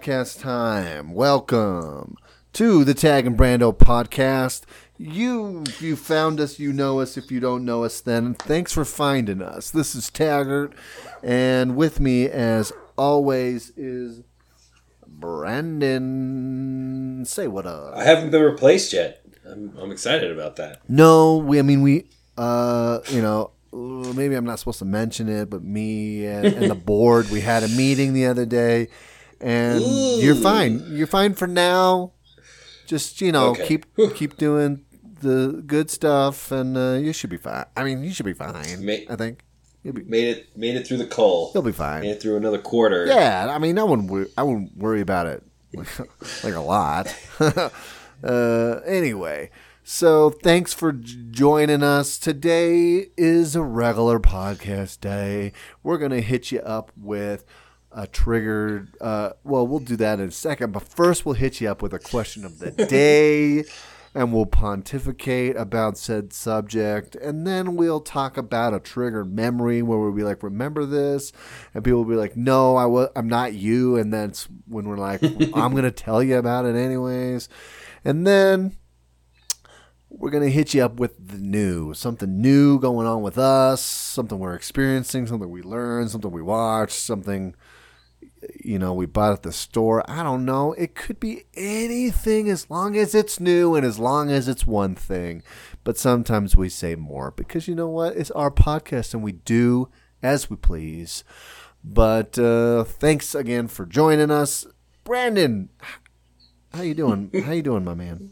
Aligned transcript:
podcast 0.00 0.40
time. 0.40 1.12
Welcome 1.12 2.16
to 2.54 2.84
the 2.84 2.94
Tag 2.94 3.26
and 3.26 3.36
Brando 3.36 3.76
podcast. 3.76 4.62
You 4.96 5.62
you 5.78 5.94
found 5.94 6.40
us, 6.40 6.58
you 6.58 6.72
know 6.72 7.00
us. 7.00 7.18
If 7.18 7.30
you 7.30 7.38
don't 7.38 7.66
know 7.66 7.84
us, 7.84 8.00
then 8.00 8.32
thanks 8.32 8.72
for 8.72 8.86
finding 8.86 9.42
us. 9.42 9.70
This 9.70 9.94
is 9.94 10.08
Taggart, 10.08 10.72
and 11.22 11.76
with 11.76 12.00
me, 12.00 12.30
as 12.30 12.72
always, 12.96 13.74
is 13.76 14.22
Brandon. 15.06 16.46
Say 17.26 17.46
what 17.46 17.66
up. 17.66 17.92
I 17.94 18.04
haven't 18.04 18.30
been 18.30 18.40
replaced 18.42 18.94
yet. 18.94 19.20
I'm, 19.44 19.76
I'm 19.78 19.92
excited 19.92 20.32
about 20.32 20.56
that. 20.56 20.80
No, 20.88 21.36
we. 21.36 21.58
I 21.58 21.62
mean, 21.62 21.82
we. 21.82 22.06
Uh, 22.38 23.00
you 23.10 23.20
know, 23.20 23.50
maybe 23.72 24.34
I'm 24.34 24.46
not 24.46 24.58
supposed 24.58 24.78
to 24.78 24.86
mention 24.86 25.28
it, 25.28 25.50
but 25.50 25.62
me 25.62 26.24
and, 26.24 26.46
and 26.46 26.70
the 26.70 26.74
board, 26.86 27.30
we 27.30 27.42
had 27.42 27.62
a 27.62 27.68
meeting 27.68 28.14
the 28.14 28.24
other 28.26 28.46
day, 28.46 28.88
and 29.40 29.82
you're 30.22 30.34
fine. 30.34 30.82
You're 30.96 31.06
fine 31.06 31.34
for 31.34 31.46
now. 31.46 32.12
Just 32.86 33.20
you 33.20 33.32
know, 33.32 33.50
Okay. 33.50 33.66
keep 33.66 33.86
keep 34.14 34.36
doing 34.36 34.84
the 35.20 35.62
good 35.66 35.90
stuff, 35.90 36.50
and 36.50 36.76
uh, 36.76 36.92
you 37.00 37.12
should 37.12 37.30
be 37.30 37.36
fine. 37.36 37.66
I 37.76 37.84
mean, 37.84 38.02
you 38.04 38.10
should 38.12 38.26
be 38.26 38.32
fine. 38.32 38.54
I 38.56 39.16
think 39.16 39.40
you'll 39.82 39.94
be 39.94 40.02
Made 40.04 40.28
it 40.36 40.56
made 40.56 40.76
it 40.76 40.86
through 40.86 40.96
the 40.98 41.06
coal. 41.06 41.52
you'll 41.54 41.62
be 41.62 41.68
Made 41.70 41.76
fine. 41.76 42.04
it 42.04 42.20
through 42.22 42.36
another 42.36 42.58
quarter. 42.58 43.06
Yeah, 43.06 43.46
I 43.50 43.58
mean, 43.58 43.78
I 43.78 43.84
wouldn't 43.84 44.30
I 44.36 44.42
wouldn't 44.42 44.76
worry 44.76 45.00
about 45.00 45.26
it 45.26 45.42
like 46.44 46.54
a 46.54 46.60
lot. 46.60 47.14
uh, 48.24 48.80
anyway, 48.86 49.50
so 49.84 50.30
thanks 50.30 50.72
for 50.74 50.92
joining 50.92 51.82
us. 51.82 52.18
Today 52.18 53.08
is 53.16 53.54
a 53.56 53.62
regular 53.62 54.18
podcast 54.18 55.00
day. 55.00 55.52
We're 55.82 55.98
gonna 55.98 56.20
hit 56.20 56.50
you 56.52 56.60
up 56.60 56.92
with 56.96 57.44
a 57.92 58.06
triggered. 58.06 58.94
Uh, 59.00 59.30
well, 59.44 59.66
we'll 59.66 59.80
do 59.80 59.96
that 59.96 60.20
in 60.20 60.28
a 60.28 60.32
second, 60.32 60.72
but 60.72 60.82
first 60.88 61.24
we'll 61.24 61.34
hit 61.34 61.60
you 61.60 61.68
up 61.68 61.82
with 61.82 61.92
a 61.92 61.98
question 61.98 62.44
of 62.44 62.58
the 62.58 62.70
day. 62.70 63.64
And 64.12 64.32
we'll 64.32 64.44
pontificate 64.44 65.54
about 65.54 65.96
said 65.96 66.32
subject, 66.32 67.14
and 67.14 67.46
then 67.46 67.76
we'll 67.76 68.00
talk 68.00 68.36
about 68.36 68.74
a 68.74 68.80
triggered 68.80 69.32
memory 69.32 69.82
where 69.82 70.00
we'll 70.00 70.10
be 70.10 70.24
like, 70.24 70.42
"Remember 70.42 70.84
this?" 70.84 71.30
and 71.72 71.84
people 71.84 72.00
will 72.02 72.10
be 72.10 72.16
like, 72.16 72.36
"No, 72.36 72.74
I 72.74 72.86
was, 72.86 73.08
I'm 73.14 73.28
not 73.28 73.52
you." 73.52 73.96
And 73.96 74.12
that's 74.12 74.48
when 74.66 74.88
we're 74.88 74.96
like, 74.96 75.22
"I'm 75.54 75.76
gonna 75.76 75.92
tell 75.92 76.24
you 76.24 76.38
about 76.38 76.64
it 76.64 76.74
anyways." 76.74 77.48
And 78.04 78.26
then 78.26 78.76
we're 80.08 80.30
gonna 80.30 80.48
hit 80.48 80.74
you 80.74 80.82
up 80.82 80.98
with 80.98 81.28
the 81.28 81.38
new, 81.38 81.94
something 81.94 82.42
new 82.42 82.80
going 82.80 83.06
on 83.06 83.22
with 83.22 83.38
us, 83.38 83.80
something 83.80 84.40
we're 84.40 84.56
experiencing, 84.56 85.28
something 85.28 85.48
we 85.48 85.62
learned, 85.62 86.10
something 86.10 86.32
we 86.32 86.42
watched, 86.42 86.98
something 86.98 87.54
you 88.64 88.78
know 88.78 88.92
we 88.92 89.06
bought 89.06 89.32
at 89.32 89.42
the 89.42 89.52
store. 89.52 90.08
I 90.10 90.22
don't 90.22 90.44
know. 90.44 90.72
It 90.74 90.94
could 90.94 91.20
be 91.20 91.44
anything 91.54 92.48
as 92.48 92.70
long 92.70 92.96
as 92.96 93.14
it's 93.14 93.40
new 93.40 93.74
and 93.74 93.84
as 93.84 93.98
long 93.98 94.30
as 94.30 94.48
it's 94.48 94.66
one 94.66 94.94
thing. 94.94 95.42
But 95.84 95.98
sometimes 95.98 96.56
we 96.56 96.68
say 96.68 96.94
more 96.94 97.30
because 97.30 97.68
you 97.68 97.74
know 97.74 97.88
what? 97.88 98.16
It's 98.16 98.30
our 98.32 98.50
podcast 98.50 99.14
and 99.14 99.22
we 99.22 99.32
do 99.32 99.88
as 100.22 100.50
we 100.50 100.56
please. 100.56 101.24
But 101.82 102.38
uh, 102.38 102.84
thanks 102.84 103.34
again 103.34 103.68
for 103.68 103.86
joining 103.86 104.30
us, 104.30 104.66
Brandon. 105.04 105.70
How 106.74 106.82
you 106.82 106.94
doing? 106.94 107.30
How 107.44 107.52
you 107.52 107.62
doing, 107.62 107.84
my 107.84 107.94
man? 107.94 108.30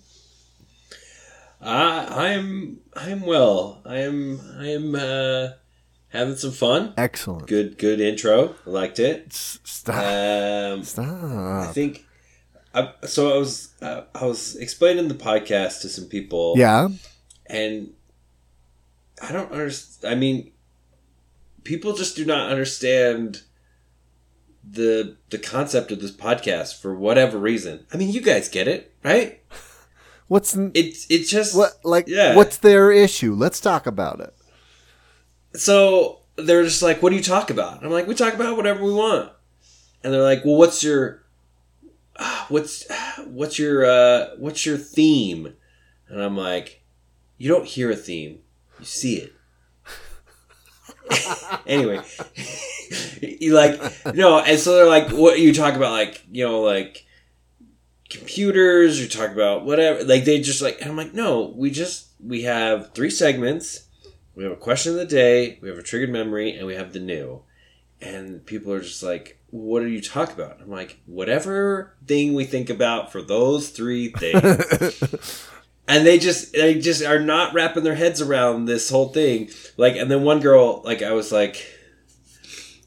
I 1.60 2.34
I'm 2.34 2.78
I'm 2.94 3.22
well. 3.22 3.82
I 3.84 3.98
am 3.98 4.40
I 4.58 4.68
am 4.68 4.94
uh, 4.94 5.48
having 6.08 6.36
some 6.36 6.52
fun. 6.52 6.94
Excellent. 6.96 7.46
Good 7.46 7.78
good 7.78 8.00
intro. 8.00 8.54
I 8.66 8.70
liked 8.70 8.98
it. 8.98 9.32
Stop. 9.32 9.94
Um, 9.96 10.82
I 10.98 11.70
think. 11.72 12.04
I, 12.74 12.92
so 13.06 13.34
I 13.34 13.38
was 13.38 13.74
uh, 13.80 14.02
I 14.14 14.24
was 14.26 14.56
explaining 14.56 15.08
the 15.08 15.14
podcast 15.14 15.80
to 15.82 15.88
some 15.88 16.04
people. 16.04 16.54
Yeah. 16.56 16.88
and 17.46 17.92
I 19.22 19.32
don't 19.32 19.50
understand. 19.50 20.12
I 20.12 20.16
mean, 20.16 20.52
people 21.64 21.94
just 21.94 22.14
do 22.16 22.24
not 22.24 22.50
understand 22.50 23.42
the 24.70 25.16
the 25.30 25.38
concept 25.38 25.90
of 25.90 26.00
this 26.00 26.12
podcast 26.12 26.80
for 26.80 26.94
whatever 26.94 27.38
reason. 27.38 27.86
I 27.92 27.96
mean, 27.96 28.10
you 28.12 28.20
guys 28.20 28.48
get 28.48 28.68
it, 28.68 28.94
right? 29.02 29.40
What's 30.28 30.54
It's 30.74 31.06
it's 31.08 31.30
just 31.30 31.56
what 31.56 31.72
like? 31.84 32.04
yeah. 32.06 32.36
What's 32.36 32.58
their 32.58 32.92
issue? 32.92 33.34
Let's 33.34 33.60
talk 33.60 33.86
about 33.86 34.20
it. 34.20 34.34
So 35.54 36.20
they're 36.36 36.64
just 36.64 36.82
like, 36.82 37.02
"What 37.02 37.10
do 37.10 37.16
you 37.16 37.22
talk 37.22 37.50
about?" 37.50 37.84
I'm 37.84 37.90
like, 37.90 38.06
"We 38.06 38.14
talk 38.14 38.34
about 38.34 38.56
whatever 38.56 38.84
we 38.84 38.92
want," 38.92 39.30
and 40.02 40.12
they're 40.12 40.22
like, 40.22 40.44
"Well, 40.44 40.56
what's 40.56 40.82
your 40.82 41.24
what's 42.48 42.86
what's 43.26 43.58
your 43.58 43.84
uh, 43.84 44.30
what's 44.38 44.64
your 44.64 44.76
theme?" 44.76 45.54
And 46.08 46.22
I'm 46.22 46.36
like, 46.36 46.82
"You 47.36 47.48
don't 47.48 47.66
hear 47.66 47.90
a 47.90 47.96
theme, 47.96 48.40
you 48.78 48.84
see 48.84 49.16
it." 49.16 49.32
anyway, 51.66 52.00
you 53.22 53.54
like 53.54 53.80
no, 54.14 54.40
and 54.40 54.58
so 54.58 54.74
they're 54.74 54.86
like, 54.86 55.10
"What 55.10 55.38
you 55.40 55.54
talk 55.54 55.74
about?" 55.74 55.92
Like 55.92 56.24
you 56.30 56.44
know, 56.44 56.60
like 56.60 57.06
computers. 58.08 59.00
You 59.00 59.08
talk 59.08 59.30
about 59.30 59.64
whatever. 59.64 60.04
Like 60.04 60.24
they 60.24 60.40
just 60.40 60.62
like, 60.62 60.80
and 60.80 60.90
I'm 60.90 60.96
like, 60.96 61.14
no, 61.14 61.52
we 61.56 61.70
just 61.70 62.08
we 62.24 62.42
have 62.42 62.92
three 62.94 63.10
segments. 63.10 63.87
We 64.38 64.44
have 64.44 64.52
a 64.52 64.56
question 64.56 64.92
of 64.92 64.98
the 64.98 65.04
day, 65.04 65.58
we 65.60 65.68
have 65.68 65.78
a 65.78 65.82
triggered 65.82 66.10
memory, 66.10 66.56
and 66.56 66.64
we 66.64 66.76
have 66.76 66.92
the 66.92 67.00
new. 67.00 67.42
And 68.00 68.46
people 68.46 68.72
are 68.72 68.78
just 68.78 69.02
like, 69.02 69.40
what 69.50 69.80
do 69.80 69.88
you 69.88 70.00
talk 70.00 70.32
about? 70.32 70.60
I'm 70.60 70.70
like, 70.70 71.00
whatever 71.06 71.96
thing 72.06 72.34
we 72.34 72.44
think 72.44 72.70
about 72.70 73.10
for 73.10 73.20
those 73.20 73.70
three 73.70 74.10
things. 74.10 75.44
and 75.88 76.06
they 76.06 76.20
just 76.20 76.52
they 76.52 76.78
just 76.78 77.04
are 77.04 77.18
not 77.18 77.52
wrapping 77.52 77.82
their 77.82 77.96
heads 77.96 78.20
around 78.20 78.66
this 78.66 78.88
whole 78.88 79.08
thing. 79.08 79.50
Like, 79.76 79.96
and 79.96 80.08
then 80.08 80.22
one 80.22 80.38
girl, 80.38 80.82
like, 80.84 81.02
I 81.02 81.14
was 81.14 81.32
like 81.32 81.66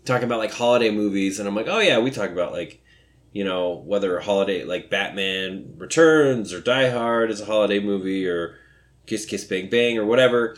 talking 0.05 0.23
about 0.23 0.39
like 0.39 0.53
holiday 0.53 0.89
movies, 0.89 1.37
and 1.37 1.49
I'm 1.49 1.55
like, 1.55 1.67
oh 1.67 1.79
yeah, 1.79 1.99
we 1.99 2.11
talk 2.11 2.29
about 2.29 2.53
like, 2.53 2.81
you 3.33 3.43
know, 3.43 3.83
whether 3.85 4.17
a 4.17 4.23
holiday 4.23 4.63
like 4.63 4.89
Batman 4.89 5.73
Returns 5.75 6.53
or 6.53 6.61
Die 6.61 6.89
Hard 6.91 7.29
is 7.29 7.41
a 7.41 7.45
holiday 7.45 7.81
movie 7.81 8.25
or 8.25 8.55
Kiss 9.05 9.25
Kiss 9.25 9.43
Bang 9.43 9.69
Bang 9.69 9.97
or 9.97 10.05
whatever. 10.05 10.55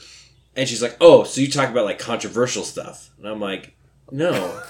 And 0.56 0.70
she's 0.70 0.82
like, 0.82 0.98
oh, 1.02 1.24
so 1.24 1.42
you 1.42 1.50
talk 1.50 1.70
about 1.70 1.86
like 1.86 2.00
controversial 2.00 2.64
stuff, 2.64 3.10
and 3.18 3.28
I'm 3.28 3.40
like, 3.40 3.76
no. 4.12 4.62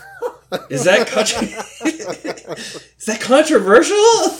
Is 0.69 0.83
that 0.85 1.07
contro- 1.11 1.41
is 2.97 3.05
that 3.05 3.19
controversial? 3.21 3.95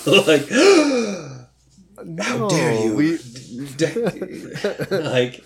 like, 0.27 0.47
how 2.25 2.47
dare 2.47 2.73
you? 2.85 2.95
We 2.95 3.17
like, 4.89 5.43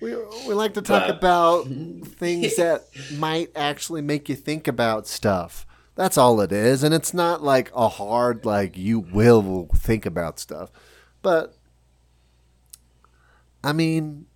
we, 0.00 0.14
we 0.46 0.54
like 0.54 0.74
to 0.74 0.82
talk 0.82 1.06
But- 1.06 1.16
about 1.16 1.66
things 1.66 2.56
that 2.56 2.84
might 3.16 3.50
actually 3.56 4.02
make 4.02 4.28
you 4.28 4.34
think 4.34 4.68
about 4.68 5.06
stuff. 5.06 5.64
That's 5.94 6.16
all 6.18 6.40
it 6.40 6.52
is, 6.52 6.84
and 6.84 6.94
it's 6.94 7.12
not 7.12 7.42
like 7.42 7.72
a 7.74 7.88
hard 7.88 8.44
like 8.44 8.76
you 8.76 9.00
will 9.00 9.68
think 9.74 10.06
about 10.06 10.38
stuff. 10.38 10.70
But 11.22 11.56
I 13.64 13.72
mean, 13.72 14.26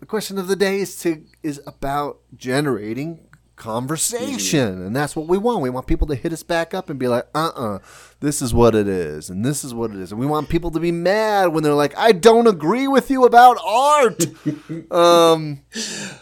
the 0.00 0.06
question 0.06 0.38
of 0.38 0.48
the 0.48 0.56
day 0.56 0.80
is 0.80 0.98
to 1.02 1.22
is 1.42 1.60
about 1.66 2.18
generating 2.36 3.20
conversation, 3.60 4.82
and 4.82 4.96
that's 4.96 5.14
what 5.14 5.26
we 5.28 5.36
want. 5.36 5.60
We 5.60 5.68
want 5.68 5.86
people 5.86 6.06
to 6.08 6.14
hit 6.14 6.32
us 6.32 6.42
back 6.42 6.72
up 6.72 6.88
and 6.88 6.98
be 6.98 7.06
like, 7.06 7.26
"Uh, 7.34 7.50
uh 7.54 7.78
this 8.20 8.40
is 8.40 8.54
what 8.54 8.74
it 8.74 8.88
is, 8.88 9.28
and 9.28 9.44
this 9.44 9.62
is 9.62 9.74
what 9.74 9.90
it 9.90 9.98
is," 9.98 10.10
and 10.10 10.18
we 10.18 10.26
want 10.26 10.48
people 10.48 10.70
to 10.70 10.80
be 10.80 10.90
mad 10.90 11.48
when 11.48 11.62
they're 11.62 11.74
like, 11.74 11.96
"I 11.96 12.12
don't 12.12 12.46
agree 12.46 12.88
with 12.88 13.10
you 13.10 13.24
about 13.24 13.58
art," 13.64 14.26
um, 14.90 15.60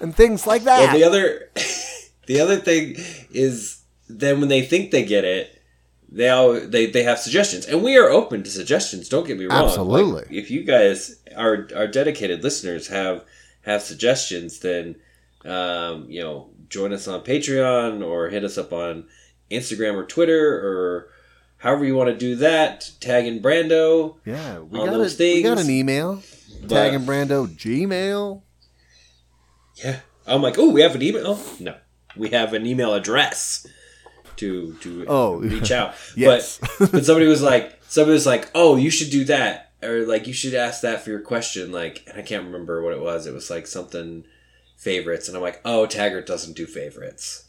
and 0.01 0.15
things 0.15 0.47
like 0.47 0.65
that. 0.65 0.81
well, 0.81 0.99
the 0.99 1.05
other, 1.05 1.51
the 2.27 2.41
other 2.41 2.57
thing 2.57 2.97
is 3.31 3.83
then 4.09 4.41
when 4.41 4.49
they 4.49 4.63
think 4.63 4.91
they 4.91 5.05
get 5.05 5.25
it, 5.25 5.63
they 6.11 6.29
all 6.29 6.55
they, 6.55 6.87
they 6.87 7.05
have 7.05 7.21
suggestions, 7.21 7.67
and 7.67 7.85
we 7.85 7.97
are 7.97 8.11
open 8.11 8.43
to 8.43 8.51
suggestions. 8.51 9.09
Don't 9.09 9.27
get 9.27 9.39
me 9.39 9.45
wrong. 9.45 9.65
Absolutely. 9.65 10.23
Like, 10.23 10.33
if 10.33 10.51
you 10.51 10.65
guys 10.65 11.23
our 11.37 11.69
our 11.77 11.87
dedicated 11.87 12.43
listeners 12.43 12.89
have 12.89 13.25
have 13.69 13.83
suggestions, 13.83 14.59
then 14.61 14.97
um, 15.45 16.07
you 16.11 16.21
know 16.23 16.51
join 16.69 16.93
us 16.93 17.07
on 17.09 17.21
Patreon 17.23 18.05
or 18.07 18.29
hit 18.29 18.45
us 18.45 18.59
up 18.59 18.73
on 18.73 19.07
Instagram 19.51 19.95
or 19.95 20.05
Twitter 20.05 20.55
or 20.67 21.09
however 21.59 21.85
you 21.85 21.95
want 21.97 22.11
to 22.11 22.17
do 22.17 22.37
that. 22.37 22.91
Tag 23.01 23.27
in 23.27 23.41
Brando. 23.41 24.17
yeah, 24.25 24.59
we 24.59 24.79
got, 24.79 24.89
a, 24.89 24.91
those 24.99 25.19
we 25.19 25.43
got 25.43 25.59
an 25.61 25.71
email. 25.71 26.23
But- 26.63 26.69
Tag 26.71 26.95
and 26.95 27.07
Brando 27.07 27.47
Gmail. 27.47 28.43
Yeah. 29.77 30.01
I'm 30.27 30.43
like, 30.43 30.59
oh, 30.59 30.71
we 30.71 30.83
have 30.83 30.95
an 30.95 31.03
email. 31.03 31.41
No, 31.61 31.75
we 32.17 32.31
have 32.31 32.53
an 32.53 32.67
email 32.67 32.93
address 32.95 33.67
to 34.37 34.75
to 34.83 35.05
Oh. 35.09 35.37
reach 35.37 35.71
out. 35.71 35.95
Yes. 36.17 36.59
But 36.79 36.93
but 36.93 37.05
somebody 37.05 37.27
was 37.27 37.43
like, 37.43 37.79
somebody 37.89 38.13
was 38.15 38.27
like, 38.27 38.51
oh, 38.55 38.77
you 38.77 38.91
should 38.91 39.11
do 39.11 39.25
that, 39.25 39.68
or 39.83 40.01
like 40.07 40.27
you 40.27 40.33
should 40.33 40.55
ask 40.55 40.81
that 40.83 41.03
for 41.03 41.11
your 41.11 41.21
question. 41.21 41.73
Like, 41.73 42.05
and 42.09 42.19
I 42.19 42.23
can't 42.23 42.45
remember 42.47 42.83
what 42.83 42.93
it 42.95 43.01
was. 43.01 43.27
It 43.27 43.35
was 43.35 43.51
like 43.51 43.67
something 43.67 44.25
favorites, 44.77 45.29
and 45.29 45.37
I'm 45.37 45.43
like, 45.43 45.61
oh, 45.65 45.87
Taggart 45.87 46.27
doesn't 46.27 46.57
do 46.57 46.67
favorites. 46.67 47.45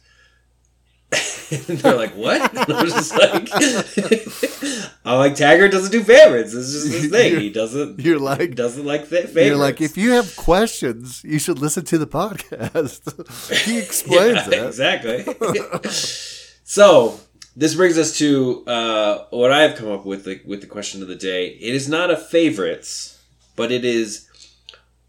and 1.51 1.79
they're 1.79 1.95
like, 1.95 2.13
"What?" 2.15 2.53
And 2.55 2.71
I'm 2.71 2.85
just 2.85 3.11
like, 3.17 3.49
"I'm 5.05 5.17
like 5.17 5.33
Taggart 5.33 5.71
doesn't 5.71 5.91
do 5.91 6.03
favorites. 6.03 6.53
It's 6.53 6.71
just 6.71 6.87
his 6.87 7.09
thing. 7.09 7.39
He 7.39 7.49
doesn't. 7.49 7.99
You're 7.99 8.19
like, 8.19 8.53
doesn't 8.53 8.85
like 8.85 9.09
th- 9.09 9.25
favorites. 9.25 9.47
you're 9.47 9.55
like, 9.57 9.81
if 9.81 9.97
you 9.97 10.11
have 10.11 10.35
questions, 10.35 11.23
you 11.23 11.39
should 11.39 11.57
listen 11.57 11.83
to 11.85 11.97
the 11.97 12.05
podcast. 12.05 13.01
he 13.65 13.79
explains 13.79 14.47
Yeah, 14.47 14.65
it. 14.65 14.67
exactly. 14.67 15.25
so 16.63 17.19
this 17.59 17.75
brings 17.75 17.97
us 17.97 18.17
to 18.17 18.63
uh, 18.67 19.25
what 19.31 19.51
I 19.51 19.63
have 19.63 19.77
come 19.77 19.91
up 19.91 20.05
with 20.05 20.23
the, 20.23 20.39
with 20.45 20.61
the 20.61 20.67
question 20.67 21.01
of 21.01 21.09
the 21.09 21.15
day. 21.15 21.47
It 21.47 21.75
is 21.75 21.89
not 21.89 22.09
a 22.09 22.15
favorites, 22.15 23.21
but 23.57 23.69
it 23.71 23.83
is 23.83 24.29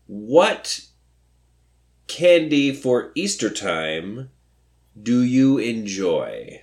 what 0.08 0.80
candy 2.08 2.72
for 2.74 3.12
Easter 3.14 3.50
time 3.50 4.30
do 5.00 5.22
you 5.22 5.58
enjoy? 5.58 6.62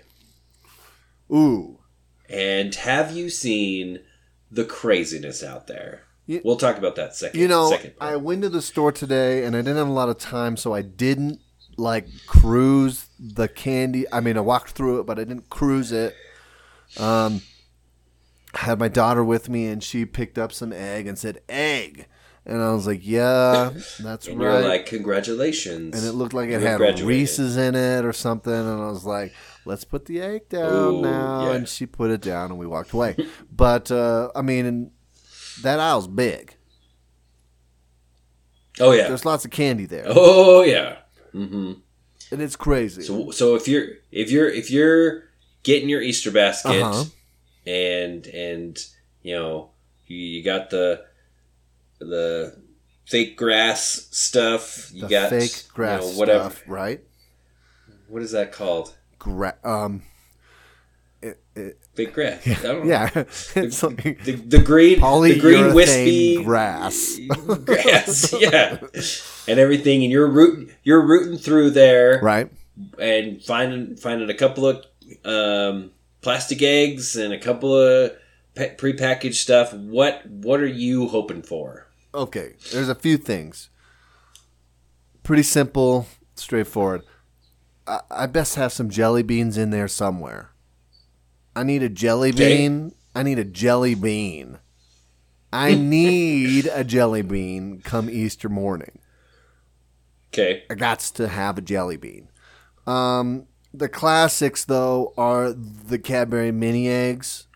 Ooh, 1.33 1.79
And 2.29 2.75
have 2.75 3.15
you 3.15 3.29
seen 3.29 3.99
the 4.51 4.65
craziness 4.65 5.41
out 5.41 5.67
there? 5.67 6.03
You- 6.25 6.41
we'll 6.43 6.57
talk 6.57 6.77
about 6.77 6.97
that 6.97 7.15
second. 7.15 7.39
you 7.39 7.47
know, 7.47 7.69
second 7.69 7.93
I 8.01 8.17
went 8.17 8.41
to 8.41 8.49
the 8.49 8.61
store 8.61 8.91
today 8.91 9.45
and 9.45 9.55
I 9.55 9.59
didn't 9.59 9.77
have 9.77 9.87
a 9.87 9.91
lot 9.93 10.09
of 10.09 10.17
time, 10.17 10.57
so 10.57 10.73
I 10.73 10.81
didn't 10.81 11.39
like 11.77 12.07
cruise 12.25 13.07
the 13.19 13.47
candy. 13.47 14.05
I 14.11 14.19
mean, 14.19 14.35
I 14.37 14.41
walked 14.41 14.71
through 14.71 14.99
it, 14.99 15.05
but 15.05 15.19
I 15.19 15.23
didn't 15.23 15.49
cruise 15.49 15.91
it. 15.91 16.15
Um, 16.99 17.41
I 18.53 18.59
had 18.65 18.79
my 18.79 18.87
daughter 18.87 19.23
with 19.23 19.49
me, 19.49 19.67
and 19.67 19.83
she 19.83 20.05
picked 20.05 20.37
up 20.37 20.51
some 20.51 20.73
egg 20.73 21.05
and 21.07 21.17
said 21.19 21.41
egg, 21.47 22.07
and 22.45 22.61
I 22.61 22.71
was 22.73 22.87
like, 22.87 23.01
"Yeah, 23.03 23.71
that's 23.99 24.27
and 24.27 24.39
right." 24.39 24.59
you're 24.59 24.67
like, 24.69 24.85
congratulations. 24.87 25.95
and 25.95 26.05
it 26.07 26.13
looked 26.13 26.33
like 26.33 26.49
it 26.49 26.61
You 26.61 26.67
had 26.67 26.77
graduated. 26.77 27.05
Reese's 27.07 27.57
in 27.57 27.75
it 27.75 28.05
or 28.05 28.13
something, 28.13 28.51
and 28.53 28.81
I 28.81 28.87
was 28.89 29.05
like, 29.05 29.33
"Let's 29.65 29.83
put 29.83 30.05
the 30.05 30.21
egg 30.21 30.49
down 30.49 30.73
Ooh, 30.73 31.01
now." 31.01 31.45
yeah. 31.49 31.55
And 31.55 31.67
she 31.67 31.85
put 31.85 32.09
it 32.09 32.21
down, 32.21 32.49
and 32.51 32.57
we 32.59 32.65
walked 32.65 32.93
away. 32.93 33.15
but 33.51 33.91
uh, 33.91 34.29
I 34.35 34.41
mean, 34.41 34.91
that 35.61 35.79
aisle's 35.79 36.07
big. 36.07 36.55
oh 38.79 38.93
yeah. 38.93 39.07
There's 39.09 39.25
lots 39.25 39.43
of 39.45 39.51
candy 39.51 39.85
there, 39.85 40.05
Oh 40.07 40.63
yeah. 40.63 40.99
Hmm 41.31 41.73
and 42.31 42.41
it's 42.41 42.55
crazy. 42.55 43.03
So 43.03 43.31
so 43.31 43.55
if 43.55 43.67
you're 43.67 43.87
if 44.11 44.31
you're 44.31 44.49
if 44.49 44.69
you're 44.71 45.23
getting 45.63 45.87
your 45.89 46.01
Easter 46.01 46.31
basket 46.31 46.83
Uh-huh. 46.83 47.05
and 47.65 48.25
and 48.27 48.77
you 49.23 49.33
know 49.35 49.69
you, 50.07 50.17
you 50.17 50.43
got 50.43 50.69
the 50.69 51.05
the 51.99 52.57
fake 53.05 53.37
grass 53.37 54.07
stuff, 54.11 54.91
you 54.93 55.01
the 55.01 55.07
got 55.07 55.29
fake 55.29 55.63
grass 55.73 56.03
you 56.03 56.11
know, 56.11 56.17
whatever. 56.19 56.49
stuff, 56.49 56.63
right? 56.67 57.01
What 58.07 58.21
is 58.21 58.31
that 58.31 58.51
called? 58.51 58.95
Gra- 59.19 59.57
um, 59.63 60.03
it, 61.29 61.39
it, 61.55 61.79
Fake 61.95 62.13
grass. 62.13 62.45
I 62.47 62.53
don't 62.61 62.85
know. 62.85 62.89
yeah, 62.89 63.09
it's 63.15 63.83
like 63.83 64.23
The, 64.23 64.33
the 64.33 64.59
green 64.59 64.99
the 64.99 65.37
green 65.39 65.73
wispy 65.73 66.43
grass. 66.43 67.19
grass, 67.65 68.33
yeah, 68.39 68.77
and 69.47 69.59
everything, 69.59 70.03
and 70.03 70.11
you're 70.11 70.27
rooting, 70.29 70.73
you're 70.83 71.05
rooting 71.05 71.37
through 71.37 71.71
there, 71.71 72.19
right? 72.21 72.49
and 72.99 73.41
finding 73.43 73.95
finding 73.95 74.29
a 74.29 74.33
couple 74.35 74.67
of 74.67 74.85
um, 75.25 75.91
plastic 76.21 76.61
eggs 76.61 77.15
and 77.15 77.33
a 77.33 77.39
couple 77.39 77.75
of 77.75 78.11
pa- 78.55 78.75
prepackaged 78.77 79.33
stuff. 79.35 79.73
What 79.73 80.25
what 80.27 80.59
are 80.59 80.67
you 80.67 81.07
hoping 81.07 81.41
for? 81.41 81.87
Okay, 82.13 82.53
there's 82.71 82.89
a 82.89 82.95
few 82.95 83.17
things. 83.17 83.69
Pretty 85.23 85.43
simple, 85.43 86.07
straightforward. 86.35 87.01
I, 87.85 87.99
I 88.11 88.25
best 88.27 88.55
have 88.55 88.71
some 88.71 88.89
jelly 88.89 89.23
beans 89.23 89.57
in 89.57 89.71
there 89.71 89.87
somewhere. 89.87 90.51
I 91.57 91.63
need 91.63 91.81
a 91.81 91.89
jelly 91.89 92.31
bean. 92.31 92.91
I 93.15 93.23
need 93.23 93.39
a 93.39 93.43
jelly 93.43 93.95
bean. 93.95 94.59
I 95.51 95.73
need 95.75 96.67
a 96.71 96.83
jelly 96.83 97.23
bean 97.23 97.81
come 97.81 98.11
Easter 98.11 98.47
morning. 98.47 98.99
Okay, 100.31 100.63
I 100.69 100.75
got 100.75 100.99
to 100.99 101.27
have 101.27 101.57
a 101.57 101.61
jelly 101.61 101.97
bean. 101.97 102.29
Um, 102.85 103.47
the 103.73 103.89
classics 103.89 104.65
though 104.65 105.13
are 105.17 105.51
the 105.51 105.97
Cadbury 105.97 106.51
mini 106.51 106.87
eggs. 106.87 107.47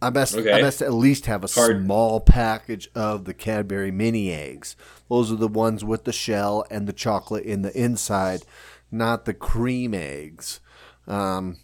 I 0.00 0.08
best 0.08 0.34
I 0.34 0.40
Okay. 0.40 0.60
best 0.62 0.80
at 0.80 0.94
least 0.94 1.26
have 1.26 1.44
a 1.44 1.48
Hard. 1.48 1.84
small 1.84 2.20
package 2.20 2.88
of 2.94 3.26
the 3.26 3.34
Cadbury 3.34 3.90
mini 3.90 4.32
eggs. 4.32 4.76
Those 5.10 5.30
are 5.30 5.36
the 5.36 5.46
ones 5.46 5.84
with 5.84 6.04
the 6.04 6.12
shell 6.12 6.64
and 6.70 6.86
the 6.88 6.92
chocolate 6.94 7.44
in 7.44 7.60
the 7.60 7.76
inside, 7.78 8.44
not 8.90 9.26
the 9.26 9.34
cream 9.34 9.92
eggs. 9.92 10.60
Um, 11.06 11.58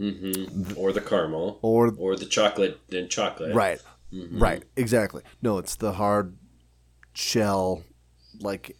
hmm 0.00 0.72
or 0.76 0.92
the 0.92 1.00
caramel, 1.00 1.58
or 1.62 1.94
or 1.98 2.16
the 2.16 2.26
chocolate 2.26 2.80
and 2.90 3.10
chocolate. 3.10 3.54
right, 3.54 3.80
Mm-hmm. 4.12 4.42
right, 4.42 4.64
exactly. 4.76 5.22
No, 5.42 5.58
it's 5.58 5.76
the 5.76 5.92
hard 5.92 6.36
shell, 7.12 7.84
like 8.40 8.76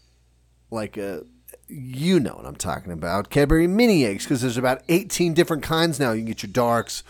like 0.70 0.96
a. 0.96 1.24
You 1.72 2.18
know 2.18 2.34
what 2.34 2.46
I'm 2.46 2.56
talking 2.56 2.90
about. 2.92 3.30
Cadbury 3.30 3.68
mini 3.68 4.04
eggs, 4.04 4.24
because 4.24 4.40
there's 4.42 4.56
about 4.56 4.82
18 4.88 5.34
different 5.34 5.62
kinds 5.62 6.00
now. 6.00 6.10
You 6.10 6.20
can 6.20 6.26
get 6.26 6.42
your 6.42 6.50
darks, 6.52 7.04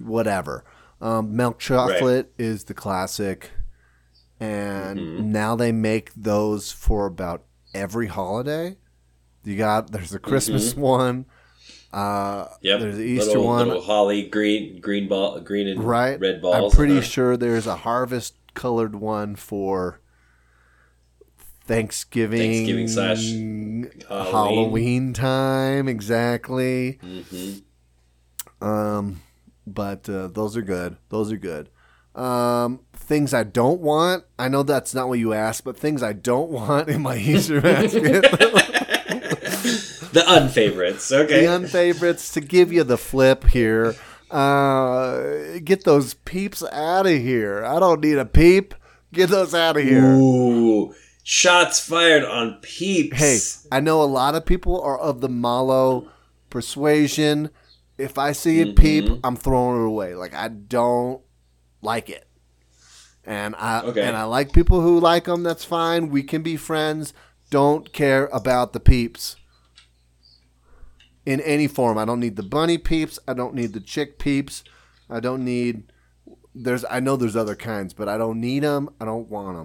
whatever. 0.00 0.64
Um, 1.00 1.34
milk 1.34 1.58
chocolate 1.58 2.32
is 2.38 2.64
the 2.64 2.74
classic. 2.74 3.50
And 4.38 5.00
Mm-hmm. 5.00 5.32
now 5.32 5.56
they 5.56 5.72
make 5.72 6.12
those 6.14 6.70
for 6.70 7.06
about 7.06 7.42
every 7.74 8.06
holiday. 8.06 8.76
You 9.42 9.56
got, 9.56 9.90
there's 9.90 10.14
a 10.14 10.20
Christmas 10.20 10.76
one. 10.76 11.26
Uh, 11.92 12.46
Yep. 12.60 12.80
There's 12.80 12.96
the 12.96 13.02
Easter 13.04 13.28
little, 13.30 13.44
one. 13.44 13.68
Little 13.68 13.82
holly 13.82 14.22
green, 14.28 14.80
green 14.80 15.08
ball, 15.08 15.40
green 15.40 15.68
and 15.68 15.82
right? 15.82 16.20
red 16.20 16.42
balls. 16.42 16.72
I'm 16.72 16.76
pretty 16.76 16.98
uh-huh. 16.98 17.02
sure 17.02 17.36
there's 17.36 17.66
a 17.66 17.76
harvest 17.76 18.34
colored 18.54 18.94
one 18.94 19.36
for 19.36 20.00
Thanksgiving, 21.64 22.40
Thanksgiving 22.40 22.88
slash 22.88 23.24
Halloween. 23.26 23.90
Halloween. 24.08 25.12
time, 25.12 25.88
exactly. 25.88 26.98
Mhm. 27.02 27.62
Um, 28.60 29.20
but 29.66 30.08
uh, 30.08 30.28
those 30.28 30.56
are 30.56 30.62
good. 30.62 30.96
Those 31.10 31.30
are 31.30 31.36
good. 31.36 31.68
Um, 32.14 32.80
things 32.92 33.32
I 33.32 33.44
don't 33.44 33.80
want. 33.80 34.24
I 34.38 34.48
know 34.48 34.62
that's 34.62 34.94
not 34.94 35.08
what 35.08 35.18
you 35.18 35.32
asked, 35.32 35.64
but 35.64 35.76
things 35.76 36.02
I 36.02 36.12
don't 36.12 36.50
want 36.50 36.88
in 36.88 37.02
my 37.02 37.16
Easter 37.16 37.60
basket. 37.62 38.24
the 40.12 40.20
unfavorites. 40.20 41.10
Okay. 41.12 41.46
the 41.46 41.52
unfavorites 41.52 42.32
to 42.34 42.40
give 42.40 42.72
you 42.72 42.84
the 42.84 42.98
flip 42.98 43.44
here. 43.44 43.94
Uh, 44.30 45.58
get 45.64 45.84
those 45.84 46.14
peeps 46.14 46.62
out 46.72 47.06
of 47.06 47.12
here. 47.18 47.64
I 47.64 47.78
don't 47.80 48.00
need 48.02 48.18
a 48.18 48.24
peep. 48.26 48.74
Get 49.12 49.30
those 49.30 49.54
out 49.54 49.76
of 49.78 49.82
here. 49.82 50.04
Ooh, 50.04 50.94
shots 51.22 51.80
fired 51.80 52.24
on 52.24 52.58
peeps. 52.60 53.16
Hey, 53.18 53.38
I 53.76 53.80
know 53.80 54.02
a 54.02 54.04
lot 54.04 54.34
of 54.34 54.44
people 54.44 54.80
are 54.82 54.98
of 54.98 55.20
the 55.22 55.28
mallow 55.30 56.08
persuasion. 56.50 57.50
If 57.96 58.18
I 58.18 58.32
see 58.32 58.60
a 58.60 58.66
peep, 58.74 59.06
Mhm. 59.06 59.20
I'm 59.24 59.36
throwing 59.36 59.82
it 59.82 59.86
away. 59.86 60.14
Like 60.14 60.34
I 60.34 60.48
don't 60.48 61.22
like 61.80 62.10
it. 62.10 62.26
And 63.24 63.54
I 63.56 63.80
Okay. 63.80 64.02
and 64.02 64.16
I 64.16 64.24
like 64.24 64.52
people 64.52 64.82
who 64.82 65.00
like 65.00 65.24
them. 65.24 65.42
That's 65.42 65.64
fine. 65.64 66.10
We 66.10 66.22
can 66.22 66.42
be 66.42 66.56
friends. 66.56 67.12
Don't 67.50 67.92
care 67.94 68.26
about 68.26 68.74
the 68.74 68.80
peeps 68.80 69.36
in 71.28 71.42
any 71.42 71.66
form. 71.66 71.98
I 71.98 72.06
don't 72.06 72.20
need 72.20 72.36
the 72.36 72.42
bunny 72.42 72.78
peeps. 72.78 73.18
I 73.28 73.34
don't 73.34 73.54
need 73.54 73.74
the 73.74 73.80
chick 73.80 74.18
peeps. 74.18 74.64
I 75.10 75.20
don't 75.20 75.44
need. 75.44 75.92
There's. 76.54 76.86
I 76.90 77.00
know 77.00 77.16
there's 77.16 77.36
other 77.36 77.54
kinds, 77.54 77.92
but 77.92 78.08
I 78.08 78.16
don't 78.16 78.40
need 78.40 78.62
them. 78.62 78.88
I 78.98 79.04
don't 79.04 79.28
want 79.28 79.58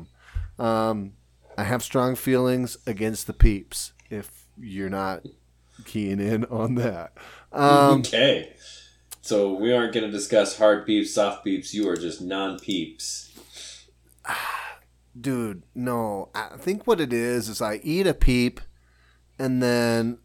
them. 0.57 0.65
Um, 0.65 1.13
I 1.57 1.63
have 1.63 1.81
strong 1.81 2.15
feelings 2.15 2.77
against 2.85 3.27
the 3.27 3.33
peeps. 3.33 3.93
If 4.09 4.43
you're 4.59 4.89
not 4.89 5.25
keying 5.85 6.19
in 6.19 6.43
on 6.45 6.75
that, 6.75 7.13
um, 7.53 7.99
okay. 7.99 8.51
So 9.21 9.53
we 9.53 9.71
aren't 9.71 9.93
going 9.93 10.05
to 10.05 10.11
discuss 10.11 10.57
hard 10.57 10.85
peeps, 10.85 11.13
soft 11.13 11.45
peeps. 11.45 11.73
You 11.73 11.87
are 11.87 11.95
just 11.95 12.19
non 12.19 12.59
peeps. 12.59 13.31
dude, 15.19 15.63
no. 15.73 16.27
I 16.35 16.57
think 16.57 16.85
what 16.85 16.99
it 16.99 17.13
is 17.13 17.47
is 17.47 17.61
I 17.61 17.79
eat 17.83 18.05
a 18.05 18.13
peep, 18.13 18.59
and 19.39 19.63
then 19.63 20.17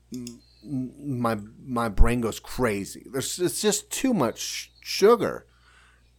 my 0.68 1.38
my 1.64 1.88
brain 1.88 2.20
goes 2.20 2.40
crazy. 2.40 3.06
There's 3.10 3.38
it's 3.38 3.60
just 3.60 3.90
too 3.90 4.14
much 4.14 4.72
sugar, 4.80 5.46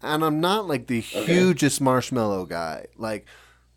and 0.01 0.24
I'm 0.24 0.39
not 0.39 0.68
like 0.68 0.88
the 0.88 1.01
hugest 1.01 1.82
marshmallow 1.82 2.46
guy. 2.46 2.88
Like, 2.98 3.25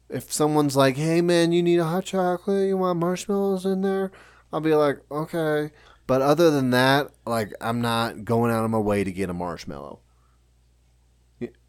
if 0.08 0.32
someone's 0.32 0.76
like, 0.76 0.96
"Hey 0.96 1.20
man, 1.20 1.52
you 1.52 1.62
need 1.62 1.78
a 1.78 1.84
hot 1.84 2.04
chocolate? 2.04 2.68
You 2.68 2.76
want 2.76 2.98
marshmallows 2.98 3.64
in 3.64 3.82
there?" 3.82 4.12
I'll 4.52 4.60
be 4.60 4.74
like, 4.74 5.00
"Okay." 5.10 5.70
But 6.06 6.20
other 6.20 6.50
than 6.50 6.70
that, 6.70 7.10
like, 7.26 7.52
I'm 7.60 7.80
not 7.80 8.24
going 8.24 8.50
out 8.50 8.64
of 8.64 8.70
my 8.70 8.78
way 8.78 9.04
to 9.04 9.12
get 9.12 9.30
a 9.30 9.34
marshmallow. 9.34 10.00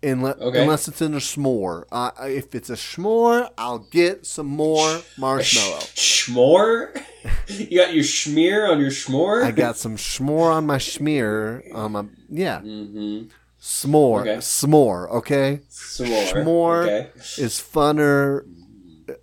Unless, 0.01 0.38
Okay. 0.39 0.62
unless 0.62 0.88
it's 0.88 1.01
in 1.01 1.13
a 1.13 1.18
s'more. 1.18 1.86
Uh, 1.92 2.12
if 2.24 2.53
it's 2.56 2.70
a 2.70 2.74
s'more, 2.75 3.50
I'll 3.58 3.80
get 3.80 4.25
some 4.25 4.48
more 4.48 5.01
marshmallow. 5.18 5.80
Schmore? 5.96 7.01
you 7.48 7.77
got 7.77 7.94
your 7.94 8.03
schmear 8.03 8.70
on 8.70 8.80
your 8.80 8.89
schmore. 8.92 9.44
I 9.44 9.51
got 9.51 9.77
some 9.77 9.96
schmore 9.96 10.51
on 10.51 10.65
my 10.65 10.77
schmear. 10.77 11.63
On 11.74 11.92
my 11.94 12.06
yeah, 12.30 12.60
mm-hmm. 12.60 13.27
s'more, 13.62 14.22
Okay. 14.22 14.38
s'more. 14.38 15.10
Okay, 15.12 15.62
S'more. 15.70 16.32
Schmore. 16.34 16.84
Okay. 16.84 17.10
is 17.38 17.60
funner, 17.62 18.46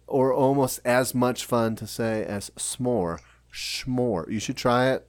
or 0.07 0.33
almost 0.33 0.81
as 0.85 1.15
much 1.15 1.45
fun 1.45 1.77
to 1.77 1.87
say 1.87 2.25
as 2.25 2.51
s'more. 2.57 3.19
Schmore. 3.53 4.31
You 4.31 4.41
should 4.41 4.57
try 4.57 4.91
it. 4.93 5.07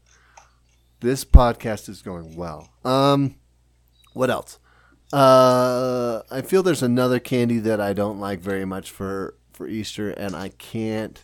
This 1.00 1.24
podcast 1.26 1.90
is 1.90 2.02
going 2.02 2.36
well. 2.36 2.70
Um, 2.86 3.36
what 4.14 4.30
else? 4.30 4.60
Uh, 5.14 6.22
I 6.32 6.42
feel 6.42 6.64
there's 6.64 6.84
another 6.84 7.20
candy 7.20 7.60
that 7.60 7.82
I 7.82 7.94
don't 7.94 8.20
like 8.20 8.40
very 8.40 8.66
much 8.66 8.90
for 8.92 9.36
for 9.52 9.68
Easter, 9.68 10.12
and 10.12 10.36
I 10.36 10.50
can't 10.50 11.22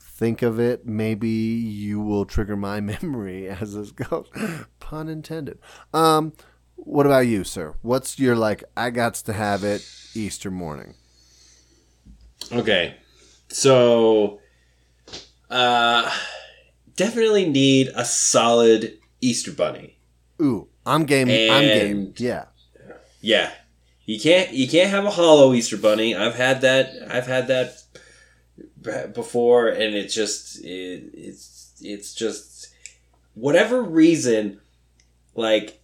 think 0.00 0.42
of 0.42 0.58
it. 0.58 0.86
Maybe 0.86 1.28
you 1.28 2.00
will 2.00 2.24
trigger 2.24 2.56
my 2.56 2.80
memory 3.02 3.48
as 3.48 3.74
this 3.74 3.92
goes. 3.92 4.28
Pun 4.80 5.08
intended. 5.08 5.58
Um, 5.94 6.32
what 6.76 7.06
about 7.06 7.26
you, 7.26 7.44
sir? 7.44 7.74
What's 7.82 8.18
your 8.18 8.34
like? 8.34 8.64
I 8.76 8.90
got 8.90 9.14
to 9.14 9.32
have 9.32 9.62
it 9.62 9.88
Easter 10.14 10.50
morning. 10.50 10.94
Okay. 12.50 12.96
So, 13.48 14.40
uh, 15.50 16.10
definitely 16.96 17.48
need 17.48 17.90
a 17.94 18.04
solid 18.04 18.98
Easter 19.20 19.52
bunny. 19.52 19.98
Ooh, 20.40 20.68
I'm 20.84 21.04
game. 21.04 21.28
I'm 21.28 21.62
game. 21.62 22.14
Yeah. 22.16 22.46
Yeah, 23.22 23.50
you 24.04 24.20
can't 24.20 24.52
you 24.52 24.68
can't 24.68 24.90
have 24.90 25.04
a 25.04 25.10
hollow 25.10 25.54
Easter 25.54 25.78
bunny. 25.78 26.14
I've 26.14 26.34
had 26.34 26.60
that. 26.60 26.92
I've 27.08 27.26
had 27.26 27.46
that 27.48 27.82
before, 29.14 29.68
and 29.68 29.94
it's 29.94 30.14
just 30.14 30.62
it, 30.64 31.10
it's 31.14 31.80
it's 31.80 32.14
just 32.14 32.74
whatever 33.34 33.82
reason, 33.82 34.60
like 35.34 35.80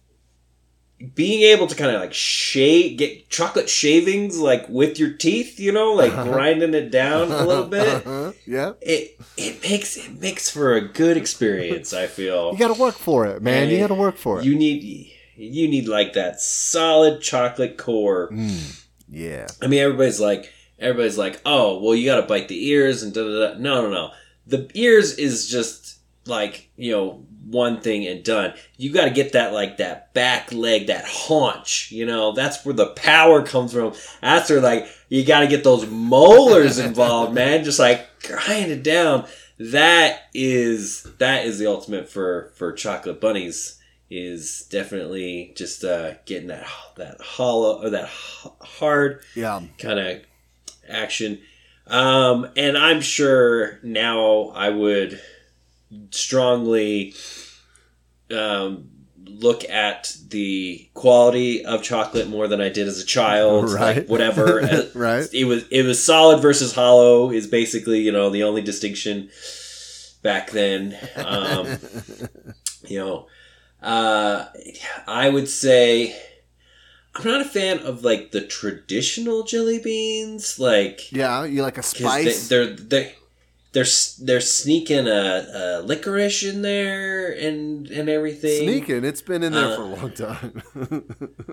being 1.15 1.43
able 1.43 1.65
to 1.65 1.75
kind 1.75 1.95
of 1.95 2.01
like 2.01 2.13
shave 2.13 2.97
get 2.97 3.29
chocolate 3.29 3.69
shavings 3.69 4.37
like 4.37 4.67
with 4.67 4.99
your 4.99 5.13
teeth, 5.13 5.57
you 5.57 5.71
know, 5.71 5.93
like 5.93 6.11
uh-huh. 6.11 6.25
grinding 6.25 6.73
it 6.73 6.91
down 6.91 7.31
a 7.31 7.45
little 7.45 7.67
bit. 7.67 8.05
Uh-huh. 8.05 8.33
yeah. 8.45 8.73
It 8.81 9.19
it 9.37 9.61
makes 9.63 9.95
it 9.95 10.19
makes 10.19 10.49
for 10.49 10.73
a 10.73 10.81
good 10.81 11.15
experience. 11.15 11.93
I 11.93 12.07
feel 12.07 12.51
You 12.51 12.59
got 12.59 12.75
to 12.75 12.81
work 12.81 12.95
for 12.95 13.25
it, 13.27 13.41
man. 13.41 13.69
You 13.69 13.77
got 13.77 13.87
to 13.87 13.93
work 13.93 14.17
for 14.17 14.39
it. 14.39 14.45
you 14.45 14.55
need 14.55 15.13
you 15.39 15.67
need 15.67 15.87
like 15.87 16.13
that 16.13 16.41
solid 16.41 17.21
chocolate 17.21 17.77
core. 17.77 18.29
Mm, 18.31 18.83
yeah. 19.09 19.47
I 19.61 19.67
mean, 19.67 19.79
everybody's 19.79 20.19
like, 20.19 20.51
everybody's 20.77 21.17
like, 21.17 21.41
oh, 21.45 21.81
well, 21.81 21.95
you 21.95 22.05
got 22.05 22.21
to 22.21 22.27
bite 22.27 22.47
the 22.49 22.67
ears 22.69 23.03
and 23.03 23.13
da 23.13 23.23
da 23.23 23.53
da. 23.53 23.59
No, 23.59 23.83
no, 23.83 23.89
no. 23.89 24.11
The 24.45 24.69
ears 24.73 25.17
is 25.17 25.47
just 25.47 25.99
like 26.25 26.69
you 26.75 26.91
know 26.91 27.25
one 27.45 27.81
thing 27.81 28.05
and 28.05 28.23
done. 28.23 28.53
You 28.77 28.91
got 28.91 29.05
to 29.05 29.11
get 29.11 29.33
that 29.33 29.53
like 29.53 29.77
that 29.77 30.13
back 30.13 30.51
leg, 30.51 30.87
that 30.87 31.05
haunch. 31.05 31.91
You 31.91 32.05
know, 32.05 32.33
that's 32.33 32.65
where 32.65 32.75
the 32.75 32.87
power 32.87 33.43
comes 33.43 33.73
from. 33.73 33.93
That's 34.21 34.49
where 34.49 34.61
like 34.61 34.87
you 35.07 35.25
got 35.25 35.41
to 35.41 35.47
get 35.47 35.63
those 35.63 35.87
molars 35.87 36.77
involved, 36.79 37.33
man. 37.33 37.63
Just 37.63 37.79
like 37.79 38.07
grind 38.23 38.71
it 38.71 38.83
down. 38.83 39.25
That 39.57 40.23
is 40.33 41.03
that 41.19 41.45
is 41.45 41.59
the 41.59 41.67
ultimate 41.67 42.09
for 42.09 42.51
for 42.55 42.71
chocolate 42.71 43.21
bunnies. 43.21 43.78
Is 44.11 44.67
definitely 44.71 45.53
just 45.55 45.83
uh, 45.83 46.13
getting 46.25 46.47
that 46.47 46.65
that 46.97 47.21
hollow 47.21 47.81
or 47.83 47.89
that 47.91 48.09
hard 48.09 49.21
Yeah. 49.35 49.61
kind 49.77 49.99
of 49.99 50.21
action. 50.89 51.39
Um, 51.85 52.49
and 52.57 52.75
I'm 52.77 53.01
sure 53.01 53.79
now 53.83 54.49
I 54.55 54.69
would 54.69 55.21
strongly 56.11 57.13
um, 58.31 58.89
look 59.25 59.67
at 59.69 60.15
the 60.29 60.89
quality 60.93 61.63
of 61.65 61.83
chocolate 61.83 62.27
more 62.27 62.47
than 62.47 62.61
I 62.61 62.69
did 62.69 62.87
as 62.87 62.99
a 62.99 63.05
child. 63.05 63.71
Right. 63.71 63.97
Like 63.97 64.07
whatever. 64.09 64.61
Right. 64.95 65.27
It 65.33 65.45
was 65.45 65.67
it 65.69 65.83
was 65.83 66.03
solid 66.03 66.41
versus 66.41 66.73
hollow 66.73 67.31
is 67.31 67.47
basically 67.47 67.99
you 67.99 68.11
know 68.11 68.29
the 68.29 68.43
only 68.43 68.61
distinction 68.61 69.29
back 70.23 70.51
then. 70.51 70.97
Um, 71.15 71.77
you 72.87 72.97
know, 72.99 73.27
uh, 73.81 74.45
I 75.07 75.29
would 75.29 75.47
say 75.49 76.19
I'm 77.15 77.25
not 77.25 77.41
a 77.41 77.45
fan 77.45 77.79
of 77.79 78.03
like 78.03 78.31
the 78.31 78.41
traditional 78.41 79.43
jelly 79.43 79.79
beans, 79.79 80.59
like 80.59 81.11
Yeah. 81.11 81.43
You 81.45 81.61
like 81.61 81.77
a 81.77 81.83
spice? 81.83 82.47
They, 82.47 82.55
they're 82.65 82.75
they 82.75 83.13
they're 83.71 83.85
they're 84.21 84.41
sneaking 84.41 85.07
a, 85.07 85.45
a 85.53 85.81
licorice 85.83 86.43
in 86.43 86.63
there 86.63 87.31
and 87.31 87.87
and 87.89 88.09
everything. 88.09 88.63
Sneaking. 88.67 89.03
It's 89.05 89.21
been 89.21 89.43
in 89.43 89.53
there 89.53 89.65
Uh, 89.65 89.75
for 89.75 89.81
a 89.83 89.85
long 89.85 90.11
time. 90.11 90.63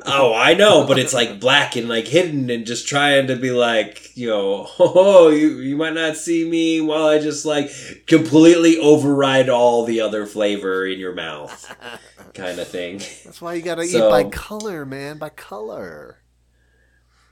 Oh, 0.09 0.33
I 0.33 0.55
know, 0.55 0.87
but 0.87 0.99
it's 0.99 1.13
like 1.13 1.41
black 1.41 1.75
and 1.75 1.89
like 1.89 2.07
hidden 2.07 2.49
and 2.49 2.65
just 2.65 2.87
trying 2.87 3.27
to 3.27 3.35
be 3.37 3.51
like, 3.51 4.17
you 4.17 4.29
know, 4.29 4.69
oh, 4.79 5.29
you 5.29 5.59
you 5.59 5.77
might 5.77 5.95
not 5.95 6.17
see 6.17 6.49
me 6.49 6.81
while 6.81 7.07
I 7.07 7.19
just 7.19 7.45
like 7.45 7.71
completely 8.07 8.79
override 8.79 9.49
all 9.49 9.85
the 9.85 10.01
other 10.01 10.25
flavor 10.27 10.87
in 10.87 10.99
your 11.01 11.13
mouth, 11.13 11.75
kind 12.37 12.59
of 12.59 12.69
thing. 12.69 12.99
That's 13.25 13.41
why 13.41 13.55
you 13.55 13.63
got 13.63 13.77
to 13.77 13.87
So- 13.87 14.07
eat 14.07 14.11
by 14.11 14.31
color, 14.31 14.85
man. 14.87 15.19
By 15.19 15.31
color. 15.31 16.19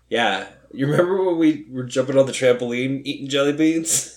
Yeah, 0.08 0.46
you 0.72 0.86
remember 0.86 1.24
when 1.24 1.38
we 1.38 1.66
were 1.70 1.84
jumping 1.84 2.18
on 2.18 2.26
the 2.26 2.32
trampoline 2.32 3.02
eating 3.04 3.28
jelly 3.28 3.52
beans? 3.52 4.10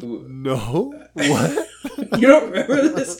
No. 0.00 0.92
What? 1.14 1.68
you 2.18 2.26
don't 2.26 2.50
remember 2.50 2.88
this? 2.88 3.18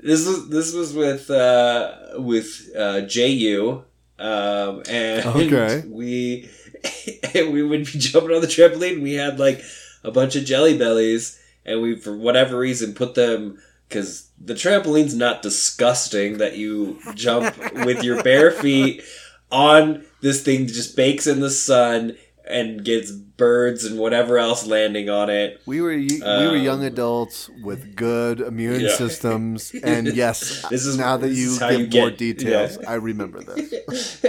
This 0.00 0.26
was 0.26 0.48
this 0.50 0.72
was 0.74 0.92
with 0.92 1.30
uh, 1.30 1.96
with 2.18 2.70
uh, 2.76 3.02
Ju, 3.02 3.84
um, 4.18 4.82
and 4.88 5.24
Okay. 5.26 5.82
we 5.88 6.48
we 7.34 7.62
would 7.62 7.86
be 7.86 7.98
jumping 7.98 8.34
on 8.34 8.42
the 8.42 8.46
trampoline. 8.46 9.02
We 9.02 9.14
had 9.14 9.38
like 9.38 9.62
a 10.02 10.10
bunch 10.10 10.36
of 10.36 10.44
jelly 10.44 10.76
bellies, 10.76 11.40
and 11.64 11.80
we 11.80 11.96
for 11.96 12.14
whatever 12.16 12.58
reason 12.58 12.92
put 12.94 13.14
them 13.14 13.58
because 13.88 14.30
the 14.42 14.54
trampoline's 14.54 15.14
not 15.14 15.42
disgusting 15.42 16.38
that 16.38 16.56
you 16.56 16.98
jump 17.14 17.56
with 17.84 18.02
your 18.02 18.22
bare 18.22 18.50
feet 18.62 19.02
on 19.50 20.04
this 20.20 20.42
thing 20.42 20.66
that 20.66 20.72
just 20.72 20.96
bakes 20.96 21.26
in 21.26 21.40
the 21.40 21.50
sun 21.50 22.16
and 22.46 22.84
gets 22.84 23.10
birds 23.10 23.84
and 23.84 23.98
whatever 23.98 24.36
else 24.38 24.66
landing 24.66 25.08
on 25.08 25.30
it. 25.30 25.60
We 25.64 25.80
were 25.80 25.94
we 25.96 26.18
were 26.20 26.56
young 26.56 26.80
Um, 26.80 26.86
adults 26.86 27.48
with 27.62 27.96
good 27.96 28.40
immune 28.40 28.80
Yeah. 28.80 28.94
systems, 28.96 29.72
and 29.82 30.08
yes, 30.14 30.64
This 30.68 30.84
is- 30.84 30.98
now 30.98 31.16
that 31.16 31.30
you 31.30 31.58
give 31.58 31.70
you 31.94 32.00
more 32.00 32.10
get- 32.10 32.18
details, 32.18 32.78
yeah. 32.82 32.90
I 32.90 32.94
remember 32.94 33.40
this. 33.42 34.20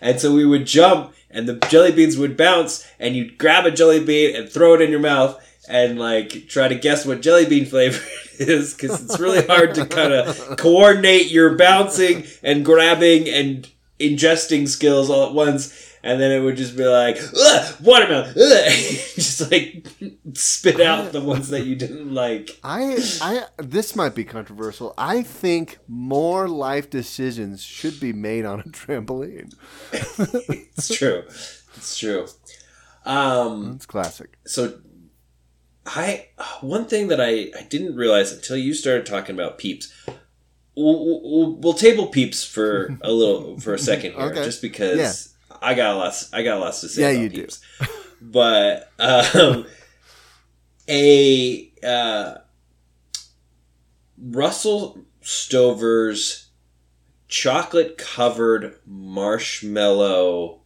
and 0.00 0.20
so 0.20 0.32
we 0.34 0.46
would 0.46 0.66
jump, 0.66 1.12
and 1.30 1.46
the 1.48 1.54
jelly 1.68 1.92
beans 1.92 2.16
would 2.16 2.36
bounce, 2.36 2.86
and 2.98 3.14
you'd 3.14 3.36
grab 3.38 3.66
a 3.66 3.70
jelly 3.70 4.02
bean 4.02 4.34
and 4.34 4.48
throw 4.48 4.74
it 4.74 4.80
in 4.80 4.90
your 4.90 5.00
mouth, 5.00 5.38
and 5.68 5.98
like 5.98 6.48
try 6.48 6.68
to 6.68 6.74
guess 6.74 7.04
what 7.06 7.22
jelly 7.22 7.46
bean 7.46 7.66
flavor 7.66 8.02
it 8.38 8.48
is, 8.48 8.74
because 8.74 9.02
it's 9.04 9.18
really 9.20 9.44
hard 9.46 9.74
to 9.76 9.86
kind 9.86 10.12
of 10.12 10.56
coordinate 10.56 11.30
your 11.30 11.56
bouncing 11.56 12.24
and 12.42 12.64
grabbing 12.64 13.28
and 13.28 13.68
ingesting 14.00 14.68
skills 14.68 15.10
all 15.10 15.26
at 15.28 15.34
once. 15.34 15.84
And 16.00 16.20
then 16.20 16.30
it 16.30 16.38
would 16.40 16.56
just 16.56 16.76
be 16.76 16.84
like, 16.84 17.18
Ugh, 17.36 17.74
watermelon, 17.82 18.28
Ugh," 18.30 18.34
just 19.16 19.50
like 19.50 19.84
spit 20.34 20.80
out 20.80 21.10
the 21.10 21.20
ones 21.20 21.48
that 21.48 21.66
you 21.66 21.74
didn't 21.74 22.14
like. 22.14 22.50
I, 22.62 22.96
I, 23.20 23.42
this 23.56 23.96
might 23.96 24.14
be 24.14 24.22
controversial. 24.22 24.94
I 24.96 25.22
think 25.24 25.78
more 25.88 26.48
life 26.48 26.88
decisions 26.88 27.64
should 27.64 27.98
be 27.98 28.12
made 28.12 28.44
on 28.44 28.60
a 28.60 28.62
trampoline. 28.64 29.52
It's 30.76 30.88
true. 30.88 31.24
It's 31.76 31.98
true. 31.98 32.28
Um, 33.04 33.72
It's 33.74 33.86
classic. 33.86 34.38
so 34.46 34.78
I 35.90 36.28
one 36.60 36.84
thing 36.84 37.08
that 37.08 37.20
I, 37.20 37.50
I 37.58 37.62
didn't 37.68 37.96
realize 37.96 38.32
until 38.32 38.56
you 38.56 38.74
started 38.74 39.06
talking 39.06 39.34
about 39.34 39.58
peeps. 39.58 39.92
We'll, 40.76 41.22
we'll, 41.22 41.56
we'll 41.56 41.72
table 41.74 42.06
peeps 42.06 42.44
for 42.44 42.96
a 43.02 43.10
little 43.10 43.58
for 43.58 43.74
a 43.74 43.78
second 43.78 44.12
here, 44.12 44.26
Okay. 44.26 44.44
just 44.44 44.62
because 44.62 44.98
Yeah. 45.50 45.56
I 45.60 45.74
got 45.74 45.94
a 45.94 45.98
lot. 45.98 46.28
I 46.32 46.42
got 46.42 46.60
lots 46.60 46.82
to 46.82 46.88
say. 46.88 47.02
Yeah, 47.02 47.08
about 47.10 47.22
you 47.22 47.28
do. 47.30 47.40
peeps. 47.42 47.60
But 48.20 48.90
um, 48.98 49.66
a 50.88 51.72
uh, 51.84 52.34
Russell 54.20 55.04
Stover's 55.20 56.46
chocolate 57.28 57.98
covered 57.98 58.76
marshmallow 58.86 60.57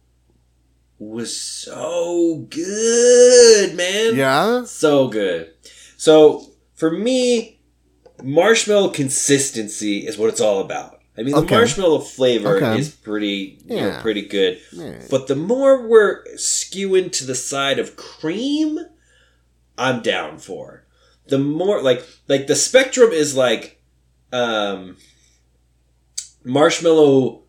was 1.09 1.35
so 1.35 2.45
good, 2.49 3.75
man. 3.75 4.15
Yeah. 4.15 4.63
So 4.65 5.07
good. 5.07 5.51
So 5.97 6.45
for 6.75 6.91
me, 6.91 7.59
marshmallow 8.21 8.89
consistency 8.89 10.05
is 10.07 10.17
what 10.17 10.29
it's 10.29 10.41
all 10.41 10.59
about. 10.59 10.99
I 11.17 11.21
mean, 11.21 11.35
the 11.35 11.41
Okay. 11.41 11.55
marshmallow 11.55 11.99
flavor 11.99 12.57
Okay. 12.57 12.79
is 12.79 12.89
pretty, 12.89 13.59
you 13.65 13.75
know, 13.75 13.87
Yeah. 13.87 14.01
pretty 14.01 14.23
good. 14.23 14.59
Yeah. 14.71 15.01
But 15.09 15.27
the 15.27 15.35
more 15.35 15.87
we're 15.87 16.23
skewing 16.35 17.11
to 17.13 17.25
the 17.25 17.35
side 17.35 17.77
of 17.79 17.95
cream, 17.95 18.79
I'm 19.77 20.01
down 20.01 20.39
for. 20.39 20.85
The 21.27 21.37
more 21.39 21.81
like 21.81 22.03
like 22.27 22.47
the 22.47 22.55
spectrum 22.55 23.11
is 23.11 23.35
like 23.35 23.79
um 24.31 24.97
marshmallow 26.43 27.43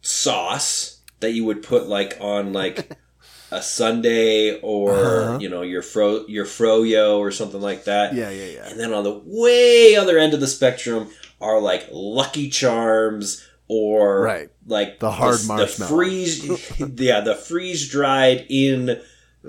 sauce 0.00 0.98
that 1.22 1.32
you 1.32 1.44
would 1.46 1.62
put 1.62 1.88
like 1.88 2.16
on 2.20 2.52
like 2.52 2.96
a 3.50 3.60
sundae 3.62 4.60
or 4.60 4.92
Uh-huh. 4.94 5.38
you 5.40 5.48
know 5.48 5.62
your 5.62 5.82
fro 5.82 6.24
your 6.28 6.44
froyo 6.44 7.18
or 7.18 7.30
something 7.32 7.60
like 7.60 7.84
that. 7.84 8.14
Yeah, 8.14 8.30
yeah, 8.30 8.46
yeah. 8.46 8.68
And 8.68 8.78
then 8.78 8.92
on 8.92 9.02
the 9.04 9.20
way 9.24 9.96
other 9.96 10.18
end 10.18 10.34
of 10.34 10.40
the 10.40 10.46
spectrum 10.46 11.08
are 11.40 11.60
like 11.60 11.88
Lucky 11.90 12.48
Charms 12.50 13.46
or 13.68 14.20
Right. 14.22 14.48
like 14.66 15.00
The 15.00 15.10
hard 15.10 15.38
the, 15.40 15.46
marshmallow. 15.48 15.88
freeze, 15.88 16.80
yeah, 16.96 17.20
the 17.20 17.34
freeze 17.34 17.88
dried 17.88 18.46
in 18.48 19.00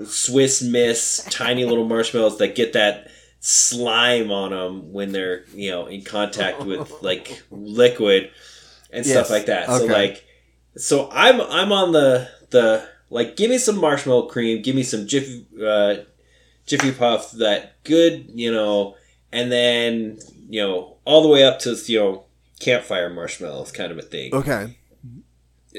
Swiss 0.06 0.60
Miss 0.62 1.24
tiny 1.30 1.64
little 1.64 1.86
marshmallows 1.86 2.38
that 2.38 2.54
get 2.56 2.72
that 2.72 3.10
slime 3.40 4.30
on 4.32 4.50
them 4.50 4.92
when 4.92 5.12
they're 5.12 5.44
you 5.54 5.70
know 5.70 5.86
in 5.86 6.02
contact 6.02 6.64
with 6.64 6.90
like 7.02 7.42
liquid 7.50 8.30
and 8.90 9.04
Yes. 9.04 9.14
stuff 9.14 9.30
like 9.30 9.46
that. 9.46 9.66
So 9.68 9.86
like, 9.86 10.23
so 10.76 11.08
I'm 11.12 11.40
I'm 11.40 11.72
on 11.72 11.92
the 11.92 12.28
the 12.50 12.86
like 13.10 13.36
give 13.36 13.50
me 13.50 13.58
some 13.58 13.78
marshmallow 13.80 14.26
cream, 14.28 14.62
give 14.62 14.74
me 14.76 14.82
some 14.82 15.06
Jiffy 15.06 15.46
uh, 15.64 15.96
Jiffy 16.66 16.92
Puff, 16.92 17.32
that 17.32 17.82
good 17.84 18.26
you 18.34 18.52
know, 18.52 18.96
and 19.32 19.50
then 19.52 20.18
you 20.48 20.60
know 20.62 20.96
all 21.04 21.22
the 21.22 21.28
way 21.28 21.44
up 21.44 21.58
to 21.60 21.74
you 21.86 21.98
know 21.98 22.24
campfire 22.60 23.10
marshmallows 23.10 23.72
kind 23.72 23.92
of 23.92 23.98
a 23.98 24.02
thing. 24.02 24.34
Okay. 24.34 24.76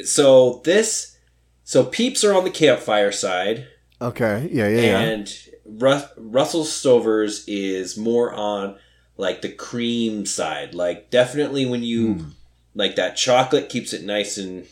So 0.04 0.62
this, 0.66 1.18
so 1.64 1.84
Peeps 1.86 2.24
are 2.24 2.34
on 2.34 2.44
the 2.44 2.50
campfire 2.50 3.12
side, 3.12 3.68
Okay. 4.02 4.50
Yeah, 4.52 4.68
yeah, 4.68 4.82
yeah. 4.82 5.00
and 5.00 5.34
Rus- 5.66 6.10
Russell 6.18 6.64
Stovers 6.66 7.46
is 7.48 7.98
more 7.98 8.34
on 8.34 8.78
like 9.18 9.42
the 9.42 9.50
cream 9.52 10.26
side. 10.26 10.76
Like 10.76 11.10
definitely 11.12 11.66
when 11.66 11.82
you 11.82 12.14
Hmm. 12.16 12.30
like 12.74 12.98
that 12.98 13.16
chocolate 13.16 13.70
keeps 13.70 13.94
it 13.94 14.04
nice 14.04 14.38
and 14.38 14.68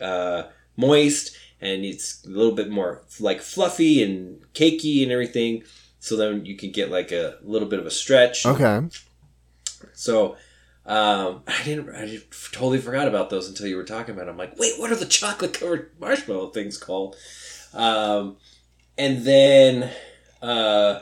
uh, 0.00 0.44
moist, 0.76 1.36
and 1.60 1.84
it's 1.84 2.24
a 2.24 2.28
little 2.28 2.52
bit 2.52 2.70
more 2.70 3.02
like 3.20 3.40
fluffy 3.40 4.02
and 4.02 4.40
cakey 4.54 5.02
and 5.02 5.12
everything. 5.12 5.64
So 6.00 6.16
then 6.16 6.44
you 6.46 6.56
can 6.56 6.70
get 6.70 6.90
like 6.90 7.10
a 7.12 7.38
little 7.42 7.68
bit 7.68 7.80
of 7.80 7.86
a 7.86 7.90
stretch. 7.90 8.46
Okay. 8.46 8.80
So 9.94 10.36
um, 10.86 11.42
I 11.46 11.62
didn't. 11.64 11.90
I 11.94 12.20
totally 12.52 12.78
forgot 12.78 13.08
about 13.08 13.30
those 13.30 13.48
until 13.48 13.66
you 13.66 13.76
were 13.76 13.84
talking 13.84 14.14
about. 14.14 14.28
it. 14.28 14.30
I'm 14.30 14.38
like, 14.38 14.58
wait, 14.58 14.78
what 14.78 14.90
are 14.90 14.96
the 14.96 15.06
chocolate 15.06 15.54
covered 15.54 15.90
marshmallow 16.00 16.50
things 16.50 16.78
called? 16.78 17.16
Um, 17.74 18.36
and 18.96 19.24
then 19.24 19.90
uh, 20.40 21.00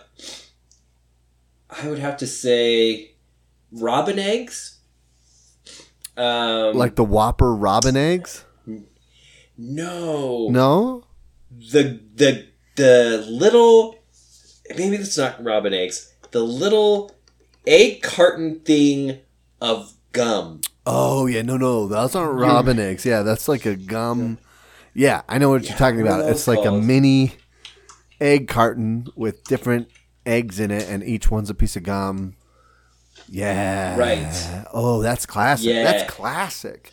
I 1.71 1.89
would 1.89 1.99
have 1.99 2.17
to 2.19 2.27
say 2.27 3.13
robin 3.71 4.19
eggs. 4.19 4.79
Um, 6.17 6.75
Like 6.75 6.97
the 6.97 7.05
Whopper 7.05 7.55
robin 7.55 7.97
eggs? 7.97 8.46
No, 9.59 10.49
No? 10.51 11.05
the 11.51 12.01
the 12.15 12.47
the 12.77 13.25
little 13.29 13.97
maybe 14.77 14.97
that's 14.97 15.17
not 15.17 15.43
robin 15.43 15.73
eggs. 15.73 16.13
The 16.33 16.43
little 16.43 17.13
egg 17.67 18.03
carton 18.03 18.61
thing 18.61 19.21
of 19.61 19.95
gum. 20.13 20.61
Oh, 20.85 21.27
yeah. 21.27 21.43
No, 21.43 21.57
no. 21.57 21.87
Those 21.89 22.15
aren't 22.15 22.39
robin 22.39 22.79
eggs. 22.79 23.05
Yeah, 23.07 23.23
that's 23.23 23.49
like 23.49 23.65
a 23.67 23.75
gum. 23.77 24.39
Yeah, 24.95 25.23
I 25.29 25.39
know 25.39 25.51
what 25.51 25.69
you're 25.69 25.77
talking 25.77 26.01
about. 26.01 26.29
It's 26.31 26.47
like 26.47 26.65
a 26.65 26.73
mini 26.73 27.35
egg 28.21 28.49
carton 28.49 29.09
with 29.17 29.45
different 29.45 29.89
eggs 30.25 30.59
in 30.61 30.71
it, 30.71 30.89
and 30.89 31.03
each 31.03 31.31
one's 31.31 31.51
a 31.51 31.55
piece 31.55 31.77
of 31.77 31.83
gum. 31.83 32.37
Yeah. 33.29 33.97
Right. 33.99 34.65
Oh, 34.73 35.03
that's 35.03 35.27
classic. 35.27 35.69
Yeah. 35.69 35.85
That's 35.85 36.11
classic. 36.11 36.93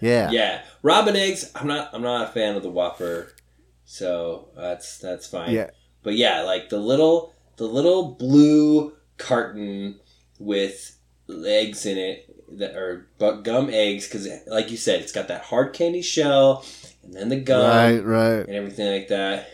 Yeah. 0.00 0.30
Yeah, 0.30 0.62
robin 0.82 1.16
eggs. 1.16 1.50
I'm 1.54 1.66
not. 1.66 1.90
I'm 1.92 2.02
not 2.02 2.28
a 2.28 2.32
fan 2.32 2.56
of 2.56 2.62
the 2.62 2.70
Whopper, 2.70 3.32
so 3.84 4.48
that's 4.56 4.98
that's 4.98 5.26
fine. 5.26 5.50
Yeah. 5.52 5.70
But 6.02 6.14
yeah, 6.14 6.42
like 6.42 6.68
the 6.70 6.78
little 6.78 7.34
the 7.56 7.66
little 7.66 8.12
blue 8.14 8.94
carton 9.18 10.00
with 10.38 10.96
eggs 11.28 11.84
in 11.86 11.98
it 11.98 12.26
that 12.58 12.74
are 12.74 13.06
gum 13.18 13.68
eggs 13.70 14.06
because, 14.08 14.26
like 14.46 14.70
you 14.70 14.76
said, 14.76 15.00
it's 15.00 15.12
got 15.12 15.28
that 15.28 15.42
hard 15.42 15.72
candy 15.72 16.02
shell 16.02 16.64
and 17.04 17.14
then 17.14 17.28
the 17.28 17.36
gum 17.40 17.62
Right, 17.70 18.00
right. 18.04 18.40
and 18.46 18.50
everything 18.54 18.90
like 18.92 19.08
that. 19.08 19.48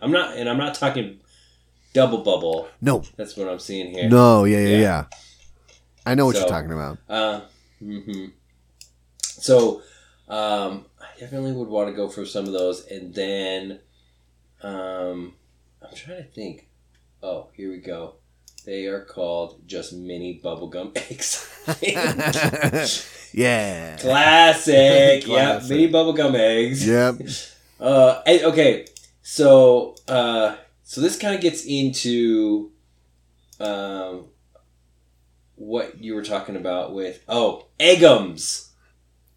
I'm 0.00 0.10
not, 0.10 0.36
and 0.36 0.48
I'm 0.48 0.58
not 0.58 0.74
talking 0.74 1.20
double 1.94 2.24
bubble. 2.24 2.68
No. 2.80 3.04
That's 3.16 3.36
what 3.36 3.48
I'm 3.48 3.60
seeing 3.60 3.92
here. 3.92 4.08
No, 4.08 4.44
yeah, 4.44 4.58
yeah, 4.58 4.66
Yeah. 4.68 4.78
yeah. 4.80 5.04
I 6.04 6.14
know 6.16 6.26
what 6.26 6.34
So- 6.34 6.40
you're 6.40 6.48
talking 6.48 6.72
about. 6.72 6.98
Uh, 7.08 7.42
hmm 7.78 8.24
So, 9.42 9.82
um, 10.28 10.86
I 11.00 11.18
definitely 11.18 11.52
would 11.52 11.68
want 11.68 11.88
to 11.88 11.94
go 11.94 12.08
for 12.08 12.24
some 12.24 12.46
of 12.46 12.52
those, 12.52 12.86
and 12.86 13.12
then, 13.12 13.80
um, 14.62 15.34
I'm 15.82 15.94
trying 15.94 16.18
to 16.18 16.30
think. 16.30 16.68
Oh, 17.24 17.48
here 17.54 17.70
we 17.70 17.78
go. 17.78 18.14
They 18.64 18.86
are 18.86 19.04
called 19.04 19.66
just 19.66 19.92
mini 19.92 20.40
bubblegum 20.42 20.96
eggs. 21.10 21.48
yeah. 23.32 23.96
Classic. 23.96 24.74
yeah, 25.26 25.58
Classic. 25.58 25.70
mini 25.70 25.88
bubblegum 25.92 26.34
eggs. 26.34 26.86
Yep. 26.86 27.16
Uh, 27.80 28.22
okay, 28.26 28.86
so 29.22 29.96
uh, 30.06 30.54
so 30.84 31.00
this 31.00 31.18
kind 31.18 31.34
of 31.34 31.40
gets 31.40 31.64
into 31.64 32.70
um, 33.58 34.26
what 35.56 36.00
you 36.00 36.14
were 36.14 36.22
talking 36.22 36.54
about 36.54 36.94
with 36.94 37.24
oh 37.28 37.66
eggums, 37.80 38.68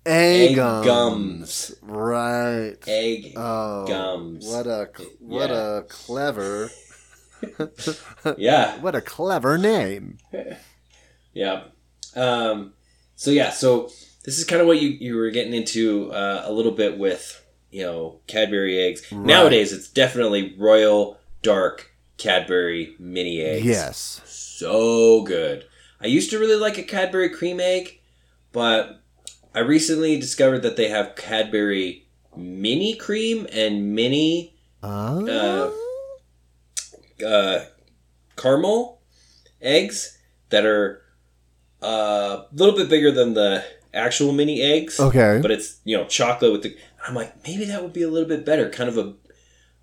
Egg 0.06 0.52
Egg 0.52 0.56
gums. 0.58 1.74
Right. 1.82 2.76
egg. 2.88 3.34
Oh, 3.36 3.86
gums. 3.88 4.46
What 4.48 4.68
a 4.68 4.90
what 5.20 5.50
Yeah. 5.52 5.78
a 5.78 5.82
clever 5.84 6.70
Yeah, 8.38 8.78
what 8.82 8.96
a 8.96 9.02
clever 9.02 9.58
name. 9.58 10.18
yeah. 11.34 11.64
Um, 12.16 12.74
so 13.16 13.32
yeah, 13.32 13.50
so 13.52 13.90
this 14.24 14.38
is 14.38 14.46
kind 14.46 14.62
of 14.62 14.68
what 14.68 14.82
you 14.82 14.90
you 14.90 15.16
were 15.16 15.32
getting 15.32 15.54
into 15.54 16.12
uh, 16.12 16.44
a 16.46 16.52
little 16.52 16.72
bit 16.72 16.98
with 16.98 17.44
you 17.72 17.84
know 17.84 18.20
Cadbury 18.28 18.80
eggs. 18.80 19.12
Right. 19.12 19.26
Nowadays, 19.26 19.74
it's 19.74 19.90
definitely 19.90 20.56
Royal 20.58 21.18
Dark 21.42 21.92
Cadbury 22.18 22.96
mini 23.00 23.42
eggs. 23.42 23.66
Yes. 23.66 24.22
so 24.26 25.24
good. 25.24 25.66
I 26.02 26.08
used 26.08 26.30
to 26.32 26.40
really 26.40 26.56
like 26.56 26.78
a 26.78 26.84
Cadbury 26.84 27.30
cream 27.30 27.60
egg, 27.60 28.00
but 28.52 29.02
I 29.56 29.60
recently 29.62 30.20
discovered 30.20 30.60
that 30.64 30.76
they 30.76 30.90
have 30.90 31.16
Cadbury 31.16 32.06
mini 32.36 32.96
cream 32.96 33.48
and 33.54 33.96
mini 33.96 34.54
Uh, 34.84 35.72
uh, 37.26 37.60
caramel 38.36 39.02
eggs 39.62 40.18
that 40.50 40.66
are 40.66 41.02
uh, 41.82 42.44
a 42.52 42.54
little 42.54 42.76
bit 42.76 42.90
bigger 42.90 43.12
than 43.12 43.34
the 43.34 43.64
actual 43.94 44.32
mini 44.34 44.62
eggs. 44.62 45.00
okay. 45.00 45.40
But 45.42 45.52
it's 45.52 45.80
you 45.86 45.98
know 45.98 46.06
chocolate 46.06 46.52
with 46.52 46.64
the. 46.64 46.76
I'm 47.08 47.16
like 47.16 47.34
maybe 47.48 47.66
that 47.66 47.82
would 47.82 47.94
be 47.94 48.02
a 48.04 48.10
little 48.10 48.28
bit 48.28 48.46
better. 48.46 48.70
Kind 48.70 48.90
of 48.90 48.98
a 48.98 49.14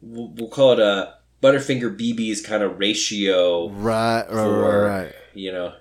we'll, 0.03 0.29
we'll 0.35 0.49
call 0.49 0.73
it 0.73 0.81
a 0.81 1.15
Butterfinger 1.43 1.97
BB's 1.99 2.41
kind 2.41 2.63
of 2.63 2.79
ratio. 2.79 3.69
right, 3.71 4.21
right, 4.23 4.29
for- 4.29 4.61
right, 4.63 5.03
right. 5.05 5.15
you 5.35 5.51
know 5.51 5.73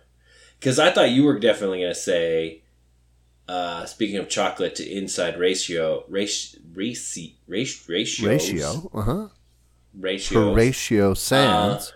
because 0.60 0.80
i 0.80 0.90
thought 0.92 1.10
you 1.12 1.24
were 1.24 1.38
definitely 1.40 1.80
going 1.80 1.92
to 1.94 2.00
say 2.00 2.62
uh, 3.52 3.86
speaking 3.86 4.18
of 4.18 4.30
chocolate 4.30 4.76
to 4.76 4.84
inside 4.90 5.38
ratio 5.38 6.04
race, 6.08 6.56
race, 6.74 7.18
race, 7.48 7.88
ratios, 7.90 8.22
Ratio. 8.26 8.90
Uh 8.94 9.02
huh. 9.02 9.28
ratios. 9.94 10.56
Horatio 10.56 11.14
Sanz. 11.14 11.92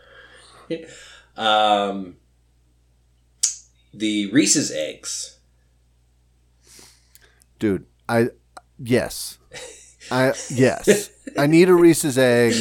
um, 1.38 2.18
the 3.94 4.30
Reese's 4.32 4.72
eggs. 4.72 5.40
Dude, 7.60 7.86
I 8.10 8.28
yes. 8.78 9.38
I 10.12 10.34
yes. 10.50 11.10
I 11.38 11.48
need 11.48 11.70
a 11.70 11.74
Reese's 11.74 12.18
egg. 12.18 12.54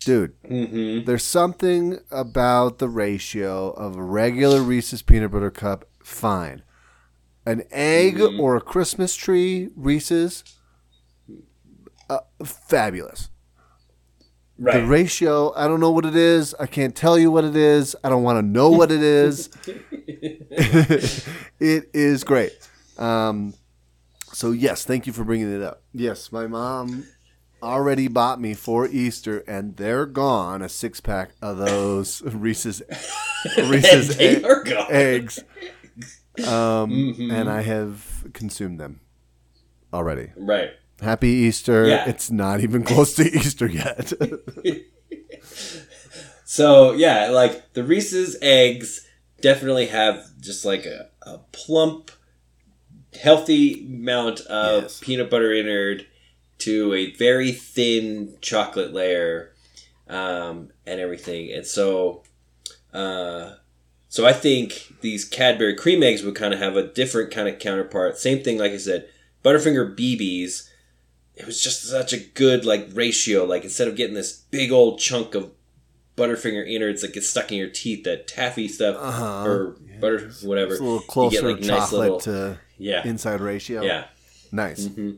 Dude, 0.00 0.34
Mm-hmm. 0.42 1.06
there's 1.06 1.24
something 1.24 1.98
about 2.10 2.78
the 2.78 2.88
ratio 2.90 3.70
of 3.70 3.96
a 3.96 4.02
regular 4.02 4.60
Reese's 4.60 5.00
peanut 5.00 5.30
butter 5.30 5.50
cup. 5.50 5.86
Fine. 6.02 6.62
An 7.46 7.62
egg 7.70 8.16
Mhm. 8.16 8.38
or 8.38 8.56
a 8.56 8.60
Christmas 8.60 9.14
tree 9.14 9.68
Reese's. 9.76 10.44
Uh, 12.08 12.18
fabulous. 12.44 13.28
Right. 14.58 14.80
The 14.80 14.86
ratio, 14.86 15.52
I 15.56 15.66
don't 15.66 15.80
know 15.80 15.90
what 15.90 16.04
it 16.06 16.14
is. 16.14 16.54
I 16.60 16.66
can't 16.66 16.94
tell 16.94 17.18
you 17.18 17.30
what 17.30 17.44
it 17.44 17.56
is. 17.56 17.96
I 18.04 18.08
don't 18.08 18.22
want 18.22 18.38
to 18.38 18.42
know 18.42 18.70
what 18.70 18.92
it 18.92 19.02
is. 19.02 19.48
it 21.60 21.90
is 21.92 22.24
great. 22.24 22.52
Um, 22.98 23.54
so 24.32 24.52
yes, 24.52 24.84
thank 24.84 25.06
you 25.06 25.12
for 25.12 25.24
bringing 25.24 25.52
it 25.54 25.62
up. 25.62 25.82
Yes, 25.92 26.30
my 26.30 26.46
mom 26.46 27.04
already 27.62 28.08
bought 28.08 28.40
me 28.40 28.54
for 28.54 28.86
Easter, 28.86 29.38
and 29.48 29.76
they're 29.76 30.06
gone. 30.06 30.62
A 30.62 30.68
six 30.68 31.00
pack 31.00 31.30
of 31.42 31.58
those 31.58 32.22
Reese's 32.24 32.82
Reese's 33.58 34.16
they 34.16 34.38
e- 34.38 34.44
eggs, 34.90 35.40
um, 36.40 37.14
Mhm. 37.16 37.32
and 37.32 37.48
I 37.50 37.62
have 37.62 38.24
consumed 38.32 38.80
them 38.80 39.00
already. 39.92 40.30
Right. 40.36 40.70
Happy 41.00 41.28
Easter! 41.28 41.86
Yeah. 41.86 42.08
It's 42.08 42.30
not 42.30 42.60
even 42.60 42.82
close 42.82 43.14
to 43.16 43.24
Easter 43.38 43.66
yet. 43.68 44.12
So 46.46 46.92
yeah, 46.92 47.30
like 47.30 47.72
the 47.72 47.82
Reese's 47.82 48.36
eggs 48.42 49.06
definitely 49.40 49.86
have 49.86 50.24
just 50.40 50.64
like 50.64 50.84
a, 50.86 51.08
a 51.22 51.38
plump, 51.52 52.10
healthy 53.20 53.84
amount 53.86 54.40
of 54.42 54.82
Yes. 54.84 55.00
peanut 55.00 55.30
butter 55.30 55.50
innard 55.50 56.06
to 56.58 56.94
a 56.94 57.12
very 57.16 57.50
thin 57.50 58.36
chocolate 58.40 58.92
layer, 58.92 59.52
um, 60.08 60.70
and 60.86 61.00
everything. 61.00 61.50
And 61.52 61.66
so, 61.66 62.22
uh, 62.92 63.54
so 64.14 64.24
I 64.24 64.32
think 64.32 64.94
these 65.00 65.24
Cadbury 65.24 65.74
cream 65.74 66.00
eggs 66.04 66.22
would 66.22 66.36
kind 66.36 66.54
of 66.54 66.60
have 66.60 66.76
a 66.76 66.86
different 66.86 67.32
kind 67.32 67.48
of 67.48 67.58
counterpart. 67.58 68.16
Same 68.16 68.44
thing, 68.44 68.58
like 68.58 68.70
I 68.70 68.76
said, 68.76 69.08
Butterfinger 69.44 69.96
BBs. 69.98 70.68
It 71.34 71.46
was 71.46 71.60
just 71.60 71.82
such 71.82 72.12
a 72.12 72.18
good 72.20 72.64
like 72.64 72.86
ratio. 72.92 73.42
Like 73.44 73.64
instead 73.64 73.88
of 73.88 73.96
getting 73.96 74.14
this 74.14 74.32
big 74.52 74.70
old 74.70 75.00
chunk 75.00 75.34
of 75.34 75.50
Butterfinger 76.16 76.64
innards 76.64 77.02
that 77.02 77.12
get 77.12 77.24
stuck 77.24 77.50
in 77.50 77.58
your 77.58 77.70
teeth, 77.70 78.04
that 78.04 78.28
taffy 78.28 78.68
stuff 78.68 78.94
Uh-huh. 79.00 79.44
or 79.48 79.76
butter 80.00 80.30
whatever. 80.44 80.70
it's 80.74 80.80
a 80.80 80.84
little 80.84 81.00
You 81.00 81.06
closer 81.08 81.40
get, 81.40 81.44
like, 81.44 81.60
nice 81.62 81.66
chocolate 81.68 82.00
little- 82.00 82.20
to 82.20 82.58
Yeah, 82.78 83.04
inside 83.04 83.40
ratio. 83.40 83.82
yeah. 83.82 84.04
nice. 84.52 84.86
hmm 84.86 85.14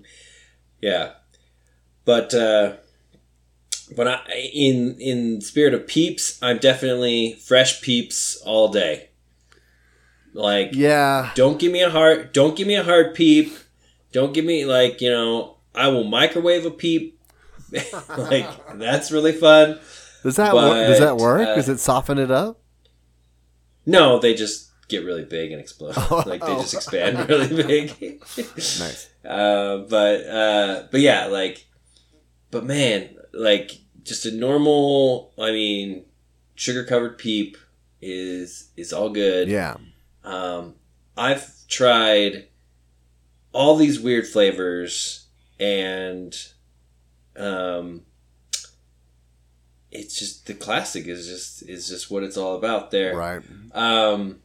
Yeah, 0.81 1.11
but 2.07 2.33
uh, 2.33 2.77
when 3.95 4.09
I 4.09 4.21
in 4.53 4.97
in 5.01 5.41
spirit 5.41 5.75
of 5.75 5.87
peeps, 5.87 6.39
I'm 6.43 6.59
definitely 6.59 7.35
fresh 7.35 7.81
peeps 7.81 8.37
all 8.45 8.69
day. 8.69 9.11
Like, 10.33 10.71
Yeah, 10.73 11.31
don't 11.35 11.59
give 11.59 11.73
me 11.73 11.83
a 11.83 11.91
heart. 11.91 12.35
Don't 12.35 12.57
give 12.57 12.67
me 12.67 12.75
a 12.77 12.83
hard 12.85 13.15
peep. 13.15 13.57
Don't 14.13 14.35
give 14.35 14.45
me 14.45 14.65
like 14.65 15.01
you 15.01 15.11
know. 15.11 15.57
I 15.75 15.89
will 15.89 16.05
microwave 16.05 16.65
a 16.65 16.71
peep. 16.71 17.21
like 18.17 18.49
that's 18.79 19.11
really 19.13 19.33
fun. 19.33 19.79
does 20.23 20.37
that 20.37 20.55
work? 20.55 20.87
Does 20.87 21.01
that 21.01 21.17
work? 21.19 21.47
uh, 21.47 21.55
Does 21.55 21.69
it 21.69 21.79
soften 21.81 22.17
it 22.19 22.31
up? 22.31 22.61
No, 23.85 24.19
they 24.19 24.35
just 24.35 24.71
get 24.89 25.05
really 25.05 25.25
big 25.25 25.53
and 25.53 25.61
explode. 25.61 25.95
Oh. 25.97 26.23
like 26.27 26.41
they 26.41 26.55
just 26.55 26.75
expand 26.75 27.29
really 27.29 27.63
big. 27.63 28.21
Nice. 28.57 29.11
Uh, 29.25 29.79
but 29.89 30.27
uh, 30.27 30.83
but 30.91 31.01
yeah, 31.01 31.27
like, 31.27 31.67
but 32.51 32.65
man, 32.65 33.16
like 33.37 33.73
just 34.03 34.27
a 34.27 34.33
normal. 34.33 35.33
I 35.39 35.51
mean, 35.53 36.05
sugar 36.55 36.85
covered 36.85 37.19
peep 37.19 37.57
is 38.01 38.71
is 38.77 38.93
all 38.93 39.11
good. 39.11 39.49
Yeah. 39.49 39.77
Um, 40.25 40.75
I've 41.17 41.67
tried 41.69 42.49
all 43.53 43.77
these 43.77 44.01
weird 44.01 44.27
flavors, 44.27 45.27
and 45.59 46.37
um, 47.37 48.03
it's 49.91 50.19
just 50.19 50.47
the 50.47 50.55
classic 50.55 51.07
is 51.07 51.27
just 51.27 51.63
is 51.69 51.89
just 51.89 52.11
what 52.11 52.23
it's 52.23 52.37
all 52.37 52.57
about 52.57 52.91
there. 52.91 53.17
Right. 53.17 53.43
Um, 53.73 54.41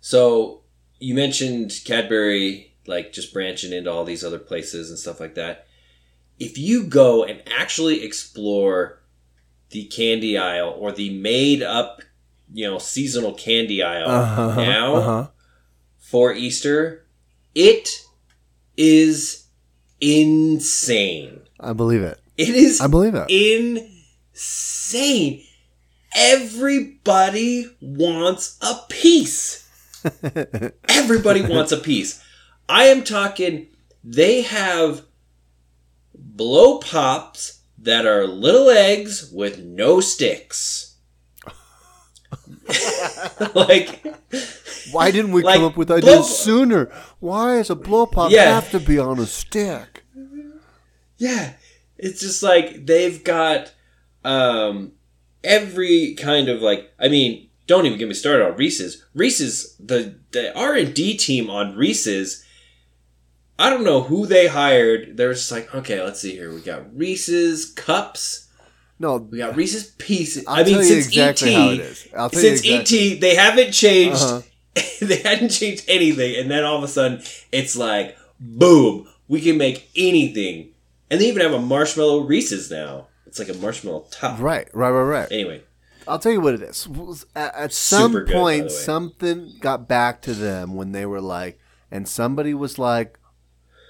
so 0.00 0.62
you 0.98 1.14
mentioned 1.14 1.72
Cadbury, 1.84 2.72
like 2.86 3.12
just 3.12 3.32
branching 3.32 3.72
into 3.72 3.90
all 3.90 4.04
these 4.04 4.24
other 4.24 4.38
places 4.38 4.90
and 4.90 4.98
stuff 4.98 5.20
like 5.20 5.34
that. 5.34 5.67
If 6.38 6.56
you 6.58 6.84
go 6.84 7.24
and 7.24 7.42
actually 7.46 8.04
explore 8.04 9.00
the 9.70 9.84
candy 9.84 10.38
aisle 10.38 10.74
or 10.78 10.92
the 10.92 11.10
made 11.18 11.62
up, 11.62 12.00
you 12.52 12.66
know, 12.70 12.78
seasonal 12.78 13.34
candy 13.34 13.82
aisle 13.82 14.08
Uh-huh. 14.08 14.54
now 14.54 14.94
Uh-huh. 14.94 15.26
for 15.98 16.32
Easter, 16.32 17.04
it 17.54 17.88
is 18.76 19.44
insane. 20.00 21.40
I 21.60 21.72
believe 21.72 22.02
it. 22.02 22.18
It 22.36 22.50
is 22.50 22.80
I 22.80 22.86
believe 22.86 23.14
it. 23.16 23.28
insane. 24.34 25.42
Everybody 26.16 27.66
wants 27.80 28.56
a 28.62 28.74
piece. 28.88 29.64
Everybody 30.88 31.42
wants 31.42 31.72
a 31.72 31.76
piece. 31.76 32.22
I 32.68 32.84
am 32.84 33.02
talking, 33.04 33.66
they 34.04 34.42
have 34.42 35.02
blow 36.18 36.78
pops 36.78 37.60
that 37.78 38.04
are 38.06 38.26
little 38.26 38.68
eggs 38.70 39.30
with 39.32 39.58
no 39.60 40.00
sticks. 40.00 40.96
like, 43.54 44.04
Why 44.92 45.10
didn't 45.10 45.32
we 45.32 45.42
Like, 45.42 45.56
come 45.56 45.64
up 45.64 45.76
with 45.76 45.90
ideas 45.90 46.16
blow- 46.16 46.22
sooner? 46.22 46.90
Why 47.20 47.56
does 47.56 47.70
a 47.70 47.74
blow 47.74 48.06
pop 48.06 48.30
Yeah. 48.30 48.54
have 48.54 48.70
to 48.72 48.80
be 48.80 48.98
on 48.98 49.18
a 49.18 49.26
stick? 49.26 50.04
Yeah, 51.16 51.54
it's 51.96 52.20
just 52.20 52.42
like 52.42 52.86
they've 52.86 53.22
got 53.24 53.72
um, 54.24 54.92
every 55.42 56.14
kind 56.14 56.48
of 56.48 56.62
like. 56.62 56.92
I 56.98 57.08
mean, 57.08 57.48
don't 57.66 57.86
even 57.86 57.98
get 57.98 58.06
me 58.06 58.14
started 58.14 58.46
on 58.46 58.56
Reese's. 58.56 59.04
Reese's 59.14 59.76
the 59.78 60.16
the 60.30 60.56
R 60.56 60.74
and 60.74 60.94
D 60.94 61.16
team 61.16 61.50
on 61.50 61.74
Reese's. 61.74 62.44
I 63.58 63.70
don't 63.70 63.84
know 63.84 64.02
who 64.02 64.26
they 64.26 64.46
hired. 64.46 65.16
They're 65.16 65.32
just 65.32 65.50
like, 65.50 65.74
okay, 65.74 66.02
let's 66.02 66.20
see 66.20 66.32
here. 66.32 66.52
We 66.54 66.60
got 66.60 66.96
Reese's 66.96 67.66
cups. 67.66 68.48
No, 69.00 69.16
We 69.16 69.38
got 69.38 69.56
Reese's 69.56 69.92
pieces. 69.92 70.44
I'll 70.46 70.56
I 70.56 70.64
mean, 70.64 70.74
tell 70.74 70.82
you 70.82 70.88
since 70.88 71.06
exactly 71.06 71.54
ET, 71.54 71.58
how 71.58 71.70
it 71.70 71.80
is. 71.80 72.08
I'll 72.16 72.30
tell 72.30 72.42
you 72.42 72.56
since 72.56 72.66
exactly. 72.66 73.12
ET, 73.12 73.20
they 73.20 73.34
haven't 73.34 73.72
changed. 73.72 74.22
Uh-huh. 74.22 74.42
they 75.00 75.16
hadn't 75.16 75.50
changed 75.50 75.84
anything, 75.88 76.36
and 76.36 76.50
then 76.50 76.64
all 76.64 76.76
of 76.76 76.84
a 76.84 76.88
sudden, 76.88 77.22
it's 77.52 77.76
like, 77.76 78.16
boom, 78.38 79.08
we 79.26 79.40
can 79.40 79.58
make 79.58 79.90
anything, 79.96 80.70
and 81.10 81.20
they 81.20 81.28
even 81.28 81.42
have 81.42 81.52
a 81.52 81.60
marshmallow 81.60 82.20
Reese's 82.20 82.70
now. 82.70 83.08
It's 83.26 83.38
like 83.38 83.48
a 83.48 83.54
marshmallow 83.54 84.06
top. 84.10 84.40
Right, 84.40 84.68
right, 84.72 84.90
right, 84.90 85.02
right. 85.02 85.32
Anyway, 85.32 85.62
I'll 86.06 86.18
tell 86.18 86.32
you 86.32 86.40
what 86.40 86.54
it 86.54 86.62
is. 86.62 86.88
At, 87.34 87.54
at 87.54 87.72
some 87.72 88.12
good, 88.12 88.28
point, 88.28 88.70
something 88.70 89.52
got 89.60 89.88
back 89.88 90.22
to 90.22 90.34
them 90.34 90.74
when 90.74 90.92
they 90.92 91.06
were 91.06 91.20
like, 91.20 91.58
and 91.90 92.08
somebody 92.08 92.54
was 92.54 92.78
like, 92.78 93.18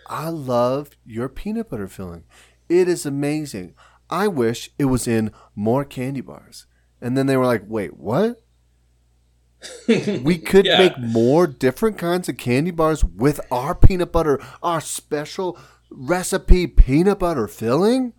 I 0.09 0.29
love 0.29 0.91
your 1.05 1.29
peanut 1.29 1.69
butter 1.71 1.89
filling. 1.89 2.25
It 2.69 2.89
is 2.89 3.05
amazing. 3.07 3.75
I 4.11 4.29
wish 4.29 4.71
it 4.79 4.87
was 4.87 5.07
in 5.07 5.33
more 5.55 5.85
candy 5.85 6.21
bars. 6.23 6.67
And 7.01 7.17
then 7.17 7.27
they 7.27 7.37
were 7.37 7.47
like, 7.47 7.63
wait, 7.67 7.97
what? 7.97 8.41
We 9.89 10.39
could 10.39 10.67
Yeah. 10.67 10.79
make 10.79 10.99
more 10.99 11.47
different 11.47 11.99
kinds 11.99 12.29
of 12.29 12.37
candy 12.37 12.71
bars 12.71 13.05
with 13.05 13.41
our 13.51 13.75
peanut 13.75 14.13
butter, 14.13 14.41
our 14.63 14.81
special 14.81 15.59
recipe 15.91 16.67
peanut 16.67 17.19
butter 17.19 17.49
filling? 17.49 18.13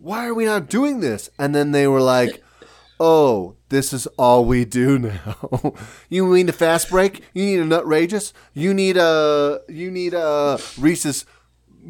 Why 0.00 0.26
are 0.26 0.34
we 0.34 0.44
not 0.44 0.68
doing 0.68 1.00
this? 1.00 1.30
And 1.38 1.54
then 1.54 1.72
they 1.72 1.86
were 1.86 2.00
like, 2.00 2.42
oh, 2.98 3.56
this 3.68 3.92
is 3.92 4.06
all 4.18 4.44
we 4.44 4.64
do 4.64 4.98
now. 4.98 5.74
you 6.08 6.34
need 6.34 6.48
a 6.48 6.52
fast 6.52 6.90
break? 6.90 7.22
You 7.34 7.44
need 7.44 7.60
a 7.60 7.64
nutrageous? 7.64 8.32
You 8.54 8.74
need 8.74 8.96
a 8.96 9.60
you 9.68 9.90
need 9.90 10.14
a 10.14 10.58
Reese's 10.78 11.24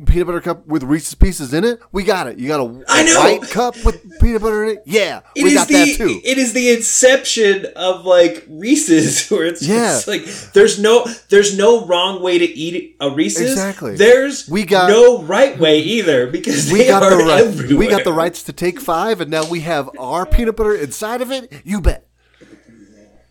peanut 0.05 0.27
butter 0.27 0.41
cup 0.41 0.67
with 0.67 0.83
Reese's 0.83 1.15
pieces 1.15 1.55
in 1.55 1.65
it? 1.65 1.81
We 1.93 2.03
got 2.05 2.27
it. 2.27 2.39
You 2.39 2.49
got 2.49 2.61
a, 2.61 2.85
I 2.89 3.03
know. 3.05 3.19
white 3.21 3.43
cup 3.51 3.75
with 3.85 4.03
peanut 4.21 4.43
butter 4.43 4.65
in 4.65 4.77
it? 4.77 4.83
Yeah, 4.85 5.21
it 5.35 5.43
we 5.45 5.51
is 5.51 5.55
got 5.55 5.69
the 5.69 5.75
that 5.75 5.97
too. 5.97 6.21
it 6.25 6.37
is 6.39 6.53
the 6.53 6.71
inception 6.71 7.67
of 7.77 8.05
like 8.05 8.45
Reese's, 8.49 9.29
where 9.31 9.47
it's 9.47 9.63
Yeah. 9.63 10.01
like 10.07 10.25
there's 10.53 10.79
no 10.79 11.07
there's 11.31 11.57
no 11.57 11.87
wrong 11.87 12.23
way 12.23 12.39
to 12.39 12.45
eat 12.45 12.97
a 13.01 13.11
Reese's. 13.11 13.53
Exactly. 13.53 13.97
There's 13.97 14.49
We 14.49 14.65
got- 14.65 14.91
no 14.91 15.23
right 15.23 15.59
way 15.59 15.81
either 15.81 16.27
because 16.27 16.71
we 16.71 16.87
got 16.87 17.09
the 17.09 17.17
right. 17.25 17.45
everywhere. 17.47 17.79
We 17.79 17.89
got 17.89 18.05
the 18.05 18.13
rights 18.13 18.43
to 18.45 18.53
take 18.53 18.81
five, 18.81 19.21
and 19.21 19.31
now 19.31 19.49
we 19.49 19.61
have 19.61 19.89
our 19.99 20.27
peanut 20.27 20.57
butter 20.57 20.75
inside 20.75 21.23
of 21.23 21.31
it. 21.31 21.53
You 21.65 21.81
bet. 21.81 22.07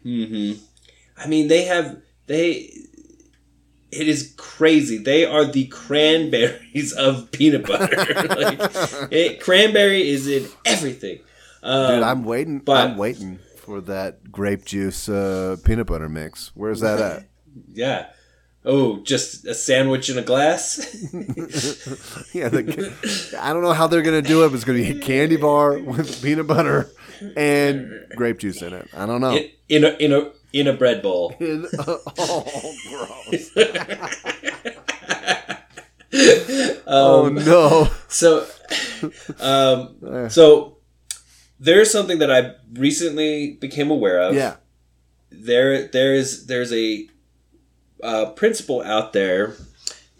Hmm. 0.04 0.54
I 1.18 1.28
mean, 1.28 1.48
they 1.48 1.64
have 1.66 1.98
they. 2.28 2.72
It 3.96 4.08
is 4.08 4.34
crazy. 4.38 4.98
They 4.98 5.26
are 5.26 5.46
the 5.46 5.66
cranberries 5.68 6.94
of 6.98 7.32
peanut 7.32 7.66
butter. 7.66 7.96
like, 7.98 8.60
it, 9.12 9.40
cranberry 9.42 10.08
is 10.10 10.28
in 10.28 10.48
everything. 10.66 11.20
Um, 11.64 11.96
Dude, 11.96 12.04
I'm 12.04 12.24
waiting. 12.24 12.60
but- 12.60 12.78
I'm 12.92 12.98
waiting 12.98 13.40
for 13.58 13.82
that 13.82 14.32
grape 14.32 14.66
juice 14.66 15.10
uh, 15.10 15.58
peanut 15.66 15.88
butter 15.88 16.10
mix. 16.10 16.52
Where's 16.54 16.82
that 16.82 17.00
at? 17.00 17.24
yeah. 17.74 18.08
Oh, 18.68 19.02
just 19.04 19.46
a 19.46 19.54
sandwich 19.54 20.10
in 20.10 20.18
a 20.18 20.24
glass. 20.24 20.80
yeah, 22.34 22.50
the, 22.50 22.94
I 23.40 23.54
don't 23.54 23.62
know 23.62 23.74
how 23.74 23.86
they're 23.88 24.02
gonna 24.02 24.24
do 24.24 24.44
it. 24.44 24.50
But 24.50 24.56
it's 24.56 24.64
gonna 24.64 24.80
be 24.80 24.90
a 24.90 25.00
candy 25.00 25.38
bar 25.38 25.78
with 25.78 26.22
peanut 26.24 26.48
butter 26.48 26.90
and 27.38 27.92
grape 28.16 28.40
juice 28.40 28.64
in 28.64 28.74
it. 28.74 28.88
I 28.96 29.06
don't 29.06 29.22
know. 29.22 29.36
in, 29.36 29.50
in 29.70 29.84
a 29.84 29.90
in 29.98 30.14
a 30.14 30.32
in 30.56 30.68
a 30.68 30.74
bread 30.74 31.02
bowl. 31.02 31.36
In- 31.40 31.68
oh, 31.78 32.76
gross. 32.90 33.52
Um, 36.88 36.88
oh 36.88 37.30
no. 37.30 37.90
So, 38.08 38.48
um, 39.42 40.30
so 40.30 40.78
there's 41.60 41.92
something 41.92 42.20
that 42.20 42.32
I 42.32 42.54
recently 42.72 43.58
became 43.60 43.92
aware 43.92 44.22
of. 44.22 44.34
Yeah. 44.34 44.56
There, 45.30 45.88
there 45.90 46.14
is 46.14 46.46
there's 46.46 46.72
a 46.72 47.10
uh, 48.02 48.28
principle 48.28 48.82
out 48.84 49.12
there 49.12 49.56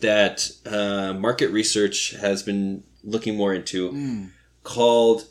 that 0.02 0.50
uh, 0.66 1.14
market 1.14 1.52
research 1.52 2.12
has 2.20 2.44
been 2.44 2.84
looking 3.04 3.38
more 3.38 3.54
into 3.54 4.28
called 4.64 5.28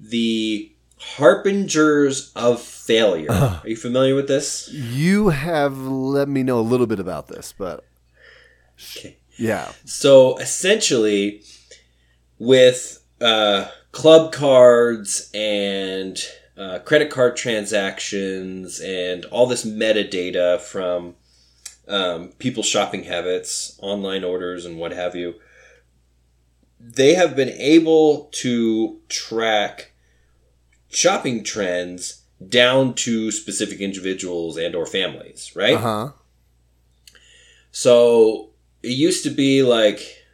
the 0.00 0.72
harbingers 1.00 2.32
of 2.34 2.60
failure. 2.60 3.30
Are 3.32 3.62
you 3.64 3.76
familiar 3.76 4.14
with 4.14 4.28
this? 4.28 4.68
You 4.72 5.28
have 5.30 5.78
let 5.78 6.28
me 6.28 6.42
know 6.42 6.58
a 6.58 6.62
little 6.62 6.86
bit 6.86 7.00
about 7.00 7.28
this, 7.28 7.52
but 7.56 7.84
Okay. 8.96 9.16
yeah. 9.36 9.72
So 9.84 10.38
essentially, 10.38 11.42
with 12.38 13.02
uh, 13.20 13.68
club 13.92 14.32
cards 14.32 15.30
and 15.34 16.16
uh, 16.56 16.78
credit 16.80 17.10
card 17.10 17.36
transactions 17.36 18.80
and 18.80 19.24
all 19.26 19.46
this 19.46 19.64
metadata 19.64 20.60
from 20.60 21.14
um, 21.88 22.28
people's 22.38 22.66
shopping 22.66 23.04
habits, 23.04 23.78
online 23.82 24.22
orders, 24.24 24.64
and 24.64 24.78
what 24.78 24.92
have 24.92 25.14
you, 25.16 25.34
they 26.80 27.14
have 27.14 27.34
been 27.34 27.48
able 27.50 28.28
to 28.32 29.00
track 29.08 29.92
shopping 30.90 31.44
trends 31.44 32.22
down 32.48 32.94
to 32.94 33.30
specific 33.30 33.80
individuals 33.80 34.56
and 34.56 34.74
or 34.74 34.86
families 34.86 35.52
right 35.56 35.74
Uh 35.76 35.80
huh. 35.80 36.08
so 37.70 38.50
it 38.82 38.90
used 38.90 39.24
to 39.24 39.30
be 39.30 39.62
like, 39.62 40.24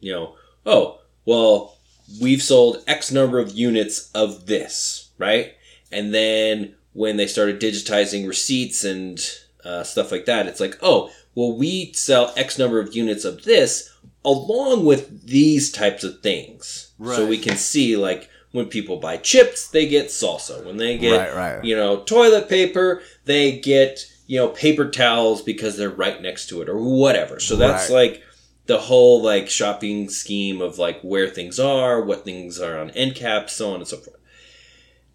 you 0.00 0.10
know, 0.12 0.34
oh, 0.64 1.00
well, 1.26 1.76
we've 2.20 2.42
sold 2.42 2.82
X 2.86 3.12
number 3.12 3.38
of 3.38 3.52
units 3.52 4.10
of 4.14 4.46
this, 4.46 5.10
right? 5.18 5.52
And 5.92 6.14
then 6.14 6.74
when 6.94 7.18
they 7.18 7.26
started 7.26 7.60
digitizing 7.60 8.26
receipts 8.26 8.84
and 8.84 9.20
uh, 9.64 9.82
stuff 9.82 10.10
like 10.10 10.24
that, 10.24 10.46
it's 10.46 10.60
like, 10.60 10.78
oh, 10.80 11.10
well, 11.34 11.54
we 11.56 11.92
sell 11.92 12.32
X 12.38 12.58
number 12.58 12.80
of 12.80 12.96
units 12.96 13.24
of 13.26 13.44
this 13.44 13.94
along 14.24 14.86
with 14.86 15.26
these 15.26 15.70
types 15.70 16.02
of 16.02 16.20
things. 16.20 16.92
So 17.16 17.26
we 17.26 17.38
can 17.38 17.56
see, 17.58 17.96
like, 17.98 18.30
when 18.52 18.66
people 18.66 18.96
buy 18.98 19.16
chips, 19.16 19.68
they 19.68 19.86
get 19.88 20.06
salsa. 20.06 20.64
When 20.64 20.76
they 20.76 20.98
get, 20.98 21.16
Right, 21.34 21.54
right. 21.56 21.64
you 21.64 21.76
know, 21.76 22.00
toilet 22.02 22.48
paper, 22.48 23.02
they 23.24 23.58
get, 23.60 24.00
you 24.26 24.38
know, 24.38 24.48
paper 24.48 24.90
towels 24.90 25.42
because 25.42 25.76
they're 25.76 25.88
right 25.90 26.20
next 26.20 26.48
to 26.48 26.60
it 26.62 26.68
or 26.68 26.78
whatever. 26.78 27.38
So 27.40 27.56
that's 27.56 27.88
Right. 27.90 28.12
like 28.12 28.22
the 28.66 28.78
whole 28.78 29.22
like 29.22 29.48
shopping 29.48 30.08
scheme 30.08 30.60
of 30.60 30.78
like 30.78 31.00
where 31.02 31.28
things 31.28 31.58
are, 31.60 32.02
what 32.02 32.24
things 32.24 32.60
are 32.60 32.78
on 32.78 32.90
end 32.90 33.14
caps, 33.14 33.54
so 33.54 33.70
on 33.70 33.76
and 33.76 33.88
so 33.88 33.96
forth. 33.96 34.16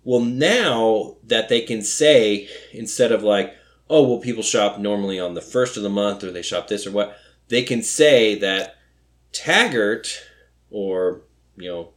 Well, 0.04 0.22
now 0.22 1.18
that 1.24 1.50
they 1.50 1.62
can 1.62 1.82
say 1.82 2.48
instead 2.72 3.12
of 3.12 3.24
like, 3.24 3.54
oh, 3.90 4.08
well, 4.08 4.20
people 4.20 4.44
shop 4.44 4.78
normally 4.80 5.20
on 5.20 5.34
the 5.34 5.42
first 5.42 5.78
of 5.78 5.84
the 5.84 5.90
month 5.90 6.24
or 6.24 6.32
they 6.32 6.42
shop 6.42 6.68
this 6.68 6.86
or 6.88 6.92
what, 6.92 7.18
they 7.50 7.64
can 7.64 7.82
say 7.82 8.36
that 8.36 8.76
Taggart 9.32 10.22
or, 10.70 11.22
you 11.58 11.70
know, 11.70 11.90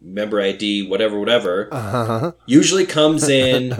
member 0.00 0.40
ID, 0.40 0.86
whatever, 0.88 1.18
whatever, 1.18 1.68
Uh-huh. 1.72 2.32
usually 2.46 2.86
comes 2.86 3.28
in 3.28 3.72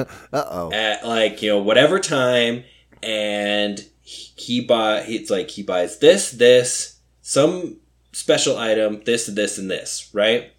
at 0.73 1.07
like 1.07 1.43
you 1.43 1.51
know 1.51 1.59
whatever 1.59 1.99
time 1.99 2.65
and 3.03 3.85
he 4.03 4.33
he 4.37 4.61
buy 4.61 5.01
it's 5.07 5.31
like 5.31 5.51
he 5.51 5.63
buys 5.63 5.99
this 5.99 6.31
this 6.31 7.01
some 7.23 7.77
special 8.13 8.57
item 8.57 9.03
this 9.05 9.27
this 9.27 9.59
and 9.59 9.71
this 9.71 10.09
right 10.15 10.53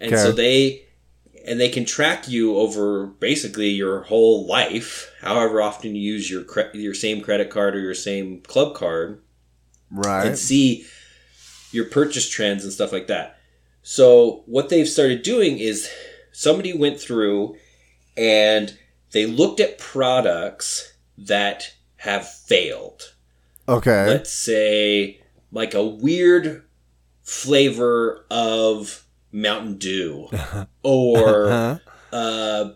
and 0.00 0.10
so 0.18 0.32
they 0.32 0.82
and 1.46 1.60
they 1.60 1.68
can 1.68 1.84
track 1.84 2.26
you 2.28 2.56
over 2.56 3.06
basically 3.06 3.68
your 3.68 4.02
whole 4.02 4.46
life 4.46 5.12
however 5.20 5.62
often 5.62 5.94
you 5.94 6.02
use 6.14 6.28
your 6.30 6.42
cre- 6.42 6.74
your 6.74 6.94
same 6.94 7.20
credit 7.20 7.48
card 7.50 7.76
or 7.76 7.80
your 7.80 7.94
same 7.94 8.40
club 8.40 8.74
card 8.74 9.22
right? 9.90 10.26
and 10.26 10.38
see 10.38 10.84
your 11.70 11.84
purchase 11.84 12.28
trends 12.28 12.64
and 12.64 12.72
stuff 12.72 12.92
like 12.92 13.06
that. 13.08 13.35
So 13.88 14.42
what 14.46 14.68
they've 14.68 14.88
started 14.88 15.22
doing 15.22 15.60
is 15.60 15.88
somebody 16.32 16.76
went 16.76 16.98
through 17.00 17.54
and 18.16 18.76
they 19.12 19.26
looked 19.26 19.60
at 19.60 19.78
products 19.78 20.92
that 21.16 21.72
have 21.98 22.28
failed. 22.28 23.14
Okay. 23.68 24.06
Let's 24.08 24.32
say 24.32 25.20
like 25.52 25.74
a 25.74 25.84
weird 25.86 26.64
flavor 27.22 28.24
of 28.28 29.04
Mountain 29.30 29.78
Dew 29.78 30.30
or 30.82 31.46
Uh-huh. 31.48 31.78
uh, 32.12 32.70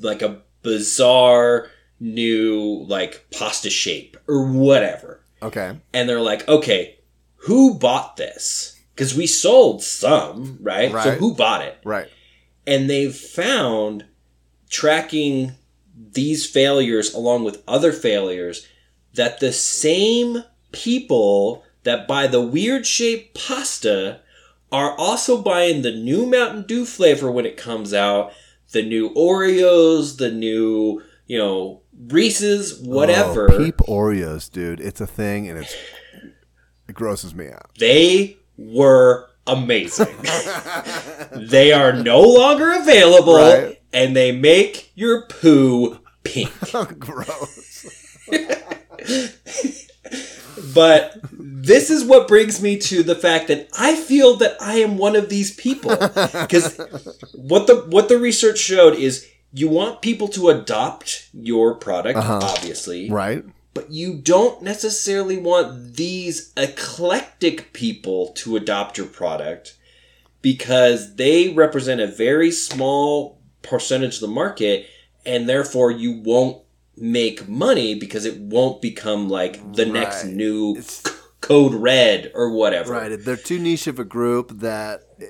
like 0.00 0.22
a 0.22 0.42
bizarre 0.62 1.70
new 1.98 2.84
like 2.88 3.26
pasta 3.32 3.68
shape 3.68 4.16
or 4.28 4.46
whatever 4.46 5.20
Okay. 5.42 5.76
and 5.92 6.08
they're 6.08 6.20
like, 6.20 6.46
okay, 6.48 6.98
who 7.34 7.74
bought 7.80 8.16
this? 8.16 8.78
Because 9.02 9.16
we 9.16 9.26
sold 9.26 9.82
some, 9.82 10.58
right? 10.60 10.92
So 10.92 11.10
who 11.12 11.34
bought 11.34 11.62
it? 11.62 11.76
Right. 11.82 12.08
And 12.68 12.88
they've 12.88 13.14
found 13.14 14.04
tracking 14.70 15.52
these 16.12 16.46
failures 16.46 17.12
along 17.12 17.42
with 17.42 17.64
other 17.66 17.92
failures 17.92 18.64
that 19.14 19.40
the 19.40 19.52
same 19.52 20.44
people 20.70 21.64
that 21.82 22.06
buy 22.06 22.28
the 22.28 22.40
weird 22.40 22.86
shaped 22.86 23.34
pasta 23.34 24.20
are 24.70 24.96
also 24.96 25.42
buying 25.42 25.82
the 25.82 25.90
new 25.90 26.24
Mountain 26.24 26.62
Dew 26.68 26.86
flavor 26.86 27.28
when 27.28 27.44
it 27.44 27.56
comes 27.56 27.92
out, 27.92 28.32
the 28.70 28.82
new 28.82 29.12
Oreos, 29.14 30.18
the 30.18 30.30
new, 30.30 31.02
you 31.26 31.38
know, 31.38 31.82
Reese's, 32.06 32.80
oh, 32.80 32.88
whatever. 32.88 33.52
Oh, 33.52 33.58
peep 33.58 33.78
Oreos, 33.78 34.48
dude. 34.48 34.80
It's 34.80 35.00
a 35.00 35.08
thing, 35.08 35.48
and 35.48 35.58
it's 35.58 35.74
it 36.88 36.94
grosses 36.94 37.34
me 37.34 37.48
out. 37.48 37.70
They 37.78 38.38
were 38.70 39.28
amazing. 39.46 40.06
they 41.32 41.72
are 41.72 41.92
no 41.92 42.20
longer 42.20 42.72
available, 42.72 43.34
Right. 43.36 43.80
and 43.92 44.14
they 44.16 44.32
make 44.32 44.92
your 44.94 45.26
poo 45.26 45.98
pink. 46.24 46.50
Gross. 46.98 47.86
But 50.74 51.16
this 51.32 51.90
is 51.90 52.04
what 52.04 52.28
brings 52.28 52.62
me 52.62 52.78
to 52.78 53.02
the 53.02 53.14
fact 53.14 53.48
that 53.48 53.68
I 53.78 53.96
feel 53.96 54.36
that 54.36 54.56
I 54.60 54.74
am 54.76 54.96
one 54.96 55.16
of 55.16 55.28
these 55.28 55.54
people 55.54 55.90
because 55.96 56.78
what 57.34 57.66
the 57.66 57.84
what 57.88 58.08
the 58.08 58.18
research 58.18 58.58
showed 58.58 58.94
is 58.94 59.26
you 59.52 59.68
want 59.68 60.02
people 60.02 60.28
to 60.28 60.48
adopt 60.50 61.28
your 61.32 61.74
product, 61.74 62.18
Uh-huh. 62.18 62.40
obviously, 62.42 63.10
Right. 63.10 63.44
But 63.74 63.90
you 63.90 64.14
don't 64.14 64.62
necessarily 64.62 65.36
want 65.36 65.96
these 65.96 66.52
eclectic 66.56 67.72
people 67.72 68.32
to 68.34 68.56
adopt 68.56 68.98
your 68.98 69.06
product 69.06 69.76
because 70.42 71.16
they 71.16 71.50
represent 71.50 72.00
a 72.00 72.06
very 72.06 72.50
small 72.50 73.40
percentage 73.62 74.16
of 74.16 74.20
the 74.20 74.28
market 74.28 74.86
and 75.24 75.48
therefore 75.48 75.90
you 75.90 76.20
won't 76.20 76.62
make 76.96 77.48
money 77.48 77.94
because 77.94 78.24
it 78.24 78.38
won't 78.38 78.82
become 78.82 79.28
like 79.28 79.74
the 79.74 79.86
next 79.86 80.24
new 80.24 80.80
c- 80.80 81.10
code 81.40 81.74
red 81.74 82.30
or 82.34 82.50
whatever. 82.50 82.92
Right. 82.92 83.16
They're 83.18 83.36
too 83.36 83.58
niche 83.58 83.86
of 83.86 83.98
a 83.98 84.04
group 84.04 84.50
that 84.60 85.00
uh, 85.20 85.24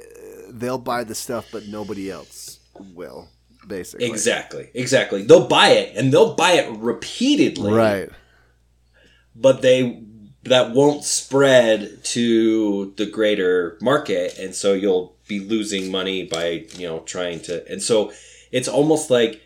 they'll 0.50 0.78
buy 0.78 1.04
the 1.04 1.14
stuff, 1.14 1.48
but 1.52 1.66
nobody 1.68 2.10
else 2.10 2.58
will. 2.94 3.28
Basically. 3.66 4.06
Exactly. 4.06 4.70
Exactly. 4.74 5.22
They'll 5.22 5.46
buy 5.46 5.68
it 5.68 5.96
and 5.96 6.12
they'll 6.12 6.34
buy 6.34 6.52
it 6.52 6.76
repeatedly. 6.78 7.72
Right. 7.72 8.10
But 9.34 9.62
they 9.62 10.02
that 10.44 10.72
won't 10.72 11.04
spread 11.04 12.02
to 12.04 12.92
the 12.96 13.06
greater 13.06 13.78
market 13.80 14.36
and 14.38 14.54
so 14.54 14.72
you'll 14.72 15.14
be 15.28 15.38
losing 15.40 15.90
money 15.90 16.24
by 16.24 16.64
you 16.76 16.86
know 16.86 16.98
trying 17.00 17.40
to 17.40 17.66
and 17.70 17.80
so 17.82 18.12
it's 18.50 18.66
almost 18.68 19.08
like 19.10 19.40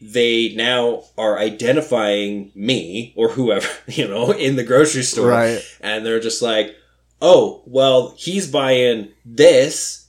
they 0.00 0.52
now 0.54 1.02
are 1.16 1.38
identifying 1.38 2.50
me 2.54 3.12
or 3.16 3.28
whoever 3.30 3.68
you 3.86 4.06
know 4.08 4.32
in 4.32 4.56
the 4.56 4.64
grocery 4.64 5.02
store 5.02 5.28
Right. 5.28 5.62
and 5.80 6.04
they're 6.04 6.20
just 6.20 6.42
like 6.42 6.74
oh 7.22 7.62
well 7.66 8.14
he's 8.16 8.50
buying 8.50 9.08
this 9.24 10.07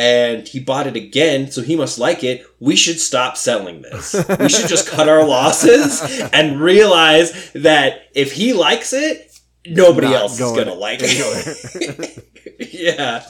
and 0.00 0.48
he 0.48 0.58
bought 0.58 0.86
it 0.86 0.96
again, 0.96 1.50
so 1.50 1.60
he 1.60 1.76
must 1.76 1.98
like 1.98 2.24
it. 2.24 2.46
We 2.58 2.74
should 2.74 2.98
stop 2.98 3.36
selling 3.36 3.82
this. 3.82 4.14
We 4.14 4.48
should 4.48 4.66
just 4.66 4.88
cut 4.88 5.10
our 5.10 5.26
losses 5.26 6.00
and 6.32 6.58
realize 6.58 7.52
that 7.52 8.04
if 8.14 8.32
he 8.32 8.54
likes 8.54 8.94
it, 8.94 9.38
nobody 9.66 10.06
Not 10.06 10.16
else 10.16 10.38
going 10.38 10.58
is 10.58 10.64
gonna 10.64 10.74
like 10.74 11.00
it. 11.02 12.26
yeah. 12.72 13.26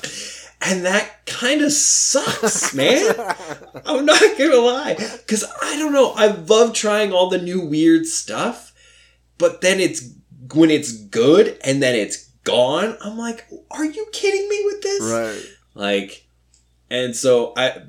And 0.61 0.85
that 0.87 1.27
kind 1.27 1.63
of 1.63 1.73
sucks, 1.73 2.73
man. 2.73 3.17
I'm 3.85 4.07
not 4.07 4.23
gonna 4.39 4.55
lie. 4.59 4.95
Because 4.95 5.43
I 5.61 5.77
don't 5.77 5.93
know, 5.93 6.13
I 6.15 6.29
love 6.29 6.73
trying 6.73 7.13
all 7.13 7.31
the 7.31 7.43
new 7.43 7.67
weird 7.67 8.07
stuff, 8.07 8.73
but 9.39 9.61
then 9.61 9.81
it's 9.81 10.09
when 10.55 10.71
it's 10.71 10.93
good 10.93 11.59
and 11.65 11.83
then 11.83 11.97
it's 11.97 12.29
gone, 12.45 12.97
I'm 13.05 13.19
like, 13.19 13.49
are 13.73 13.85
you 13.85 14.07
kidding 14.13 14.49
me 14.49 14.63
with 14.67 14.83
this? 14.83 15.03
Right. 15.03 15.57
Like, 15.75 16.27
and 16.91 17.15
so 17.15 17.53
I, 17.57 17.83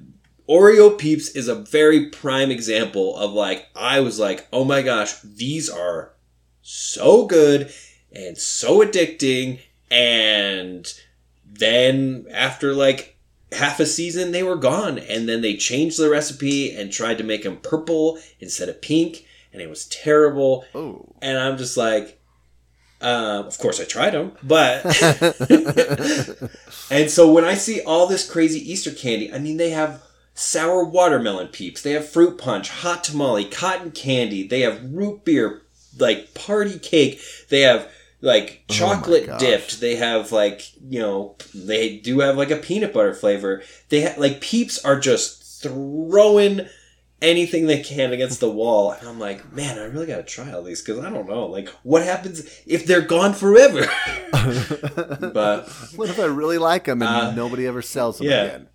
Oreo 0.47 0.97
Peeps 0.97 1.29
is 1.29 1.47
a 1.47 1.55
very 1.55 2.09
prime 2.09 2.51
example 2.51 3.17
of 3.17 3.31
like, 3.31 3.67
I 3.75 4.01
was 4.01 4.19
like, 4.19 4.47
oh 4.51 4.63
my 4.63 4.81
gosh, 4.81 5.19
these 5.21 5.69
are 5.69 6.13
so 6.61 7.25
good 7.25 7.73
and 8.11 8.37
so 8.37 8.85
addicting. 8.85 9.61
And 9.89 10.91
then 11.45 12.25
after 12.31 12.73
like 12.73 13.17
half 13.51 13.79
a 13.79 13.85
season, 13.85 14.31
they 14.31 14.43
were 14.43 14.57
gone. 14.57 14.99
And 14.99 15.27
then 15.27 15.41
they 15.41 15.55
changed 15.55 15.97
the 15.97 16.09
recipe 16.09 16.75
and 16.75 16.91
tried 16.91 17.17
to 17.19 17.23
make 17.23 17.43
them 17.43 17.57
purple 17.57 18.19
instead 18.39 18.69
of 18.69 18.81
pink. 18.81 19.25
And 19.53 19.61
it 19.61 19.69
was 19.69 19.87
terrible. 19.87 20.65
Oh. 20.75 21.15
And 21.21 21.37
I'm 21.37 21.57
just 21.57 21.77
like, 21.77 22.20
um, 23.01 23.45
of 23.47 23.57
course, 23.57 23.79
I 23.79 23.85
tried 23.85 24.11
them, 24.11 24.33
but 24.43 24.85
and 26.91 27.09
so 27.09 27.31
when 27.31 27.43
I 27.43 27.55
see 27.55 27.81
all 27.81 28.07
this 28.07 28.29
crazy 28.29 28.59
Easter 28.71 28.91
candy, 28.91 29.33
I 29.33 29.39
mean, 29.39 29.57
they 29.57 29.71
have 29.71 30.01
sour 30.33 30.83
watermelon 30.83 31.47
peeps, 31.47 31.81
they 31.81 31.91
have 31.91 32.07
fruit 32.07 32.37
punch, 32.37 32.69
hot 32.69 33.03
tamale, 33.03 33.45
cotton 33.45 33.91
candy, 33.91 34.47
they 34.47 34.61
have 34.61 34.83
root 34.93 35.25
beer, 35.25 35.61
like 35.97 36.33
party 36.33 36.79
cake, 36.79 37.19
they 37.49 37.61
have 37.61 37.91
like 38.21 38.63
Oh 38.69 38.73
chocolate 38.73 39.25
gosh. 39.27 39.39
dipped, 39.39 39.79
they 39.81 39.95
have 39.95 40.31
like 40.31 40.71
you 40.81 40.99
know 40.99 41.35
they 41.55 41.97
do 41.97 42.19
have 42.19 42.37
like 42.37 42.51
a 42.51 42.55
peanut 42.57 42.93
butter 42.93 43.13
flavor. 43.13 43.63
They 43.89 44.03
ha- 44.03 44.15
like 44.19 44.41
peeps 44.41 44.83
are 44.85 44.99
just 44.99 45.61
throwing 45.63 46.67
anything 47.21 47.67
they 47.67 47.81
can 47.83 48.11
against 48.13 48.39
the 48.39 48.49
wall. 48.49 48.91
And 48.91 49.07
I'm 49.07 49.19
like, 49.19 49.51
man, 49.53 49.77
I 49.77 49.83
really 49.85 50.07
got 50.07 50.17
to 50.17 50.23
try 50.23 50.51
all 50.51 50.63
these 50.63 50.81
because 50.81 51.03
I 51.03 51.09
don't 51.09 51.27
know, 51.29 51.45
like, 51.45 51.69
what 51.83 52.03
happens 52.03 52.41
if 52.65 52.85
they're 52.85 53.01
gone 53.01 53.33
forever? 53.33 53.85
but 55.33 55.69
what 55.95 56.09
if 56.09 56.19
I 56.19 56.25
really 56.25 56.57
like 56.57 56.85
them 56.85 57.01
and 57.01 57.09
Uh, 57.11 57.31
nobody 57.31 57.67
ever 57.67 57.81
sells 57.81 58.17
them 58.17 58.27
yeah. 58.27 58.43
again? 58.43 58.67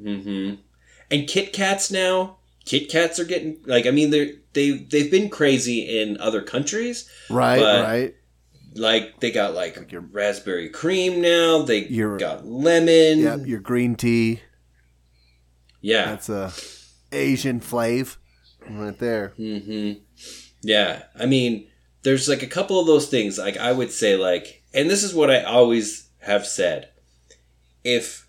hmm 0.00 0.54
and 1.10 1.28
Kit 1.28 1.52
Kats 1.52 1.90
now, 1.90 2.38
Kit 2.64 2.90
Kats 2.90 3.18
are 3.20 3.24
getting 3.24 3.58
like, 3.64 3.86
I 3.86 3.90
mean, 3.92 4.10
they're 4.10 4.32
they 4.54 4.72
they've 4.72 5.10
been 5.10 5.30
crazy 5.30 6.00
in 6.00 6.18
other 6.20 6.42
countries. 6.42 7.08
Right, 7.30 7.60
right. 7.62 8.14
Like 8.74 9.20
they 9.20 9.30
got 9.30 9.54
like, 9.54 9.76
Like 9.76 9.92
your- 9.92 10.02
raspberry 10.02 10.68
cream 10.68 11.20
now. 11.22 11.62
They 11.62 11.86
Your- 11.86 12.18
got 12.18 12.44
lemon. 12.44 13.20
Yep, 13.20 13.46
your 13.46 13.60
green 13.60 13.94
tea. 13.94 14.40
Yeah. 15.80 16.06
That's 16.06 16.28
a 16.28 16.52
Asian 17.12 17.60
flave 17.60 18.18
right 18.68 18.98
there. 18.98 19.28
hmm 19.36 19.92
Yeah, 20.62 21.02
I 21.18 21.26
mean, 21.26 21.68
there's 22.02 22.28
like 22.28 22.42
a 22.42 22.46
couple 22.48 22.78
of 22.80 22.86
those 22.86 23.08
things. 23.08 23.38
Like 23.38 23.56
I 23.56 23.72
would 23.72 23.90
say, 23.90 24.16
like, 24.16 24.62
and 24.74 24.88
this 24.90 25.02
is 25.02 25.14
what 25.14 25.30
I 25.30 25.42
always 25.42 26.08
have 26.20 26.46
said: 26.46 26.90
if 27.84 28.26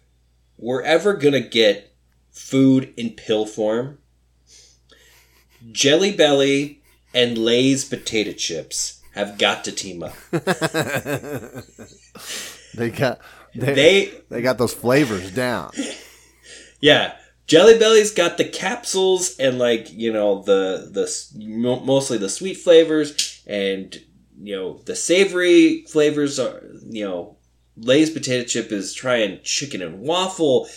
we're 0.57 0.81
ever 0.83 1.13
gonna 1.13 1.41
get 1.41 1.93
food 2.31 2.93
in 2.97 3.11
pill 3.11 3.45
form, 3.45 3.99
Jelly 5.71 6.11
Belly 6.11 6.81
and 7.13 7.37
Lay's 7.37 7.85
potato 7.85 8.31
chips 8.31 9.01
have 9.13 9.37
got 9.37 9.63
to 9.65 9.71
team 9.71 10.03
up. 10.03 10.13
they 12.75 12.89
got 12.91 13.19
they, 13.55 13.73
They, 13.73 14.11
they 14.29 14.41
got 14.41 14.57
those 14.57 14.73
flavors 14.73 15.31
down. 15.31 15.71
yeah. 16.79 17.15
Jelly 17.47 17.79
Belly's 17.79 18.11
got 18.11 18.37
the 18.37 18.45
capsules 18.45 19.37
and 19.39 19.57
like 19.57 19.91
you 19.91 20.11
know 20.13 20.41
the 20.43 20.89
the 20.91 21.09
mostly 21.83 22.17
the 22.17 22.29
sweet 22.29 22.55
flavors 22.57 23.41
and 23.47 23.97
you 24.39 24.55
know 24.55 24.79
the 24.85 24.95
savory 24.95 25.83
flavors 25.83 26.39
are 26.39 26.61
you 26.89 27.05
know 27.05 27.37
Lay's 27.77 28.09
potato 28.09 28.43
chip 28.45 28.71
is 28.71 28.93
trying 28.93 29.39
chicken 29.43 29.81
and 29.83 29.99
waffle, 30.01 30.67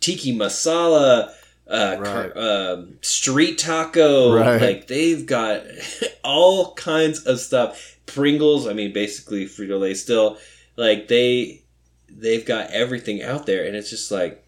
tiki 0.00 0.34
masala, 0.36 1.30
uh, 1.68 1.96
car- 2.02 2.32
Right. 2.34 2.36
um, 2.36 2.98
street 3.02 3.58
taco. 3.58 4.34
Right. 4.34 4.60
Like 4.60 4.86
they've 4.86 5.26
got 5.26 5.62
all 6.24 6.72
kinds 6.74 7.20
of 7.26 7.38
stuff. 7.40 7.98
Pringles. 8.06 8.66
I 8.66 8.72
mean, 8.72 8.92
basically 8.94 9.44
Frito 9.44 9.78
Lay 9.78 9.92
still. 9.94 10.38
Like 10.76 11.08
they 11.08 11.62
they've 12.08 12.46
got 12.46 12.70
everything 12.70 13.22
out 13.22 13.44
there, 13.44 13.66
and 13.66 13.76
it's 13.76 13.90
just 13.90 14.10
like 14.10 14.42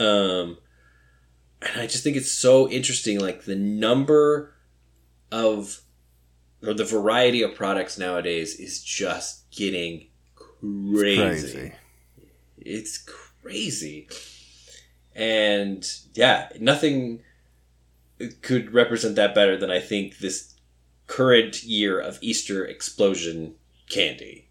um, 0.00 0.58
and 1.62 1.80
I 1.80 1.86
just 1.86 2.04
think 2.04 2.16
it's 2.16 2.30
so 2.32 2.68
interesting, 2.68 3.20
like 3.20 3.44
the 3.44 3.56
number 3.56 4.54
of 5.32 5.80
or 6.62 6.74
the 6.74 6.84
variety 6.84 7.42
of 7.42 7.54
products 7.54 7.98
nowadays 7.98 8.58
is 8.58 8.82
just 8.82 9.50
getting 9.50 10.06
crazy. 10.34 11.06
Crazy. 11.06 11.72
It's 12.58 12.98
crazy. 13.42 14.08
And 15.14 15.86
yeah, 16.14 16.48
nothing 16.58 17.20
could 18.40 18.72
represent 18.72 19.16
that 19.16 19.34
better 19.34 19.56
than 19.56 19.70
I 19.70 19.80
think 19.80 20.18
this 20.18 20.54
current 21.06 21.62
year 21.62 22.00
of 22.00 22.18
Easter 22.22 22.64
explosion 22.64 23.54
candy. 23.88 24.48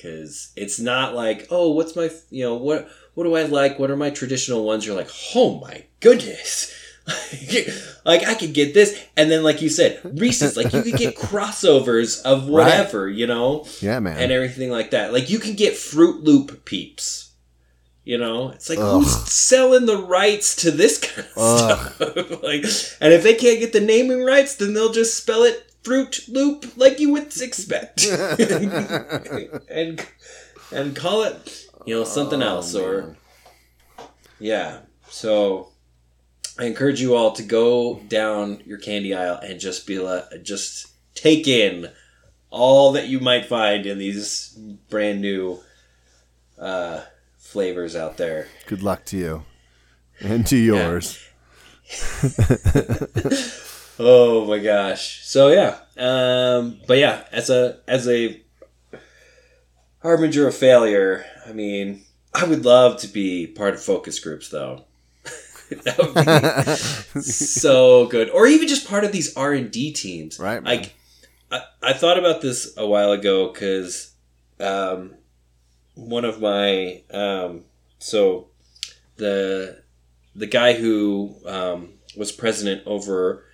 Cuz 0.00 0.52
it's 0.56 0.78
not 0.78 1.14
like, 1.14 1.46
"Oh, 1.50 1.70
what's 1.70 1.96
my, 1.96 2.10
you 2.30 2.42
know, 2.42 2.54
what 2.54 2.90
what 3.16 3.24
do 3.24 3.34
I 3.34 3.42
like? 3.42 3.80
What 3.80 3.90
are 3.90 3.96
my 3.96 4.10
traditional 4.10 4.64
ones?" 4.64 4.86
You're 4.86 4.94
like, 4.94 5.10
"Oh 5.34 5.58
my 5.58 5.84
goodness." 5.98 6.72
like 8.04 8.24
I 8.26 8.34
could 8.34 8.52
get 8.52 8.74
this 8.74 9.00
and 9.16 9.30
then 9.30 9.44
like 9.44 9.62
you 9.62 9.68
said, 9.68 10.00
Reese's 10.20 10.56
like 10.56 10.72
you 10.72 10.82
could 10.82 10.96
get 10.96 11.16
crossovers 11.16 12.20
of 12.22 12.48
whatever, 12.48 13.08
you 13.08 13.28
know? 13.28 13.64
Yeah, 13.80 14.00
man. 14.00 14.18
and 14.18 14.32
everything 14.32 14.70
like 14.70 14.90
that. 14.90 15.12
Like 15.12 15.30
you 15.30 15.38
can 15.38 15.54
get 15.54 15.74
Froot 15.74 16.24
Loop 16.24 16.64
Peeps. 16.64 17.30
You 18.02 18.18
know, 18.18 18.50
it's 18.50 18.68
like 18.68 18.78
Ugh. 18.78 19.02
who's 19.02 19.28
selling 19.28 19.86
the 19.86 19.96
rights 19.96 20.54
to 20.62 20.70
this 20.70 20.98
kind 20.98 21.26
of 21.26 21.32
Ugh. 21.36 21.92
stuff? 21.92 22.00
like, 22.42 22.64
and 23.00 23.12
if 23.12 23.24
they 23.24 23.34
can't 23.34 23.58
get 23.58 23.72
the 23.72 23.80
naming 23.80 24.22
rights, 24.22 24.54
then 24.54 24.74
they'll 24.74 24.92
just 24.92 25.16
spell 25.16 25.42
it 25.42 25.72
Fruit 25.82 26.28
Loop 26.28 26.76
like 26.76 27.00
you 27.00 27.12
would 27.12 27.36
expect, 27.40 28.04
and 29.68 30.04
and 30.72 30.96
call 30.96 31.22
it 31.22 31.65
you 31.86 31.94
know 31.94 32.04
something 32.04 32.42
Oh, 32.42 32.46
else 32.46 32.74
or 32.74 33.16
yeah. 34.38 34.80
So 35.08 35.72
I 36.58 36.64
encourage 36.64 37.00
you 37.00 37.14
all 37.14 37.32
to 37.32 37.42
go 37.42 38.00
down 38.08 38.62
your 38.66 38.78
candy 38.78 39.14
aisle 39.14 39.38
and 39.42 39.58
just 39.60 39.86
be 39.86 39.98
like, 39.98 40.24
just 40.42 40.88
take 41.14 41.46
in 41.48 41.90
all 42.50 42.92
that 42.92 43.08
you 43.08 43.20
might 43.20 43.46
find 43.46 43.86
in 43.86 43.98
these 43.98 44.58
brand 44.90 45.20
new 45.20 45.60
uh, 46.58 47.02
flavors 47.38 47.94
out 47.96 48.16
there. 48.16 48.48
Good 48.66 48.82
luck 48.82 49.04
to 49.06 49.16
you 49.16 49.44
and 50.20 50.46
to 50.48 50.56
yours. 50.56 51.22
Oh 53.98 54.44
my 54.44 54.58
gosh! 54.58 55.24
So 55.24 55.48
yeah, 55.48 55.78
um, 55.96 56.80
but 56.86 56.98
yeah, 56.98 57.24
as 57.32 57.48
a 57.48 57.78
as 57.88 58.06
a 58.06 58.42
harbinger 60.06 60.46
of 60.46 60.54
failure, 60.54 61.26
I 61.46 61.52
mean, 61.52 62.04
I 62.32 62.44
would 62.44 62.64
love 62.64 63.00
to 63.00 63.08
be 63.08 63.46
part 63.46 63.74
of 63.74 63.82
focus 63.82 64.18
groups, 64.20 64.48
though. 64.48 64.84
that 65.82 65.98
would 65.98 67.14
be 67.14 67.20
so 67.20 68.06
good, 68.06 68.30
or 68.30 68.46
even 68.46 68.68
just 68.68 68.88
part 68.88 69.04
of 69.04 69.12
these 69.12 69.36
R 69.36 69.52
and 69.52 69.70
D 69.70 69.92
teams. 69.92 70.38
Right, 70.38 70.62
man. 70.62 70.76
Like, 70.76 70.94
I, 71.50 71.62
I 71.82 71.92
thought 71.92 72.18
about 72.18 72.40
this 72.40 72.76
a 72.76 72.86
while 72.86 73.12
ago 73.12 73.52
because 73.52 74.12
um, 74.60 75.14
one 75.94 76.24
of 76.24 76.40
my 76.40 77.02
um, 77.10 77.64
so 77.98 78.48
the 79.16 79.82
the 80.36 80.46
guy 80.46 80.74
who 80.74 81.34
um, 81.46 81.94
was 82.16 82.30
president 82.30 82.82
over 82.86 83.44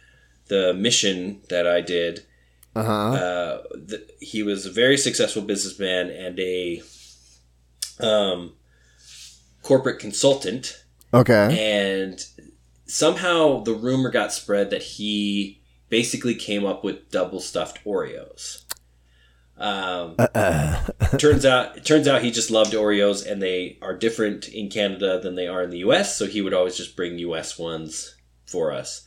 the 0.48 0.74
mission 0.74 1.40
that 1.48 1.66
I 1.66 1.80
did. 1.80 2.26
Uh 2.74 2.82
huh. 2.84 3.10
Uh, 3.12 3.62
th- 3.88 4.08
he 4.20 4.42
was 4.42 4.64
a 4.66 4.70
very 4.70 4.96
successful 4.96 5.42
businessman 5.42 6.08
and 6.10 6.38
a 6.40 6.82
um, 8.00 8.54
corporate 9.62 9.98
consultant 9.98 10.82
Okay. 11.14 11.56
and 11.60 12.24
somehow 12.86 13.62
the 13.62 13.74
rumor 13.74 14.10
got 14.10 14.32
spread 14.32 14.70
that 14.70 14.82
he 14.82 15.60
basically 15.90 16.34
came 16.34 16.64
up 16.64 16.82
with 16.82 17.10
double 17.10 17.40
stuffed 17.40 17.84
Oreos. 17.84 18.64
Um, 19.58 20.16
Uh, 20.34 20.82
turns 21.18 21.44
out, 21.44 21.76
it 21.76 21.84
turns 21.84 22.08
out 22.08 22.22
he 22.22 22.30
just 22.30 22.50
loved 22.50 22.72
Oreos, 22.72 23.24
and 23.30 23.42
they 23.42 23.78
are 23.82 23.94
different 23.96 24.48
in 24.48 24.70
Canada 24.70 25.20
than 25.20 25.34
they 25.34 25.46
are 25.46 25.62
in 25.62 25.68
the 25.70 25.78
U.S. 25.80 26.16
So 26.16 26.26
he 26.26 26.40
would 26.40 26.54
always 26.54 26.76
just 26.76 26.96
bring 26.96 27.18
U.S. 27.18 27.58
ones 27.58 28.16
for 28.46 28.72
us 28.72 29.04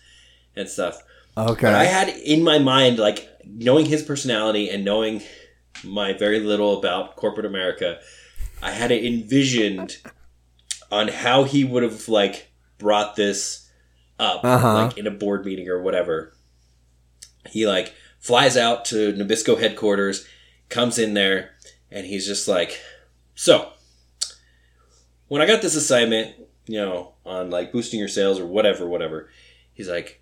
and 0.55 0.70
stuff. 0.70 1.01
okay. 1.36 1.63
But 1.63 1.74
I 1.76 1.86
had 1.86 2.09
in 2.09 2.43
my 2.43 2.59
mind, 2.59 2.99
like 2.99 3.28
knowing 3.48 3.86
his 3.86 4.04
personality 4.04 4.70
and 4.70 4.84
knowing 4.86 5.22
my 5.84 6.14
very 6.14 6.39
little 6.39 6.78
about 6.78 7.16
corporate 7.16 7.46
America, 7.46 8.00
I 8.62 8.72
had 8.72 8.91
it 8.91 9.04
envisioned 9.06 9.98
on 10.91 11.08
how 11.10 11.43
he 11.43 11.64
would 11.64 11.84
have 11.84 12.08
like 12.08 12.52
brought 12.78 13.16
this 13.16 13.70
up, 14.20 14.43
Uh-huh. 14.43 14.86
like 14.86 14.98
in 14.98 15.08
a 15.08 15.12
board 15.12 15.46
meeting 15.46 15.68
or 15.70 15.82
whatever. 15.82 16.34
He 17.50 17.68
like 17.68 17.93
flies 18.20 18.58
out 18.58 18.86
to 18.86 19.14
Nabisco 19.14 19.60
headquarters, 19.60 20.26
comes 20.70 20.98
in 20.98 21.14
there, 21.14 21.52
and 21.91 22.06
he's 22.06 22.26
just 22.26 22.48
like, 22.48 22.80
"So, 23.36 23.72
when 25.28 25.41
I 25.41 25.46
got 25.46 25.62
this 25.62 25.76
assignment, 25.76 26.36
you 26.68 26.78
know, 26.80 27.14
on 27.26 27.50
like 27.50 27.72
boosting 27.72 28.00
your 28.00 28.08
sales 28.10 28.39
or 28.39 28.46
whatever, 28.46 28.88
whatever, 28.88 29.30
he's 29.74 29.89
like, 29.89 30.22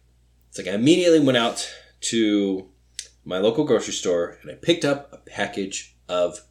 it's 0.49 0.57
like 0.57 0.67
I 0.67 0.71
immediately 0.71 1.19
went 1.19 1.38
out 1.38 1.69
to 2.01 2.67
my 3.26 3.38
local 3.38 3.63
grocery 3.63 3.93
store 3.93 4.38
and 4.41 4.51
I 4.51 4.55
picked 4.55 4.86
up 4.86 5.11
a 5.11 5.17
package 5.17 5.95
of 6.07 6.41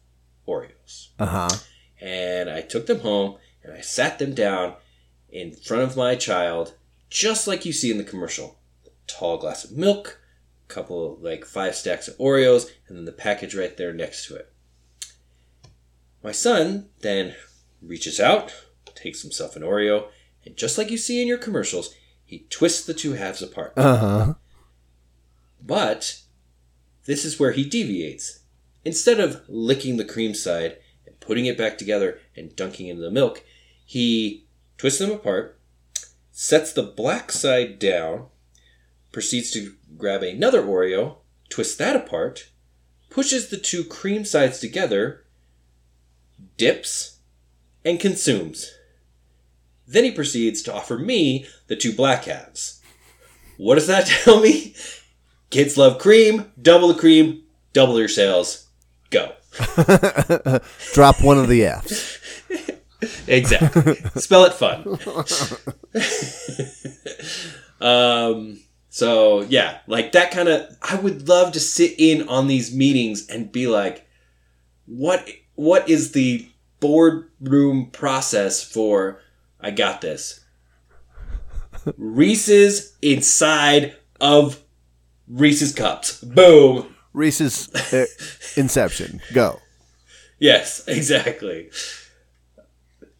Oreos. 0.47 1.09
Uh 1.19 1.25
huh. 1.25 1.49
And 2.01 2.49
I 2.49 2.61
took 2.61 2.87
them 2.87 2.99
home 2.99 3.37
and 3.63 3.73
I 3.73 3.81
sat 3.81 4.19
them 4.19 4.33
down 4.33 4.75
in 5.31 5.53
front 5.53 5.83
of 5.83 5.97
my 5.97 6.15
child, 6.15 6.75
just 7.09 7.47
like 7.47 7.65
you 7.65 7.73
see 7.73 7.91
in 7.91 7.97
the 7.97 8.03
commercial. 8.03 8.59
A 8.85 8.89
tall 9.07 9.37
glass 9.37 9.63
of 9.63 9.71
milk, 9.71 10.19
a 10.69 10.73
couple 10.73 11.13
of 11.13 11.21
like 11.21 11.45
five 11.45 11.75
stacks 11.75 12.07
of 12.07 12.17
Oreos, 12.17 12.69
and 12.87 12.97
then 12.97 13.05
the 13.05 13.11
package 13.11 13.55
right 13.55 13.75
there 13.75 13.93
next 13.93 14.27
to 14.27 14.35
it. 14.35 14.51
My 16.23 16.31
son 16.31 16.89
then 17.01 17.35
reaches 17.81 18.19
out, 18.19 18.53
takes 18.95 19.21
himself 19.21 19.55
an 19.55 19.63
Oreo, 19.63 20.07
and 20.45 20.55
just 20.55 20.77
like 20.77 20.89
you 20.89 20.97
see 20.97 21.21
in 21.21 21.27
your 21.27 21.37
commercials, 21.37 21.93
he 22.25 22.45
twists 22.49 22.85
the 22.85 22.93
two 22.93 23.13
halves 23.13 23.41
apart. 23.41 23.73
Uh 23.75 23.97
huh. 23.97 24.33
But 25.61 26.22
this 27.05 27.25
is 27.25 27.39
where 27.39 27.51
he 27.51 27.63
deviates. 27.63 28.39
Instead 28.85 29.19
of 29.19 29.41
licking 29.47 29.97
the 29.97 30.05
cream 30.05 30.33
side 30.33 30.77
and 31.05 31.19
putting 31.19 31.45
it 31.45 31.57
back 31.57 31.77
together 31.77 32.19
and 32.35 32.55
dunking 32.55 32.87
into 32.87 33.01
the 33.01 33.11
milk, 33.11 33.43
he 33.85 34.45
twists 34.77 34.99
them 34.99 35.11
apart, 35.11 35.59
sets 36.31 36.73
the 36.73 36.83
black 36.83 37.31
side 37.31 37.79
down, 37.79 38.27
proceeds 39.11 39.51
to 39.51 39.75
grab 39.97 40.23
another 40.23 40.61
Oreo, 40.61 41.17
twists 41.49 41.75
that 41.77 41.95
apart, 41.95 42.49
pushes 43.09 43.49
the 43.49 43.57
two 43.57 43.83
cream 43.83 44.25
sides 44.25 44.59
together, 44.59 45.23
dips, 46.57 47.19
and 47.85 47.99
consumes. 47.99 48.73
Then 49.87 50.03
he 50.03 50.11
proceeds 50.11 50.61
to 50.63 50.73
offer 50.73 50.97
me 50.97 51.45
the 51.67 51.75
two 51.75 51.93
black 51.93 52.25
halves. 52.25 52.81
What 53.57 53.75
does 53.75 53.87
that 53.87 54.07
tell 54.23 54.39
me? 54.39 54.75
Kids 55.53 55.77
love 55.77 55.99
cream, 55.99 56.51
double 56.59 56.87
the 56.87 56.99
cream, 56.99 57.43
double 57.73 57.99
your 57.99 58.07
sales. 58.07 58.69
Go. 59.11 59.33
Drop 60.93 61.21
one 61.23 61.37
of 61.37 61.47
the 61.47 61.63
F's. 61.65 62.17
Exactly. 63.27 63.95
Spell 64.15 64.45
it 64.45 64.53
fun. 64.53 64.97
um 67.81 68.61
so 68.89 69.41
yeah, 69.41 69.79
like 69.85 70.13
that 70.13 70.31
kind 70.31 70.49
of 70.49 70.75
I 70.81 70.95
would 70.95 71.27
love 71.27 71.51
to 71.51 71.59
sit 71.59 71.95
in 71.99 72.27
on 72.29 72.47
these 72.47 72.73
meetings 72.73 73.27
and 73.27 73.51
be 73.51 73.67
like 73.67 74.07
what 74.87 75.29
what 75.53 75.87
is 75.87 76.13
the 76.13 76.49
boardroom 76.79 77.91
process 77.91 78.63
for 78.63 79.19
I 79.59 79.69
got 79.69 80.01
this. 80.01 80.43
Reese's 81.97 82.97
inside 83.01 83.97
of 84.21 84.62
Reese's 85.33 85.73
cups. 85.73 86.21
Boom. 86.23 86.95
Reese's 87.13 87.69
uh, 87.93 88.05
Inception. 88.59 89.21
Go. 89.33 89.59
Yes, 90.39 90.87
exactly. 90.87 91.69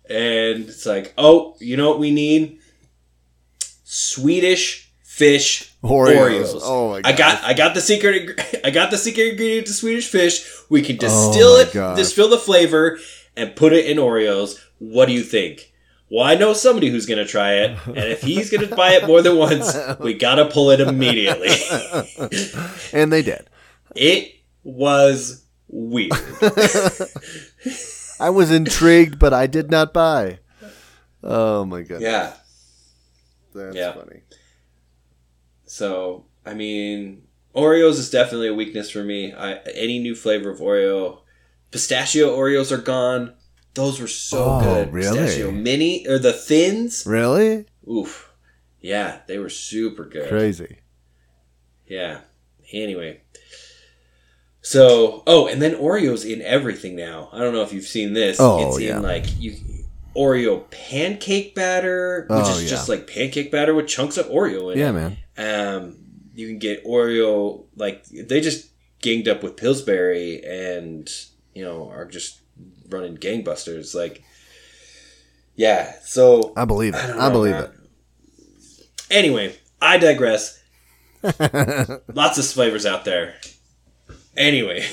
And 0.09 0.67
it's 0.69 0.85
like, 0.85 1.13
oh, 1.17 1.55
you 1.59 1.77
know 1.77 1.89
what 1.89 1.99
we 1.99 2.11
need? 2.11 2.59
Swedish 3.83 4.91
fish 5.03 5.73
Oreos. 5.83 6.15
Oreos. 6.15 6.59
Oh 6.63 6.89
my 6.91 7.01
god. 7.01 7.13
I 7.13 7.15
got 7.17 7.43
I 7.43 7.53
got 7.53 7.73
the 7.75 7.81
secret 7.81 8.39
I 8.65 8.71
got 8.71 8.89
the 8.91 8.97
secret 8.97 9.29
ingredient 9.29 9.67
to 9.67 9.73
Swedish 9.73 10.07
fish. 10.07 10.49
We 10.69 10.81
can 10.81 10.95
Oh 10.95 10.99
distill 10.99 11.55
my 11.57 11.61
it, 11.63 11.73
gosh. 11.73 11.97
distill 11.97 12.29
the 12.29 12.37
flavor, 12.37 12.99
and 13.37 13.55
put 13.55 13.73
it 13.73 13.85
in 13.85 13.97
Oreos. 13.97 14.59
What 14.79 15.05
do 15.07 15.13
you 15.13 15.23
think? 15.23 15.71
Well, 16.13 16.23
I 16.23 16.35
know 16.35 16.53
somebody 16.53 16.89
who's 16.91 17.07
gonna 17.07 17.25
try 17.25 17.53
it, 17.55 17.75
and 17.87 17.97
if 17.97 18.21
he's 18.21 18.51
gonna 18.51 18.67
buy 18.75 18.91
it 18.91 19.07
more 19.07 19.23
than 19.23 19.35
once, 19.35 19.75
we 19.99 20.13
gotta 20.13 20.45
pull 20.45 20.69
it 20.69 20.79
immediately. 20.79 21.49
And 22.93 23.11
they 23.11 23.23
did. 23.23 23.49
it 23.95 24.31
was 24.63 25.43
weird. 25.67 26.11
I 28.19 28.29
was 28.29 28.51
intrigued, 28.51 29.17
but 29.17 29.33
I 29.33 29.47
did 29.47 29.71
not 29.71 29.91
buy. 29.91 30.37
Oh 31.23 31.65
my 31.65 31.81
god. 31.81 32.01
Yeah. 32.01 32.33
That's 33.55 33.75
Yeah. 33.75 33.93
funny. 33.93 34.21
So, 35.65 36.25
I 36.45 36.53
mean, 36.53 37.23
Oreos 37.55 37.97
is 37.97 38.11
definitely 38.11 38.49
a 38.49 38.53
weakness 38.53 38.91
for 38.91 39.03
me. 39.03 39.33
I 39.33 39.55
any 39.73 39.97
new 39.97 40.13
flavor 40.15 40.51
of 40.51 40.59
Oreo, 40.59 41.21
pistachio 41.71 42.37
Oreos 42.37 42.71
are 42.71 42.77
gone. 42.77 43.33
Those 43.75 43.99
were 43.99 44.07
so 44.07 44.43
Oh, 44.45 44.61
good. 44.61 44.93
really? 44.93 45.17
Pistachio 45.17 45.51
mini 45.51 46.05
or 46.07 46.19
the 46.19 46.33
thins. 46.33 47.05
Really? 47.05 47.65
Oof. 47.89 48.31
Yeah, 48.81 49.19
they 49.27 49.39
were 49.39 49.49
super 49.49 50.05
good. 50.05 50.29
Crazy. 50.29 50.77
Yeah. 51.87 52.21
Anyway. 52.71 53.21
So, 54.61 55.23
oh, 55.27 55.47
and 55.47 55.61
then 55.61 55.75
Oreos 55.75 56.29
in 56.31 56.41
everything 56.41 56.95
now. 56.95 57.29
I 57.33 57.39
don't 57.39 57.53
know 57.53 57.63
if 57.63 57.73
you've 57.73 57.85
seen 57.87 58.13
this. 58.13 58.37
Oh, 58.39 58.67
it's 58.69 58.79
yeah. 58.79 58.97
in 58.97 59.03
like 59.03 59.25
you 59.39 59.55
Oreo 60.15 60.69
pancake 60.71 61.55
batter, 61.55 62.27
which 62.29 62.39
Oh, 62.45 62.51
is 62.57 62.63
yeah. 62.63 62.69
just 62.69 62.87
like 62.87 63.07
pancake 63.07 63.51
batter 63.51 63.73
with 63.73 63.87
chunks 63.87 64.17
of 64.17 64.27
Oreo 64.27 64.71
in 64.71 64.77
it. 64.77 64.81
Yeah, 64.81 64.91
man. 64.91 65.17
Um, 65.37 65.97
you 66.35 66.47
can 66.47 66.59
get 66.59 66.85
Oreo 66.85 67.65
like 67.75 68.05
they 68.05 68.39
just 68.39 68.69
ganged 69.01 69.27
up 69.27 69.43
with 69.43 69.57
Pillsbury 69.57 70.43
and 70.45 71.09
you 71.53 71.63
know 71.63 71.89
are 71.89 72.05
just 72.05 72.39
running 72.93 73.17
gangbusters. 73.17 73.95
Like, 73.95 74.23
yeah. 75.55 75.93
So 76.03 76.53
I 76.55 76.65
believe 76.65 76.95
it. 76.95 76.99
I, 76.99 77.27
I, 77.27 77.29
believe 77.29 77.53
man. 77.53 77.71
Anyway, 79.09 79.55
I 79.81 79.97
digress. 79.97 80.59
Lots 81.23 82.37
of 82.37 82.45
flavors 82.45 82.85
out 82.85 83.05
there. 83.05 83.35
Anyway, 84.35 84.85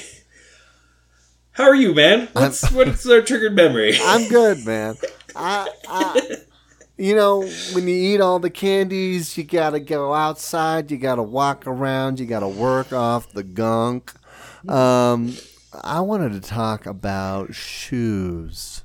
how 1.52 1.64
are 1.64 1.74
you, 1.74 1.94
man? 1.94 2.28
What's 2.32 2.70
what's 2.72 3.08
our 3.08 3.22
triggered 3.22 3.54
memory? 3.54 3.94
I'm 4.02 4.28
good, 4.28 4.64
man. 4.64 4.96
I, 5.34 5.68
I, 5.88 6.36
you 6.96 7.14
know, 7.16 7.40
when 7.72 7.88
you 7.88 7.94
eat 7.94 8.20
all 8.20 8.38
the 8.38 8.50
candies, 8.50 9.36
you 9.38 9.44
gotta 9.44 9.80
go 9.80 10.12
outside. 10.12 10.90
You 10.90 10.98
gotta 10.98 11.22
walk 11.22 11.66
around. 11.66 12.20
You 12.20 12.26
gotta 12.26 12.48
work 12.48 12.92
off 12.92 13.32
the 13.32 13.42
gunk. 13.42 14.12
Um, 14.68 15.34
I 15.72 16.00
wanted 16.00 16.32
to 16.32 16.40
talk 16.40 16.86
about 16.86 17.54
shoes. 17.54 18.84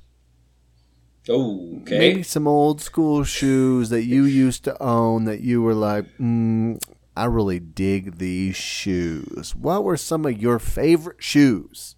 Oh, 1.27 1.79
okay. 1.81 1.97
Maybe 1.97 2.23
some 2.23 2.47
old 2.47 2.81
school 2.81 3.23
shoes 3.23 3.89
that 3.89 4.03
you 4.03 4.23
used 4.23 4.63
to 4.65 4.81
own 4.81 5.25
that 5.25 5.41
you 5.41 5.61
were 5.61 5.73
like, 5.73 6.05
mm, 6.19 6.79
I 7.17 7.25
really 7.25 7.59
dig 7.59 8.17
these 8.17 8.55
shoes. 8.55 9.55
What 9.55 9.83
were 9.83 9.97
some 9.97 10.25
of 10.25 10.39
your 10.39 10.59
favorite 10.59 11.23
shoes? 11.23 11.95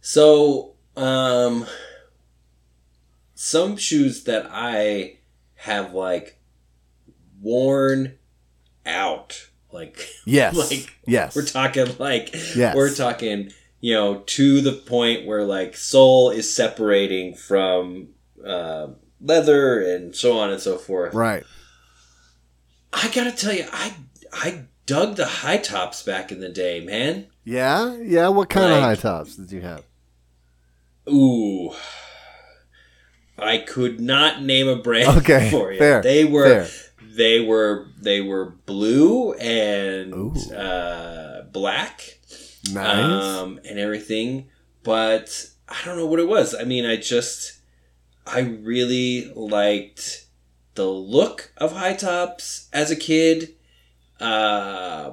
So, 0.00 0.74
um, 0.96 1.66
some 3.34 3.76
shoes 3.76 4.24
that 4.24 4.46
I 4.50 5.18
have 5.54 5.94
like 5.94 6.38
worn 7.40 8.18
out, 8.86 9.50
like 9.74 9.98
Yes. 10.24 10.56
like 10.56 10.96
yes. 11.06 11.36
we're 11.36 11.44
talking 11.44 11.86
like 11.98 12.32
Yes. 12.56 12.74
we're 12.74 12.94
talking, 12.94 13.52
you 13.80 13.92
know, 13.94 14.22
to 14.26 14.60
the 14.62 14.72
point 14.72 15.26
where 15.26 15.44
like 15.44 15.76
soul 15.76 16.30
is 16.30 16.50
separating 16.54 17.34
from 17.34 18.08
uh, 18.46 18.88
leather 19.20 19.82
and 19.94 20.14
so 20.16 20.38
on 20.38 20.50
and 20.50 20.60
so 20.60 20.78
forth. 20.78 21.12
right. 21.14 21.44
I 22.92 23.10
gotta 23.12 23.32
tell 23.32 23.52
you, 23.52 23.66
I 23.72 23.92
I 24.32 24.64
dug 24.86 25.16
the 25.16 25.26
high 25.26 25.56
tops 25.58 26.02
back 26.02 26.30
in 26.30 26.40
the 26.40 26.48
day, 26.48 26.80
man. 26.80 27.26
Yeah. 27.44 27.96
Yeah. 28.00 28.28
What 28.28 28.48
kind 28.48 28.72
of 28.72 28.80
high 28.80 28.94
tops 28.94 29.36
did 29.36 29.50
you 29.50 29.60
have? 29.62 29.82
Ooh. 31.10 31.72
I 33.36 33.58
could 33.58 34.00
not 34.00 34.42
name 34.42 34.68
a 34.68 34.76
brand 34.76 35.18
Okay, 35.18 35.50
for 35.52 35.72
you. 35.72 35.78
fair, 35.78 36.00
they 36.02 36.24
were 36.24 36.64
fair. 36.64 36.68
They 37.16 37.40
were 37.40 37.86
they 38.00 38.20
were 38.20 38.46
blue 38.66 39.32
and 39.34 40.36
uh, 40.52 41.42
black 41.52 42.18
Nice. 42.72 43.24
um, 43.24 43.60
and 43.64 43.78
everything, 43.78 44.48
but 44.82 45.48
I 45.68 45.76
don't 45.84 45.96
know 45.98 46.06
what 46.06 46.20
it 46.20 46.28
was. 46.28 46.54
I 46.54 46.64
mean, 46.64 46.86
I 46.86 46.96
just 46.96 47.58
I 48.26 48.40
really 48.40 49.30
liked 49.34 50.26
the 50.74 50.86
look 50.88 51.52
of 51.56 51.72
high 51.76 51.94
tops 51.94 52.68
as 52.72 52.90
a 52.90 52.96
kid. 52.96 53.54
Uh, 54.20 55.12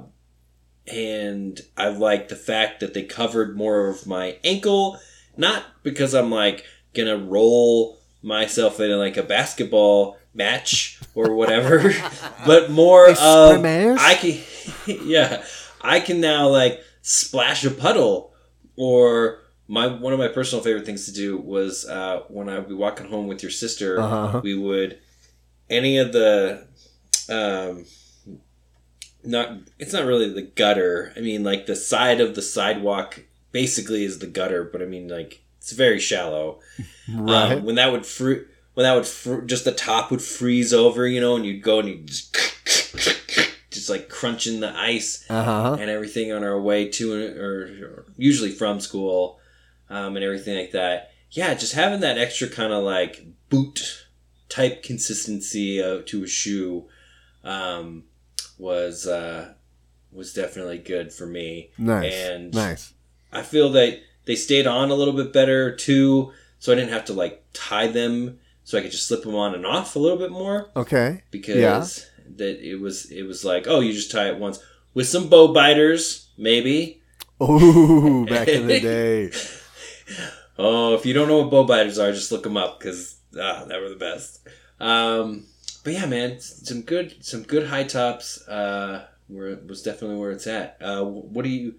and 0.88 1.62
I 1.78 1.89
liked 1.89 2.30
the 2.30 2.36
fact 2.36 2.80
that 2.80 2.93
they 2.93 3.04
covered 3.04 3.58
more 3.58 3.88
of 3.88 4.08
my 4.08 4.38
ankle, 4.43 4.99
not 5.38 5.64
because 5.84 6.14
I'm 6.14 6.32
like 6.32 6.66
gonna 6.93 7.18
roll 7.18 7.99
myself 8.22 8.80
in 8.80 8.91
like 8.97 9.18
a 9.18 9.24
basketball 9.24 10.18
match 10.34 10.99
or 11.15 11.34
whatever, 11.36 11.93
but 12.45 12.71
more 12.71 13.09
of? 13.09 13.57
I 13.99 14.15
can, 14.15 14.39
yeah, 15.05 15.43
I 15.82 15.99
can 15.99 16.21
now 16.21 16.47
like 16.47 16.82
splash 17.01 17.63
a 17.65 17.71
puddle 17.71 18.34
or 18.75 19.39
my 19.67 19.88
one 19.88 20.13
of 20.13 20.19
my 20.19 20.27
personal 20.27 20.63
favorite 20.63 20.86
things 20.86 21.05
to 21.05 21.13
do 21.13 21.38
was 21.38 21.86
uh, 21.86 22.23
when 22.27 22.49
I 22.49 22.59
would 22.59 22.67
be 22.67 22.75
walking 22.75 23.07
home 23.07 23.27
with 23.27 23.41
your 23.41 23.51
sister. 23.51 23.99
Uh-huh. 23.99 24.41
We 24.43 24.55
would 24.55 24.99
any 25.69 25.97
of 25.97 26.11
the 26.11 26.67
um, 27.29 27.86
not 29.23 29.57
it's 29.79 29.93
not 29.93 30.05
really 30.05 30.32
the 30.32 30.41
gutter. 30.41 31.13
I 31.15 31.21
mean, 31.21 31.43
like 31.43 31.65
the 31.65 31.75
side 31.75 32.19
of 32.21 32.36
the 32.36 32.41
sidewalk 32.41 33.23
basically 33.51 34.03
is 34.03 34.19
the 34.19 34.27
gutter, 34.27 34.63
but 34.63 34.82
I 34.82 34.86
mean 34.86 35.07
like 35.07 35.41
it's 35.57 35.71
very 35.71 35.99
shallow. 35.99 36.59
Right. 37.13 37.53
Um, 37.53 37.65
when 37.65 37.75
that 37.75 37.91
would 37.91 38.05
fr- 38.05 38.45
when 38.74 38.84
that 38.84 38.93
would 38.93 39.05
fr- 39.05 39.41
just 39.41 39.65
the 39.65 39.72
top 39.72 40.11
would 40.11 40.22
freeze 40.22 40.74
over, 40.74 41.07
you 41.07 41.19
know, 41.19 41.36
and 41.36 41.45
you'd 41.45 41.63
go 41.63 41.80
and 41.80 41.89
you 41.89 41.97
just 42.03 42.34
just 43.72 43.89
like 43.89 44.09
crunching 44.09 44.59
the 44.59 44.78
ice 44.78 45.26
uh 45.30 45.43
huh. 45.43 45.78
and 45.80 45.89
everything 45.89 46.32
on 46.32 46.43
our 46.43 46.59
way 46.59 46.88
to 46.89 47.13
or, 47.13 47.86
or 47.86 48.05
usually 48.17 48.51
from 48.51 48.80
school 48.80 49.39
um, 49.89 50.15
and 50.15 50.24
everything 50.24 50.57
like 50.57 50.72
that. 50.72 51.11
Yeah, 51.32 51.53
just 51.53 51.74
having 51.74 52.01
that 52.01 52.17
extra 52.17 52.47
kind 52.47 52.74
of 52.74 52.84
like 52.84 53.26
boot 53.49 54.05
type 54.49 54.84
consistency 54.84 55.82
uh, 55.82 56.01
to 56.05 56.24
a 56.24 56.28
shoe 56.28 56.88
um, 57.43 58.03
was 58.57 59.07
uh, 59.07 59.53
was 60.11 60.34
definitely 60.34 60.78
good 60.78 61.13
for 61.13 61.26
me. 61.26 61.72
Nice. 61.78 62.13
And 62.13 62.53
nice. 62.53 62.93
I 63.32 63.43
feel 63.43 63.69
that 63.72 64.01
they 64.26 64.36
stayed 64.36 64.67
on 64.67 64.91
a 64.91 64.95
little 64.95 65.13
bit 65.13 65.34
better 65.34 65.76
too, 65.76 66.34
so 66.59 66.72
I 66.72 66.76
didn't 66.76 66.91
have 66.91 67.05
to 67.05 67.13
like 67.13 67.43
tie 67.53 67.88
them, 67.88 68.39
so 68.64 68.78
I 68.78 68.82
could 68.82 68.91
just 68.91 69.07
slip 69.07 69.24
them 69.24 69.36
on 69.36 69.53
and 69.55 69.66
off 69.66 69.95
a 69.95 69.99
little 69.99 70.18
bit 70.18 70.32
more 70.32 70.70
Okay. 70.76 71.24
because 71.32 71.55
Yeah. 71.57 71.86
that 72.38 72.59
it 72.66 72.80
was 72.80 73.12
it 73.12 73.24
was 73.24 73.43
like 73.45 73.66
oh 73.68 73.80
you 73.80 73.93
just 73.93 74.12
tie 74.12 74.28
it 74.30 74.38
once 74.39 74.59
with 74.93 75.07
some 75.07 75.30
bow 75.30 75.53
biters 75.53 76.28
maybe 76.38 77.01
Oh, 77.39 78.26
back 78.26 78.47
in 78.47 78.68
the 78.68 78.80
day. 78.91 79.32
oh 80.57 80.93
if 80.95 81.05
you 81.05 81.14
don't 81.14 81.28
know 81.28 81.39
what 81.41 81.51
bow 81.51 81.64
biters 81.64 81.97
are 81.99 82.12
just 82.12 82.32
look 82.32 82.43
them 82.43 82.57
up 82.57 82.80
because 82.80 83.18
ah, 83.39 83.66
they 83.68 83.80
were 83.80 83.89
the 83.89 83.95
best 83.95 84.47
um, 84.80 85.45
but 85.84 85.93
yeah 85.93 86.05
man 86.05 86.39
some 86.39 86.82
good 86.82 87.16
some 87.24 87.43
good 87.43 87.68
high 87.68 87.84
tops 87.84 88.47
uh, 88.47 89.05
were 89.30 89.59
was 89.68 89.82
definitely 89.84 90.18
where 90.18 90.32
it's 90.32 90.47
at 90.47 90.78
uh, 90.82 91.03
what 91.03 91.43
do 91.43 91.49
you 91.49 91.76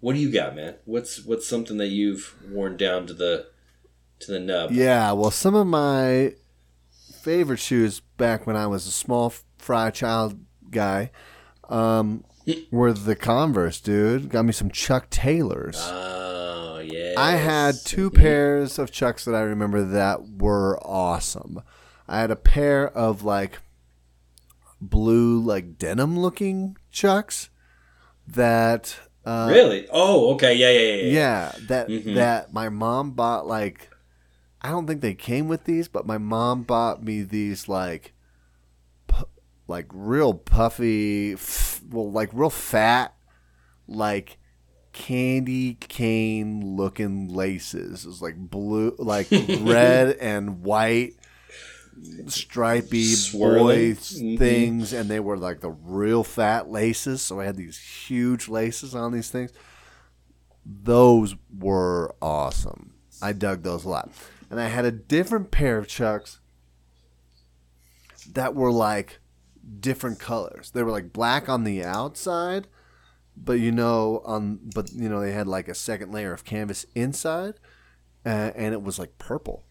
what 0.00 0.14
do 0.14 0.18
you 0.20 0.30
got 0.30 0.54
man 0.56 0.74
what's 0.84 1.24
what's 1.24 1.46
something 1.46 1.76
that 1.78 1.88
you've 1.88 2.34
worn 2.50 2.76
down 2.76 3.06
to 3.06 3.14
the 3.14 3.46
to 4.20 4.32
the 4.32 4.40
nub 4.40 4.70
Yeah, 4.72 5.12
well, 5.12 5.30
some 5.30 5.54
of 5.54 5.66
my 5.66 6.34
favorite 7.20 7.58
shoes 7.58 8.00
back 8.00 8.46
when 8.46 8.56
I 8.56 8.66
was 8.66 8.86
a 8.86 8.90
small 8.92 9.32
fry 9.58 9.90
child 9.90 10.38
guy 10.70 11.10
um, 11.68 12.24
were 12.70 12.92
the 12.92 13.16
Converse, 13.16 13.80
dude. 13.80 14.28
Got 14.28 14.44
me 14.44 14.52
some 14.52 14.70
Chuck 14.70 15.10
Taylors. 15.10 15.78
oh 15.80 16.78
yeah 16.84 17.14
I 17.16 17.32
had 17.32 17.74
two 17.84 18.10
pairs 18.10 18.78
of 18.78 18.92
Chucks 18.92 19.24
that 19.24 19.34
I 19.34 19.40
remember 19.40 19.82
that 19.84 20.20
were 20.38 20.78
awesome. 20.86 21.62
I 22.06 22.20
had 22.20 22.30
a 22.30 22.36
pair 22.36 22.86
of 22.88 23.24
like 23.24 23.58
blue, 24.80 25.40
like 25.40 25.78
denim 25.78 26.18
looking 26.18 26.76
Chucks 26.90 27.50
that. 28.26 28.96
Uh, 29.24 29.48
really 29.50 29.88
oh 29.90 30.34
okay 30.34 30.54
yeah 30.54 30.70
yeah 30.70 30.78
yeah, 30.78 30.94
yeah. 30.94 31.10
yeah, 31.10 31.52
that 31.66 31.88
Mhm. 31.88 32.14
that 32.14 32.52
my 32.52 32.68
mom 32.68 33.10
bought 33.10 33.44
like 33.48 33.90
I 34.62 34.70
don't 34.70 34.86
think 34.86 35.00
they 35.00 35.14
came 35.14 35.48
with 35.48 35.64
these, 35.64 35.86
but 35.88 36.06
my 36.06 36.18
mom 36.18 36.62
bought 36.62 37.02
me 37.02 37.22
these 37.22 37.68
like 37.68 38.14
pu- 39.06 39.28
like 39.68 39.86
real 39.92 40.34
puffy 40.34 41.34
f- 41.34 41.80
well 41.90 42.10
like 42.10 42.30
real 42.32 42.50
fat 42.50 43.14
like 43.86 44.38
candy 44.92 45.74
cane 45.74 46.76
looking 46.76 47.28
laces. 47.28 48.04
It 48.04 48.08
was 48.08 48.22
like 48.22 48.36
blue 48.36 48.94
like 48.98 49.28
red 49.60 50.16
and 50.16 50.62
white 50.62 51.12
stripy 52.26 53.14
Swirling. 53.14 53.94
boy 53.94 53.94
Mhm. 54.00 54.38
things 54.38 54.92
and 54.92 55.08
they 55.08 55.18
were 55.20 55.38
like 55.38 55.60
the 55.60 55.70
real 55.70 56.22
fat 56.24 56.68
laces 56.70 57.22
so 57.22 57.40
i 57.40 57.46
had 57.46 57.56
these 57.56 57.78
huge 57.78 58.48
laces 58.48 58.94
on 58.94 59.12
these 59.12 59.30
things 59.30 59.50
those 60.64 61.34
were 61.58 62.14
awesome 62.20 62.92
i 63.22 63.32
dug 63.32 63.62
those 63.62 63.84
a 63.84 63.88
lot 63.88 64.10
and 64.50 64.60
i 64.60 64.68
had 64.68 64.84
a 64.84 64.92
different 64.92 65.50
pair 65.50 65.78
of 65.78 65.88
chucks 65.88 66.40
that 68.32 68.54
were 68.54 68.72
like 68.72 69.20
different 69.80 70.18
colors. 70.18 70.70
They 70.70 70.82
were 70.82 70.90
like 70.90 71.12
black 71.12 71.48
on 71.48 71.64
the 71.64 71.84
outside 71.84 72.68
but 73.36 73.54
you 73.54 73.70
know 73.70 74.22
on 74.24 74.58
but 74.74 74.90
you 74.92 75.08
know 75.08 75.20
they 75.20 75.32
had 75.32 75.46
like 75.46 75.68
a 75.68 75.74
second 75.74 76.10
layer 76.10 76.32
of 76.32 76.44
canvas 76.44 76.86
inside 76.94 77.54
uh, 78.24 78.50
and 78.56 78.72
it 78.72 78.82
was 78.82 78.98
like 78.98 79.18
purple. 79.18 79.64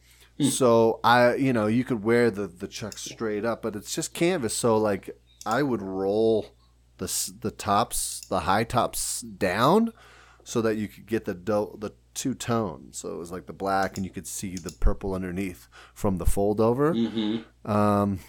So 0.49 0.99
I, 1.03 1.35
you 1.35 1.53
know, 1.53 1.67
you 1.67 1.83
could 1.83 2.03
wear 2.03 2.29
the 2.31 2.47
the 2.47 2.67
chucks 2.67 3.03
straight 3.03 3.45
up, 3.45 3.61
but 3.61 3.75
it's 3.75 3.93
just 3.93 4.13
canvas. 4.13 4.53
So 4.53 4.77
like, 4.77 5.09
I 5.45 5.61
would 5.63 5.81
roll 5.81 6.47
the 6.97 7.33
the 7.39 7.51
tops, 7.51 8.25
the 8.29 8.41
high 8.41 8.63
tops 8.63 9.21
down, 9.21 9.91
so 10.43 10.61
that 10.61 10.75
you 10.75 10.87
could 10.87 11.05
get 11.05 11.25
the 11.25 11.33
do- 11.33 11.77
the 11.79 11.91
two 12.15 12.33
tone. 12.33 12.87
So 12.91 13.13
it 13.13 13.17
was 13.17 13.31
like 13.31 13.45
the 13.45 13.53
black, 13.53 13.97
and 13.97 14.05
you 14.05 14.09
could 14.11 14.25
see 14.27 14.55
the 14.55 14.71
purple 14.71 15.13
underneath 15.13 15.67
from 15.93 16.17
the 16.17 16.25
fold 16.25 16.59
over. 16.59 16.93
mm-hmm. 16.93 17.69
Um, 17.69 18.19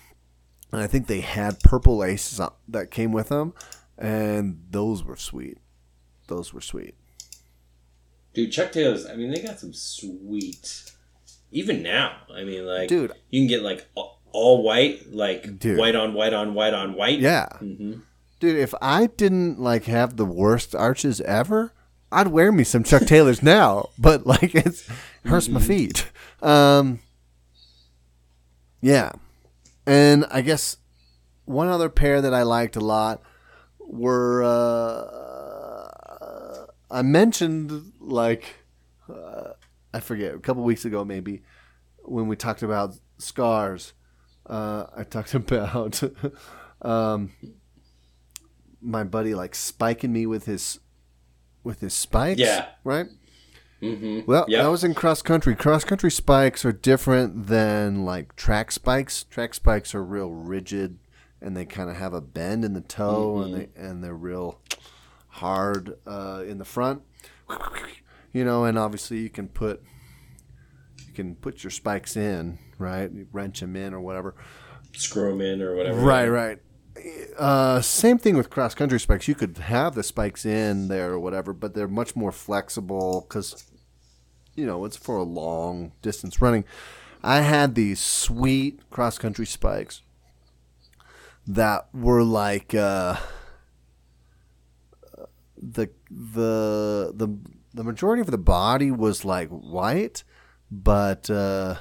and 0.73 0.83
I 0.83 0.87
think 0.87 1.07
they 1.07 1.21
had 1.21 1.61
purple 1.61 1.97
laces 1.99 2.41
that 2.69 2.91
came 2.91 3.13
with 3.13 3.29
them, 3.29 3.55
and 3.97 4.63
those 4.71 5.05
were 5.05 5.17
sweet. 5.17 5.59
Those 6.27 6.53
were 6.53 6.61
sweet. 6.61 6.95
Dude, 8.35 8.53
Chuck 8.53 8.73
Taylors, 8.73 9.07
I 9.07 9.17
mean, 9.17 9.31
they 9.31 9.41
got 9.41 9.59
some 9.59 9.73
sweet. 9.73 10.93
Even 11.53 11.83
now, 11.83 12.17
I 12.35 12.45
mean, 12.45 12.67
like, 12.67 12.89
Dude, 12.89 13.13
you 13.31 13.41
can 13.41 13.49
get 13.49 13.63
like 13.63 13.87
all, 13.95 14.63
white, 14.63 15.13
like 15.15 15.59
Dude. 15.59 15.79
white 15.79 15.95
on 15.95 16.13
white 16.13 16.35
on 16.35 16.53
white 16.53 16.75
on 16.75 16.95
white. 16.95 17.19
yeah. 17.21 17.47
hmm 17.59 18.01
Dude, 18.39 18.57
if 18.59 18.75
I 18.83 19.07
didn't 19.07 19.59
like 19.59 19.85
have 19.85 20.17
the 20.19 20.27
worst 20.27 20.75
arches 20.75 21.23
ever, 21.23 21.73
I'd 22.13 22.29
wear 22.29 22.53
me 22.53 22.65
some 22.65 22.85
Chuck 22.85 23.03
Taylors 23.03 23.43
now. 23.43 23.91
But 23.99 24.27
like 24.27 24.55
it's 24.55 24.89
hurts 25.25 25.49
my 25.49 25.61
feet. 25.61 26.11
Um 26.43 27.01
Yeah. 28.81 29.13
And 29.87 30.27
I 30.31 30.41
guess 30.41 30.79
one 31.45 31.69
other 31.69 31.89
pair 31.89 32.21
that 32.21 32.35
I 32.35 32.43
liked 32.43 32.77
a 32.77 32.81
lot 32.81 33.23
were 33.79 34.43
uh, 34.43 35.87
I 36.91 37.03
mentioned 37.03 37.93
like 38.01 38.65
uh, 39.09 39.53
I 39.95 40.01
forget 40.01 40.35
a 40.35 40.39
couple 40.39 40.65
weeks 40.65 40.85
ago 40.85 41.05
maybe 41.05 41.43
when 41.99 42.27
we 42.27 42.37
talked 42.37 42.63
about 42.63 42.97
scars. 43.19 43.93
Uh, 44.45 44.87
I 44.97 45.05
talked 45.05 45.35
about 45.41 46.03
um, 46.83 47.31
my 48.81 49.05
buddy 49.05 49.35
like 49.35 49.55
spiking 49.55 50.13
me 50.13 50.27
with 50.27 50.47
his 50.47 50.81
with 51.67 51.81
his 51.81 51.93
spikes. 51.93 52.39
Yeah. 52.41 52.67
Right. 52.85 53.07
hmm 53.81 54.21
Well, 54.27 54.47
Yep. 54.49 54.63
that 54.63 54.69
was 54.69 54.85
in 54.85 54.95
cross 54.95 55.21
country. 55.21 55.55
Cross 55.57 55.85
country 55.85 56.11
spikes 56.11 56.65
are 56.65 56.73
different 56.73 57.49
than 57.49 58.05
like 58.05 58.37
track 58.37 58.71
spikes. 58.71 59.25
Track 59.25 59.53
spikes 59.53 59.95
are 59.95 60.03
real 60.03 60.31
rigid, 60.31 60.99
and 61.43 61.57
they 61.57 61.65
kind 61.67 61.91
of 61.91 61.97
have 61.97 62.15
a 62.15 62.21
bend 62.23 62.65
in 62.65 62.73
the 62.73 62.81
toe, 62.81 63.39
and 63.43 63.53
they 63.55 63.69
and 63.77 64.03
they're 64.03 64.15
real 64.15 64.61
hard 65.29 65.99
uh, 66.07 66.43
in 66.47 66.59
the 66.59 66.65
front. 66.65 67.03
You 68.33 68.45
know, 68.45 68.65
and 68.65 68.79
obviously 68.79 69.19
you 69.19 69.29
can 69.31 69.49
put 69.49 69.83
you 71.07 71.13
can 71.13 71.35
put 71.35 71.65
your 71.65 71.71
spikes 71.73 72.17
in, 72.17 72.59
right? 72.79 73.11
You 73.11 73.27
wrench 73.33 73.61
them 73.61 73.77
in 73.77 73.93
or 73.93 74.01
whatever. 74.01 74.35
Screw 74.95 75.31
them 75.31 75.41
in 75.41 75.61
or 75.61 75.75
whatever. 75.75 75.99
Right, 76.01 76.29
right. 76.29 76.59
Uh, 77.39 77.81
same 77.81 78.19
thing 78.19 78.37
with 78.37 78.51
cross 78.51 78.75
country 78.75 78.99
spikes. 78.99 79.29
You 79.29 79.35
could 79.35 79.59
have 79.59 79.95
the 79.95 80.03
spikes 80.03 80.47
in 80.47 80.89
there 80.89 81.13
or 81.13 81.19
whatever, 81.19 81.53
but 81.53 81.75
they're 81.75 81.89
much 81.89 82.17
more 82.17 82.33
flexible 82.33 83.27
because, 83.29 83.71
you 84.55 84.67
know, 84.67 84.85
it's 84.85 84.97
for 84.97 85.17
a 85.17 85.23
long 85.23 85.93
distance 86.03 86.41
running. 86.41 86.65
I 87.23 87.41
had 87.41 87.75
these 87.75 88.01
sweet 88.01 88.89
cross 88.91 89.19
country 89.19 89.47
spikes 89.47 90.03
that 91.47 91.89
were 91.93 92.23
like 92.23 92.75
uh, 92.75 93.17
the 95.57 95.91
the 96.11 97.13
the 97.15 97.29
the 97.75 97.85
majority 97.85 98.21
of 98.21 98.31
the 98.31 98.39
body 98.39 98.91
was 98.91 99.25
like 99.25 99.49
white, 99.49 100.25
but. 100.71 101.29
Uh, 101.29 101.77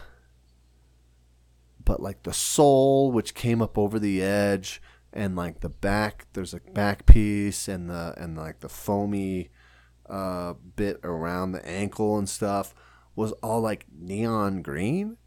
but 1.86 2.01
like 2.01 2.24
the 2.24 2.34
sole 2.34 3.11
which 3.11 3.36
came 3.36 3.61
up 3.61 3.78
over 3.78 3.99
the 3.99 4.22
edge 4.22 4.82
and 5.16 5.36
like 5.36 5.61
the 5.61 5.70
back 5.70 6.28
there's 6.34 6.53
a 6.53 6.59
back 6.74 7.05
piece 7.05 7.68
and 7.68 7.89
the 7.89 8.13
and 8.18 8.36
like 8.38 8.59
the 8.59 8.70
foamy 8.70 9.49
uh, 10.09 10.53
bit 10.76 10.99
around 11.03 11.53
the 11.53 11.66
ankle 11.68 12.18
and 12.18 12.30
stuff 12.30 12.76
was 13.16 13.32
all 13.41 13.61
like 13.61 13.86
neon 13.97 14.61
green. 14.61 15.18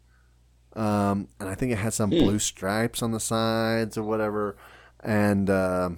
Um, 0.73 1.27
and 1.39 1.49
i 1.49 1.55
think 1.55 1.71
it 1.71 1.79
had 1.79 1.93
some 1.93 2.11
Hmm. 2.11 2.19
blue 2.19 2.39
stripes 2.39 3.01
on 3.01 3.11
the 3.11 3.19
sides 3.19 3.97
or 3.97 4.03
whatever. 4.03 4.55
And 5.01 5.49
uh, 5.49 5.89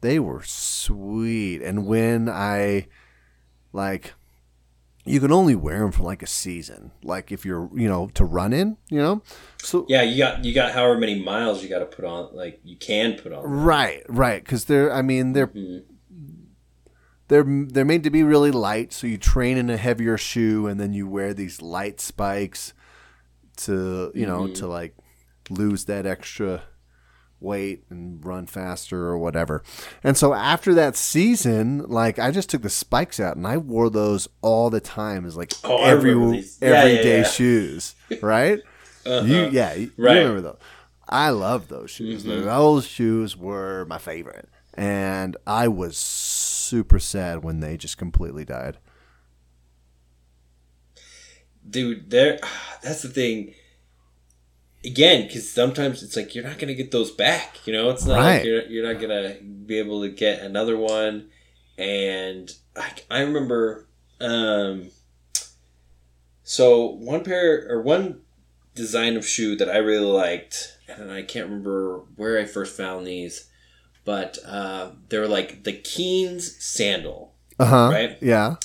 they 0.00 0.18
were 0.18 0.42
sweet. 0.42 1.62
And 1.62 1.86
when 1.86 2.28
i 2.28 2.88
like 3.72 4.14
you 5.04 5.18
can 5.20 5.32
only 5.32 5.54
wear 5.54 5.80
them 5.80 5.92
for 5.92 6.02
like 6.02 6.22
a 6.22 6.26
season. 6.26 6.90
Like 7.02 7.32
if 7.32 7.44
you're, 7.46 7.70
you 7.74 7.88
know, 7.88 8.08
to 8.14 8.24
run 8.24 8.52
in, 8.52 8.76
you 8.90 8.98
know. 8.98 9.22
So 9.62 9.86
Yeah, 9.88 10.02
you 10.02 10.18
got 10.18 10.44
you 10.44 10.52
got 10.54 10.72
however 10.72 10.98
many 10.98 11.22
miles 11.22 11.62
you 11.62 11.68
got 11.68 11.78
to 11.80 11.86
put 11.86 12.04
on. 12.04 12.28
Like 12.34 12.60
you 12.64 12.76
can 12.76 13.14
put 13.14 13.32
on. 13.32 13.42
right, 13.44 14.02
right, 14.08 14.42
because 14.44 14.66
they're. 14.66 14.92
I 14.92 15.02
mean, 15.02 15.32
they're 15.32 15.48
Mhm. 15.48 15.82
they're 17.28 17.44
they're 17.46 17.84
made 17.84 18.02
to 18.04 18.10
be 18.10 18.22
really 18.22 18.50
light. 18.50 18.92
So 18.92 19.06
you 19.06 19.16
train 19.18 19.56
in 19.56 19.70
a 19.70 19.76
heavier 19.76 20.18
shoe, 20.18 20.66
and 20.66 20.78
then 20.80 20.92
you 20.92 21.06
wear 21.08 21.32
these 21.32 21.62
light 21.62 22.00
spikes 22.00 22.72
to, 23.58 24.10
you 24.14 24.26
know, 24.26 24.42
Mhm. 24.48 24.54
to 24.56 24.66
like 24.66 24.94
lose 25.48 25.84
that 25.86 26.06
extra 26.06 26.62
weight 27.40 27.84
and 27.90 28.24
run 28.24 28.46
faster 28.46 29.06
or 29.06 29.18
whatever. 29.18 29.62
And 30.04 30.16
so 30.16 30.34
after 30.34 30.74
that 30.74 30.96
season, 30.96 31.78
like 31.88 32.18
I 32.18 32.30
just 32.30 32.50
took 32.50 32.62
the 32.62 32.70
spikes 32.70 33.18
out 33.18 33.36
and 33.36 33.46
I 33.46 33.56
wore 33.56 33.90
those 33.90 34.28
all 34.42 34.70
the 34.70 34.80
time 34.80 35.24
as 35.26 35.36
like 35.36 35.52
Oh, 35.64 35.82
every. 35.84 36.12
Yeah, 36.12 36.42
everyday 36.62 37.10
yeah, 37.10 37.16
yeah. 37.22 37.22
shoes, 37.24 37.94
right? 38.20 38.60
Uh-huh. 39.06 39.24
You 39.26 39.48
yeah, 39.50 39.72
you, 39.74 39.90
you 39.96 40.04
Right. 40.04 40.18
remember 40.18 40.40
those. 40.42 40.58
I 41.08 41.30
love 41.30 41.68
those 41.68 41.90
shoes. 41.90 42.24
Mhm. 42.24 42.44
Those 42.44 42.86
shoes 42.86 43.36
were 43.36 43.84
my 43.86 43.98
favorite. 43.98 44.48
And 44.74 45.36
I 45.46 45.66
was 45.68 45.96
super 45.96 46.98
sad 47.00 47.42
when 47.42 47.60
they 47.60 47.76
just 47.76 47.98
completely 47.98 48.44
died. 48.44 48.78
dude 51.68 52.10
there 52.10 52.38
that's 52.82 53.02
the 53.02 53.08
thing 53.08 53.54
again 54.84 55.26
because 55.26 55.50
sometimes 55.50 56.02
it's 56.02 56.16
like 56.16 56.34
you're 56.34 56.44
not 56.44 56.58
gonna 56.58 56.74
get 56.74 56.90
those 56.90 57.10
back 57.10 57.58
you 57.66 57.72
know 57.72 57.90
it's 57.90 58.06
not 58.06 58.16
Right. 58.16 58.36
like 58.36 58.44
you're, 58.44 58.62
you're 58.66 58.92
not 58.92 59.00
gonna 59.00 59.34
be 59.66 59.78
able 59.78 60.00
to 60.02 60.08
get 60.08 60.40
another 60.40 60.76
one 60.76 61.28
and 61.76 62.50
i, 62.76 62.90
I 63.10 63.20
remember 63.20 63.86
um 64.20 64.90
so 66.42 66.86
one 66.86 67.24
pair 67.24 67.66
or 67.70 67.82
one 67.82 68.20
design 68.74 69.16
of 69.16 69.26
shoe 69.26 69.56
that 69.56 69.68
i 69.68 69.76
really 69.76 70.06
liked 70.06 70.78
and 70.88 71.10
i 71.10 71.22
can't 71.22 71.46
remember 71.46 71.98
where 72.16 72.38
i 72.38 72.44
first 72.44 72.76
found 72.76 73.06
these 73.06 73.48
but 74.04 74.38
uh, 74.46 74.92
they 75.10 75.18
were 75.18 75.28
like 75.28 75.62
the 75.64 75.74
Keens 75.74 76.56
sandal 76.64 77.34
Uh 77.58 77.66
huh. 77.66 77.88
Right. 77.92 78.18
Yeah. 78.22 78.56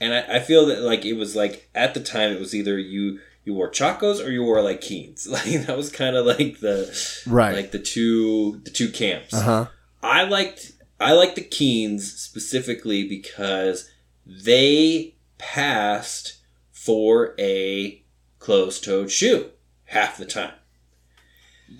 and 0.00 0.14
I, 0.14 0.36
I 0.36 0.40
feel 0.40 0.64
that 0.66 0.80
like 0.80 1.04
it 1.04 1.12
was 1.12 1.36
like 1.36 1.68
at 1.74 1.92
the 1.92 2.00
time 2.00 2.32
it 2.32 2.40
was 2.40 2.54
either 2.54 2.78
you 2.78 3.20
you 3.44 3.54
wore 3.54 3.70
Chacos 3.70 4.24
or 4.24 4.30
you 4.30 4.42
wore 4.42 4.62
like 4.62 4.80
Keens. 4.80 5.26
Like 5.30 5.66
that 5.66 5.76
was 5.76 5.90
kind 5.90 6.16
of 6.16 6.26
like 6.26 6.60
the 6.60 7.22
Right. 7.26 7.54
like 7.54 7.70
the 7.72 7.78
two 7.78 8.60
the 8.64 8.70
two 8.70 8.88
camps. 8.90 9.34
Uh 9.34 9.40
huh. 9.42 9.66
I 10.02 10.24
liked 10.24 10.72
I 11.00 11.12
liked 11.12 11.34
the 11.36 11.42
Keens 11.42 12.12
specifically 12.12 13.08
because 13.08 13.88
they 14.26 15.14
passed 15.38 16.36
for 16.70 17.34
a 17.38 18.02
closed-toed 18.38 19.10
shoe 19.10 19.50
half 19.86 20.16
the 20.18 20.24
time. 20.26 20.54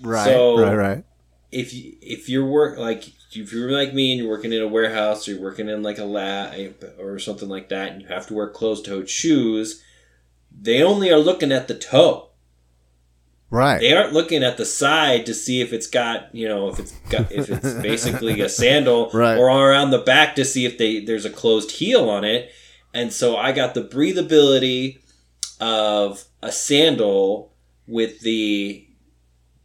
Right. 0.01 0.25
So- 0.25 0.59
right. 0.59 0.75
Right. 0.75 1.03
If 1.51 1.71
you 1.73 1.95
if 2.01 2.27
you're 2.29 2.47
work 2.47 2.79
like 2.79 3.03
if 3.35 3.53
you're 3.53 3.71
like 3.71 3.93
me 3.93 4.11
and 4.11 4.19
you're 4.19 4.29
working 4.29 4.51
in 4.53 4.61
a 4.61 4.67
warehouse 4.67 5.27
or 5.27 5.31
you're 5.33 5.41
working 5.41 5.69
in 5.69 5.83
like 5.83 5.99
a 5.99 6.03
lab 6.05 6.83
or 6.99 7.19
something 7.19 7.47
like 7.49 7.69
that 7.69 7.91
and 7.91 8.01
you 8.01 8.07
have 8.07 8.25
to 8.27 8.33
wear 8.33 8.47
closed-toed 8.49 9.07
shoes, 9.09 9.83
they 10.59 10.81
only 10.83 11.11
are 11.11 11.17
looking 11.19 11.51
at 11.51 11.67
the 11.67 11.75
toe. 11.75 12.29
Right. 13.49 13.79
They 13.79 13.93
aren't 13.93 14.13
looking 14.13 14.43
at 14.43 14.57
the 14.57 14.65
side 14.65 15.27
to 15.27 15.33
see 15.35 15.61
if 15.61 15.73
it's 15.73 15.85
got, 15.85 16.33
you 16.33 16.47
know, 16.47 16.69
if 16.69 16.79
it's 16.79 16.91
got 17.09 17.31
if 17.31 17.49
it's 17.51 17.73
basically 17.81 18.41
a 18.41 18.49
sandal 18.49 19.11
Right. 19.13 19.37
or 19.37 19.47
around 19.69 19.91
the 19.91 19.99
back 19.99 20.35
to 20.35 20.45
see 20.45 20.65
if 20.65 20.77
they 20.79 20.99
there's 21.01 21.25
a 21.25 21.29
closed 21.29 21.71
heel 21.71 22.09
on 22.09 22.23
it. 22.23 22.51
And 22.95 23.13
so 23.13 23.37
I 23.37 23.51
got 23.51 23.73
the 23.75 23.83
breathability 23.83 24.99
of 25.59 26.25
a 26.41 26.51
sandal 26.51 27.53
with 27.85 28.21
the 28.21 28.87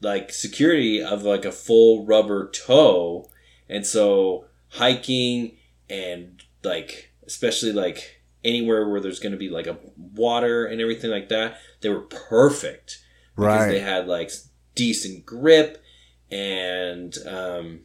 like 0.02 0.32
security 0.32 1.02
of 1.02 1.22
like 1.22 1.44
a 1.46 1.52
full 1.52 2.04
rubber 2.04 2.50
toe. 2.50 3.30
And 3.70 3.86
so 3.86 4.44
hiking 4.68 5.56
and 5.88 6.42
like 6.62 7.12
especially 7.26 7.72
like 7.72 8.17
anywhere 8.48 8.88
where 8.88 9.00
there's 9.00 9.20
going 9.20 9.32
to 9.32 9.38
be 9.38 9.50
like 9.50 9.66
a 9.66 9.78
water 9.96 10.64
and 10.66 10.80
everything 10.80 11.10
like 11.10 11.28
that, 11.28 11.58
they 11.80 11.88
were 11.88 12.00
perfect. 12.00 12.98
Because 13.36 13.72
they 13.72 13.80
had 13.80 14.08
like 14.08 14.30
decent 14.74 15.26
grip 15.26 15.82
and 16.30 17.16
um 17.26 17.80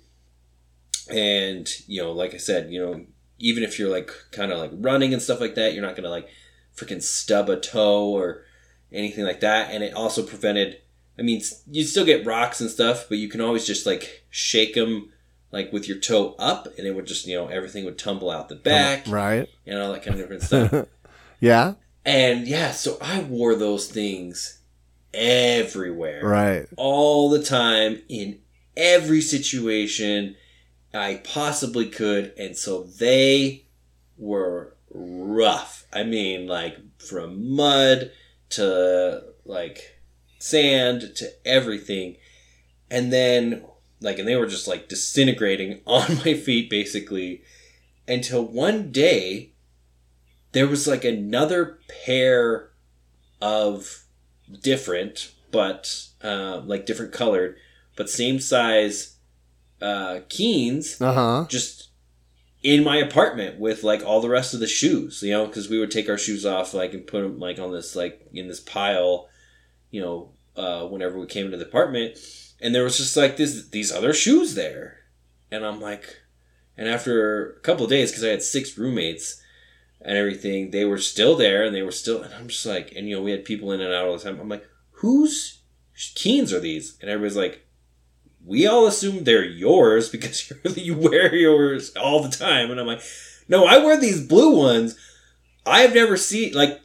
and 1.10 1.70
you 1.88 2.02
know 2.02 2.12
like 2.12 2.34
i 2.34 2.38
said 2.38 2.72
you 2.72 2.84
know 2.84 3.06
even 3.40 3.64
if 3.64 3.80
you're 3.80 3.90
like 3.90 4.12
kind 4.32 4.52
of 4.52 4.60
like 4.60 4.72
running 4.74 5.14
and 5.14 5.22
stuff 5.22 5.40
like 5.40 5.56
that 5.56 5.74
you're 5.74 5.82
not 5.82 5.96
gonna 5.96 6.10
like 6.10 6.28
freaking 6.76 7.02
stub 7.02 7.50
a 7.50 7.60
toe 7.60 8.10
or 8.10 8.44
anything 8.92 9.24
like 9.26 9.40
that. 9.40 9.72
And 9.72 9.84
it 9.84 9.94
also 9.94 10.24
prevented 10.24 10.82
i 11.18 11.22
mean 11.22 11.42
you 11.70 11.84
still 11.84 12.06
get 12.06 12.26
rocks 12.26 12.62
and 12.62 12.70
stuff 12.70 13.06
but 13.10 13.18
you 13.18 13.28
can 13.30 13.42
always 13.42 13.66
just 13.66 13.86
like 13.86 14.26
shake 14.30 14.76
them 14.76 15.12
like 15.54 15.72
with 15.72 15.88
your 15.88 16.00
toe 16.00 16.36
up 16.38 16.68
and 16.78 16.86
it 16.86 16.92
would 16.96 17.08
just 17.08 17.26
you 17.26 17.38
know 17.38 17.48
everything 17.48 17.86
would 17.86 17.98
tumble 17.98 18.30
out 18.30 18.50
the 18.50 18.56
back 18.56 19.06
Right. 19.08 19.48
and 19.66 19.80
all 19.80 19.94
that 19.94 20.04
kind 20.04 20.16
of 20.16 20.22
different 20.22 20.44
stuff 20.44 20.88
Yeah. 21.40 21.76
and 22.04 22.46
yeah 22.48 22.72
so 22.72 22.98
i 23.00 23.22
wore 23.22 23.56
those 23.56 23.88
things 23.88 24.60
everywhere 25.14 26.26
Right. 26.26 26.66
all 26.78 27.30
the 27.30 27.44
time 27.44 28.02
in 28.10 28.40
every 28.76 29.22
situation 29.22 30.36
I 30.96 31.22
possibly 31.24 31.88
could. 31.88 32.34
And 32.38 32.56
so 32.56 32.84
they 32.84 33.66
were 34.18 34.76
rough. 34.92 35.86
I 35.92 36.04
mean, 36.04 36.46
like 36.48 36.78
from 37.00 37.56
mud 37.56 38.12
to 38.52 39.24
like 39.46 40.00
sand 40.40 41.14
to 41.16 41.30
everything. 41.46 42.18
And 42.92 43.12
then, 43.12 43.66
like, 44.04 44.20
and 44.20 44.28
they 44.28 44.36
were 44.36 44.46
just 44.46 44.68
like 44.68 44.90
disintegrating 44.90 45.82
on 45.88 46.18
my 46.18 46.34
feet 46.34 46.70
basically 46.70 47.42
until 48.08 48.44
one 48.46 48.92
day 48.92 49.52
there 50.52 50.68
was 50.68 50.88
like 50.88 51.04
another 51.04 51.80
pair 52.06 52.70
of 53.42 54.04
different, 54.62 55.32
but 55.52 56.06
uh, 56.24 56.62
like 56.66 56.86
different 56.86 57.12
colored, 57.12 57.58
but 57.96 58.10
same 58.10 58.40
size 58.40 59.18
uh, 59.82 60.20
Keens 60.30 61.02
Uh 61.02 61.14
huh. 61.14 61.46
just 61.50 61.90
in 62.62 62.84
my 62.84 62.98
apartment 62.98 63.60
with 63.60 63.84
like 63.84 64.04
all 64.06 64.22
the 64.22 64.30
rest 64.30 64.54
of 64.54 64.60
the 64.60 64.68
shoes, 64.68 65.22
you 65.22 65.32
know, 65.32 65.46
because 65.46 65.70
we 65.70 65.80
would 65.80 65.92
take 65.92 66.08
our 66.08 66.18
shoes 66.18 66.46
off 66.46 66.74
like 66.74 66.94
and 66.94 67.06
put 67.06 67.22
them 67.22 67.40
like 67.40 67.60
on 67.60 67.72
this 67.74 67.96
like 67.96 68.26
in 68.34 68.48
this 68.48 68.62
pile, 68.62 69.28
you 69.92 70.02
know, 70.02 70.32
uh, 70.56 70.86
whenever 70.86 71.20
we 71.20 71.26
came 71.26 71.46
into 71.46 71.58
the 71.58 71.66
apartment, 71.66 72.18
and 72.64 72.74
there 72.74 72.84
was 72.84 72.98
just 72.98 73.18
like 73.18 73.38
this 73.38 73.68
these 73.68 73.92
other 73.92 74.14
shoes 74.14 74.56
there, 74.56 75.02
and 75.52 75.66
I'm 75.66 75.82
like, 75.82 76.22
and 76.78 76.88
after 76.88 77.52
a 77.52 77.60
couple 77.60 77.84
of 77.84 77.92
days, 77.92 78.10
because 78.10 78.24
I 78.24 78.30
had 78.30 78.42
six 78.42 78.78
roommates 78.78 79.42
and 80.02 80.18
everything, 80.18 80.72
they 80.72 80.86
were 80.86 80.98
still 80.98 81.36
there, 81.36 81.64
and 81.64 81.76
they 81.76 81.82
were 81.82 81.92
still, 81.92 82.24
and 82.24 82.34
I'm 82.34 82.48
just 82.48 82.66
like, 82.66 82.94
and 82.96 83.08
you 83.08 83.16
know, 83.16 83.22
we 83.22 83.32
had 83.32 83.46
people 83.46 83.72
in 83.74 83.82
and 83.82 83.94
out 83.94 84.06
all 84.06 84.18
the 84.18 84.24
time. 84.24 84.40
I'm 84.40 84.50
like, 84.50 84.66
whose 84.92 85.60
Keens 86.16 86.52
are 86.52 86.60
these? 86.60 86.98
And 87.02 87.10
everybody's 87.10 87.38
like, 87.38 87.66
we 88.46 88.66
all 88.66 88.88
assume 88.88 89.24
they're 89.24 89.46
yours 89.46 90.10
because 90.10 90.52
you 90.78 90.98
wear 90.98 91.34
yours 91.36 91.96
all 91.96 92.24
the 92.24 92.36
time. 92.36 92.72
And 92.72 92.80
I'm 92.80 92.88
like, 92.88 93.02
no, 93.48 93.66
I 93.66 93.78
wear 93.78 94.00
these 94.00 94.26
blue 94.26 94.58
ones. 94.58 94.98
I've 95.66 95.94
never 95.94 96.18
seen, 96.18 96.54
like, 96.54 96.82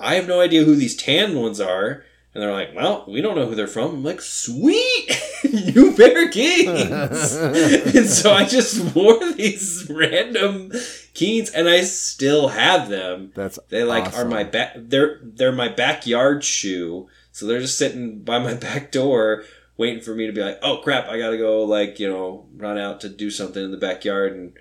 I 0.00 0.14
have 0.14 0.26
no 0.26 0.40
idea 0.40 0.64
who 0.64 0.74
these 0.74 0.96
tan 0.96 1.36
ones 1.36 1.60
are. 1.60 2.04
And 2.36 2.42
they're 2.42 2.52
like, 2.52 2.74
well, 2.76 3.06
we 3.08 3.22
don't 3.22 3.34
know 3.34 3.46
who 3.46 3.54
they're 3.54 3.66
from. 3.66 3.94
I'm 3.94 4.04
like, 4.04 4.20
sweet, 4.20 5.08
you 5.42 5.92
wear 5.96 6.28
Keens. 6.28 7.32
and 7.34 8.06
so 8.06 8.30
I 8.30 8.44
just 8.44 8.94
wore 8.94 9.18
these 9.32 9.88
random 9.88 10.70
Keens 11.14 11.48
and 11.48 11.66
I 11.66 11.80
still 11.80 12.48
have 12.48 12.90
them. 12.90 13.32
That's 13.34 13.58
They 13.70 13.84
like 13.84 14.14
are 14.18 14.26
my 14.26 14.44
back. 14.44 14.74
They're 14.76 15.18
they're 15.22 15.50
my 15.50 15.68
backyard 15.68 16.44
shoe. 16.44 17.08
So 17.32 17.46
they're 17.46 17.60
just 17.60 17.78
sitting 17.78 18.20
by 18.22 18.38
my 18.38 18.52
back 18.68 18.92
door, 18.92 19.44
waiting 19.78 20.02
for 20.02 20.14
me 20.14 20.26
to 20.26 20.32
be 20.34 20.42
like, 20.42 20.58
"Oh 20.60 20.82
crap, 20.84 21.08
I 21.08 21.18
gotta 21.18 21.38
go." 21.38 21.64
Like 21.64 21.98
you 21.98 22.06
know, 22.06 22.48
run 22.54 22.76
out 22.76 23.00
to 23.00 23.08
do 23.08 23.30
something 23.30 23.64
in 23.64 23.70
the 23.70 23.78
backyard 23.78 24.34
and 24.34 24.52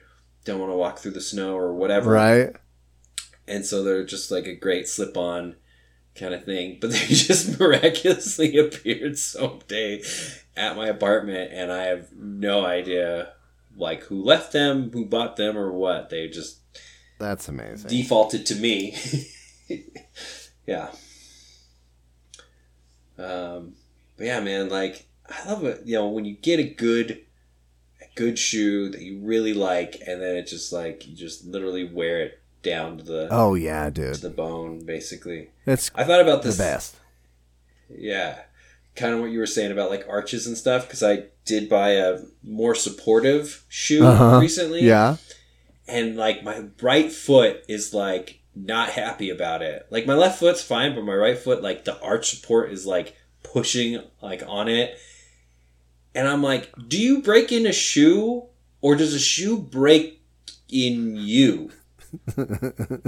don't 0.45 0.61
want 0.61 0.71
to 0.71 0.77
walk 0.77 0.99
through 0.99 1.11
the 1.11 1.19
snow 1.19 1.57
or 1.57 1.73
whatever. 1.73 2.11
right. 2.11 2.55
And 3.49 3.65
so 3.65 3.83
they're 3.83 4.05
just 4.05 4.31
like 4.31 4.47
a 4.47 4.55
great 4.55 4.87
slip 4.87 5.17
on 5.17 5.57
kind 6.15 6.33
of 6.33 6.45
thing. 6.45 6.77
But 6.79 6.91
they 6.91 7.07
just 7.07 7.59
miraculously 7.59 8.57
appeared 8.65 9.17
someday 9.17 10.01
at 10.55 10.75
my 10.75 10.87
apartment, 10.87 11.51
and 11.53 11.71
I 11.71 11.83
have 11.83 12.11
no 12.13 12.65
idea 12.65 13.33
like 13.77 14.03
who 14.03 14.23
left 14.23 14.53
them, 14.53 14.91
who 14.91 15.05
bought 15.05 15.35
them, 15.35 15.57
or 15.57 15.71
what. 15.71 16.09
They 16.09 16.27
just 16.27 16.59
That's 17.19 17.47
amazing. 17.47 17.89
defaulted 17.89 18.45
to 18.47 18.55
me. 18.55 18.95
yeah. 20.65 20.89
Um, 23.17 23.73
but 24.17 24.27
yeah, 24.27 24.39
man, 24.39 24.69
like 24.69 25.07
I 25.29 25.51
love 25.51 25.63
it. 25.65 25.81
You 25.85 25.95
know, 25.95 26.07
when 26.07 26.25
you 26.25 26.35
get 26.35 26.59
a 26.59 26.63
good, 26.63 27.21
a 28.01 28.05
good 28.15 28.37
shoe 28.39 28.89
that 28.89 29.01
you 29.01 29.19
really 29.19 29.53
like, 29.53 30.01
and 30.07 30.21
then 30.21 30.35
it 30.35 30.47
just 30.47 30.71
like 30.71 31.07
you 31.07 31.15
just 31.15 31.45
literally 31.45 31.83
wear 31.85 32.21
it 32.21 32.41
down 32.65 32.97
to 32.97 33.03
the 33.05 33.27
Oh 33.31 33.53
yeah, 33.55 33.89
dude, 33.89 34.15
to 34.15 34.21
the 34.21 34.29
bone, 34.29 34.85
basically. 34.85 35.51
It's 35.65 35.89
I 35.95 36.03
thought 36.03 36.19
about 36.21 36.41
the 36.41 36.49
this. 36.49 36.57
best. 36.57 36.95
Yeah, 37.89 38.39
kind 38.95 39.13
of 39.13 39.19
what 39.21 39.31
you 39.31 39.39
were 39.39 39.45
saying 39.45 39.71
about 39.71 39.89
like 39.89 40.05
arches 40.09 40.47
and 40.47 40.57
stuff. 40.57 40.85
Because 40.87 41.01
I 41.03 41.25
did 41.45 41.69
buy 41.69 41.91
a 41.91 42.19
more 42.43 42.75
supportive 42.75 43.63
shoe 43.69 44.03
Uh-huh. 44.05 44.39
recently. 44.41 44.81
Yeah. 44.83 45.15
and 45.87 46.17
like 46.17 46.43
my 46.43 46.63
right 46.81 47.11
foot 47.11 47.63
is 47.69 47.93
like 47.93 48.39
not 48.55 48.89
happy 48.89 49.29
about 49.29 49.61
it. 49.61 49.85
Like 49.91 50.05
my 50.07 50.15
left 50.15 50.39
foot's 50.39 50.63
fine, 50.63 50.95
but 50.95 51.03
my 51.05 51.13
right 51.13 51.37
foot, 51.37 51.61
like 51.61 51.85
the 51.85 52.01
arch 52.01 52.29
support 52.31 52.71
is 52.71 52.85
like 52.85 53.15
pushing 53.43 54.01
like 54.21 54.41
on 54.47 54.67
it. 54.67 54.97
And 56.15 56.27
I'm 56.27 56.41
like, 56.41 56.71
do 56.87 56.97
you 56.99 57.21
break 57.21 57.51
in 57.51 57.65
a 57.67 57.73
shoe 57.73 58.45
or 58.81 58.95
does 58.95 59.13
a 59.13 59.19
shoe 59.19 59.57
break 59.57 60.21
in 60.69 61.17
you? 61.17 61.71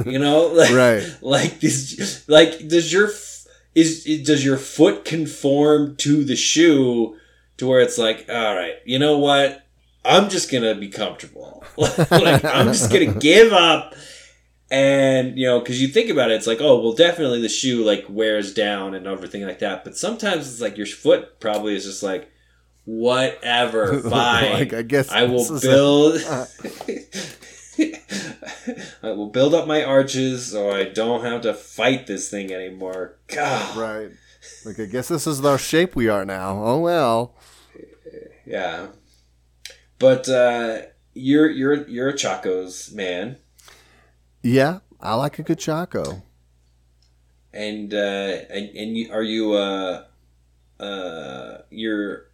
You 0.05 0.19
know, 0.19 0.47
like, 0.53 0.71
Right. 0.73 1.03
like 1.21 1.59
this, 1.59 2.27
like 2.27 2.67
does 2.67 2.91
your 2.91 3.09
is 3.75 4.03
does 4.23 4.43
your 4.43 4.57
foot 4.57 5.05
conform 5.05 5.95
to 5.97 6.23
the 6.23 6.35
shoe 6.35 7.17
to 7.57 7.67
where 7.67 7.79
it's 7.79 7.97
like, 7.97 8.25
all 8.29 8.55
right, 8.55 8.75
you 8.85 8.99
know 8.99 9.17
what? 9.17 9.65
I'm 10.05 10.29
just 10.29 10.51
gonna 10.51 10.75
be 10.75 10.87
comfortable. 10.89 11.63
like 11.77 12.43
I'm 12.45 12.67
just 12.67 12.91
gonna 12.91 13.13
give 13.19 13.51
up. 13.53 13.93
And 14.69 15.37
you 15.37 15.45
know, 15.47 15.59
because 15.59 15.81
you 15.81 15.87
think 15.87 16.09
about 16.09 16.29
it, 16.31 16.35
it's 16.35 16.47
like, 16.47 16.59
oh, 16.59 16.81
well, 16.81 16.93
definitely 16.93 17.41
the 17.41 17.47
shoe 17.49 17.85
like 17.85 18.05
wears 18.09 18.53
down 18.53 18.95
and 18.95 19.07
everything 19.07 19.43
like 19.45 19.59
that. 19.59 19.83
But 19.85 19.95
sometimes 19.97 20.51
it's 20.51 20.59
like 20.61 20.75
your 20.77 20.85
foot 20.87 21.39
probably 21.39 21.73
is 21.75 21.85
just 21.85 22.03
like, 22.03 22.29
whatever, 22.83 23.99
fine. 24.01 24.51
like 24.53 24.73
I 24.73 24.81
guess 24.81 25.09
I 25.09 25.23
will 25.23 25.39
is 25.39 25.63
a- 25.63 25.67
build. 25.67 26.21
uh. 26.27 26.45
I 29.03 29.11
will 29.11 29.29
build 29.29 29.53
up 29.53 29.67
my 29.67 29.83
arches 29.83 30.51
so 30.51 30.71
I 30.71 30.85
don't 30.85 31.23
have 31.23 31.41
to 31.41 31.53
fight 31.53 32.07
this 32.07 32.29
thing 32.29 32.51
anymore. 32.51 33.17
God. 33.27 33.77
right. 33.77 34.09
Like 34.65 34.79
I 34.79 34.85
guess 34.85 35.07
this 35.09 35.27
is 35.27 35.41
the 35.41 35.57
shape 35.57 35.95
we 35.95 36.07
are 36.09 36.25
now. 36.25 36.61
Oh 36.63 36.79
well. 36.79 37.35
Yeah. 38.45 38.87
But 39.99 40.29
uh, 40.29 40.81
you're 41.13 41.49
you're 41.49 41.87
you're 41.87 42.09
a 42.09 42.13
Chacos 42.13 42.93
man, 42.93 43.37
Yeah, 44.43 44.79
I 45.01 45.15
like 45.15 45.39
a 45.39 45.43
good 45.43 45.59
Chaco. 45.59 46.21
and 47.53 47.93
uh, 47.93 47.97
and 48.49 48.69
and 48.75 48.97
you, 48.97 49.11
are 49.11 49.23
you 49.23 49.53
uh 49.53 50.03
uh 50.79 51.57
you're 51.71 52.27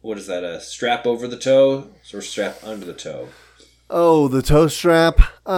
what 0.00 0.18
is 0.18 0.26
that 0.26 0.42
a 0.44 0.60
strap 0.60 1.06
over 1.06 1.28
the 1.28 1.38
toe 1.38 1.88
or 2.12 2.20
strap 2.22 2.58
under 2.64 2.86
the 2.86 2.94
toe? 2.94 3.28
Oh, 3.90 4.28
the 4.28 4.42
toe 4.42 4.66
strap. 4.68 5.20
Uh, 5.46 5.52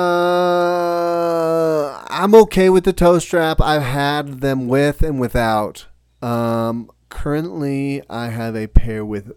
I'm 2.08 2.34
okay 2.34 2.68
with 2.70 2.84
the 2.84 2.92
toe 2.92 3.18
strap. 3.18 3.60
I've 3.60 3.82
had 3.82 4.40
them 4.40 4.68
with 4.68 5.02
and 5.02 5.20
without. 5.20 5.86
Um, 6.20 6.90
currently, 7.08 8.02
I 8.10 8.28
have 8.28 8.56
a 8.56 8.66
pair 8.66 9.04
with 9.04 9.32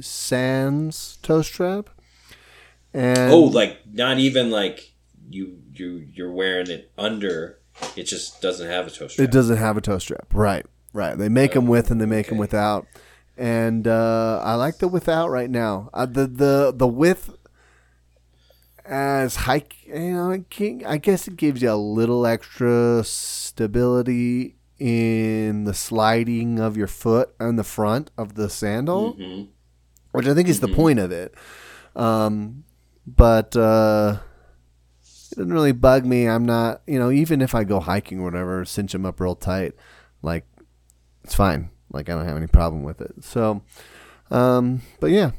Sans 0.00 1.18
toe 1.22 1.42
strap. 1.42 1.90
And 2.92 3.32
Oh, 3.32 3.40
like 3.40 3.78
not 3.92 4.18
even 4.18 4.50
like 4.50 4.92
you 5.28 5.58
you 5.72 6.06
you're 6.12 6.32
wearing 6.32 6.70
it 6.70 6.92
under. 6.98 7.58
It 7.96 8.04
just 8.04 8.40
doesn't 8.40 8.68
have 8.68 8.86
a 8.86 8.90
toe 8.90 9.08
strap. 9.08 9.24
It 9.28 9.32
doesn't 9.32 9.56
have 9.56 9.76
a 9.76 9.80
toe 9.80 9.98
strap. 9.98 10.26
Right, 10.32 10.64
right. 10.92 11.16
They 11.16 11.28
make 11.28 11.52
them 11.52 11.66
with 11.66 11.90
and 11.90 12.00
they 12.00 12.06
make 12.06 12.28
them 12.28 12.38
without. 12.38 12.86
And 13.36 13.88
uh, 13.88 14.40
I 14.44 14.54
like 14.54 14.78
the 14.78 14.86
without 14.86 15.30
right 15.30 15.50
now. 15.50 15.90
Uh, 15.92 16.06
the 16.06 16.26
the 16.26 16.72
the 16.76 16.86
with 16.86 17.30
as 18.84 19.36
hike, 19.36 19.86
you 19.86 20.12
know, 20.12 20.30
I 20.86 20.98
guess 20.98 21.26
it 21.28 21.36
gives 21.36 21.62
you 21.62 21.70
a 21.70 21.74
little 21.76 22.26
extra 22.26 23.02
stability 23.04 24.56
in 24.78 25.64
the 25.64 25.74
sliding 25.74 26.58
of 26.58 26.76
your 26.76 26.86
foot 26.86 27.34
on 27.40 27.56
the 27.56 27.64
front 27.64 28.10
of 28.18 28.34
the 28.34 28.50
sandal, 28.50 29.14
Mhm. 29.14 29.48
which 30.12 30.26
I 30.26 30.34
think 30.34 30.48
is 30.48 30.60
the 30.60 30.68
Mhm. 30.68 30.74
point 30.74 30.98
of 30.98 31.12
it. 31.12 31.34
Um, 31.96 32.64
but 33.06 33.56
uh, 33.56 34.18
it 35.32 35.36
doesn't 35.36 35.52
really 35.52 35.72
bug 35.72 36.04
me. 36.04 36.28
I'm 36.28 36.44
not, 36.44 36.82
you 36.86 36.98
know, 36.98 37.10
even 37.10 37.40
if 37.40 37.54
I 37.54 37.64
go 37.64 37.80
hiking 37.80 38.20
or 38.20 38.24
whatever, 38.24 38.64
cinch 38.64 38.92
them 38.92 39.06
up 39.06 39.20
real 39.20 39.34
tight, 39.36 39.74
like 40.22 40.44
it's 41.22 41.34
fine. 41.34 41.70
Like 41.92 42.08
I 42.08 42.14
don't 42.14 42.26
have 42.26 42.36
any 42.36 42.46
problem 42.48 42.82
with 42.82 43.00
it. 43.00 43.22
So, 43.22 43.62
um, 44.30 44.82
but 45.00 45.10
yeah, 45.10 45.30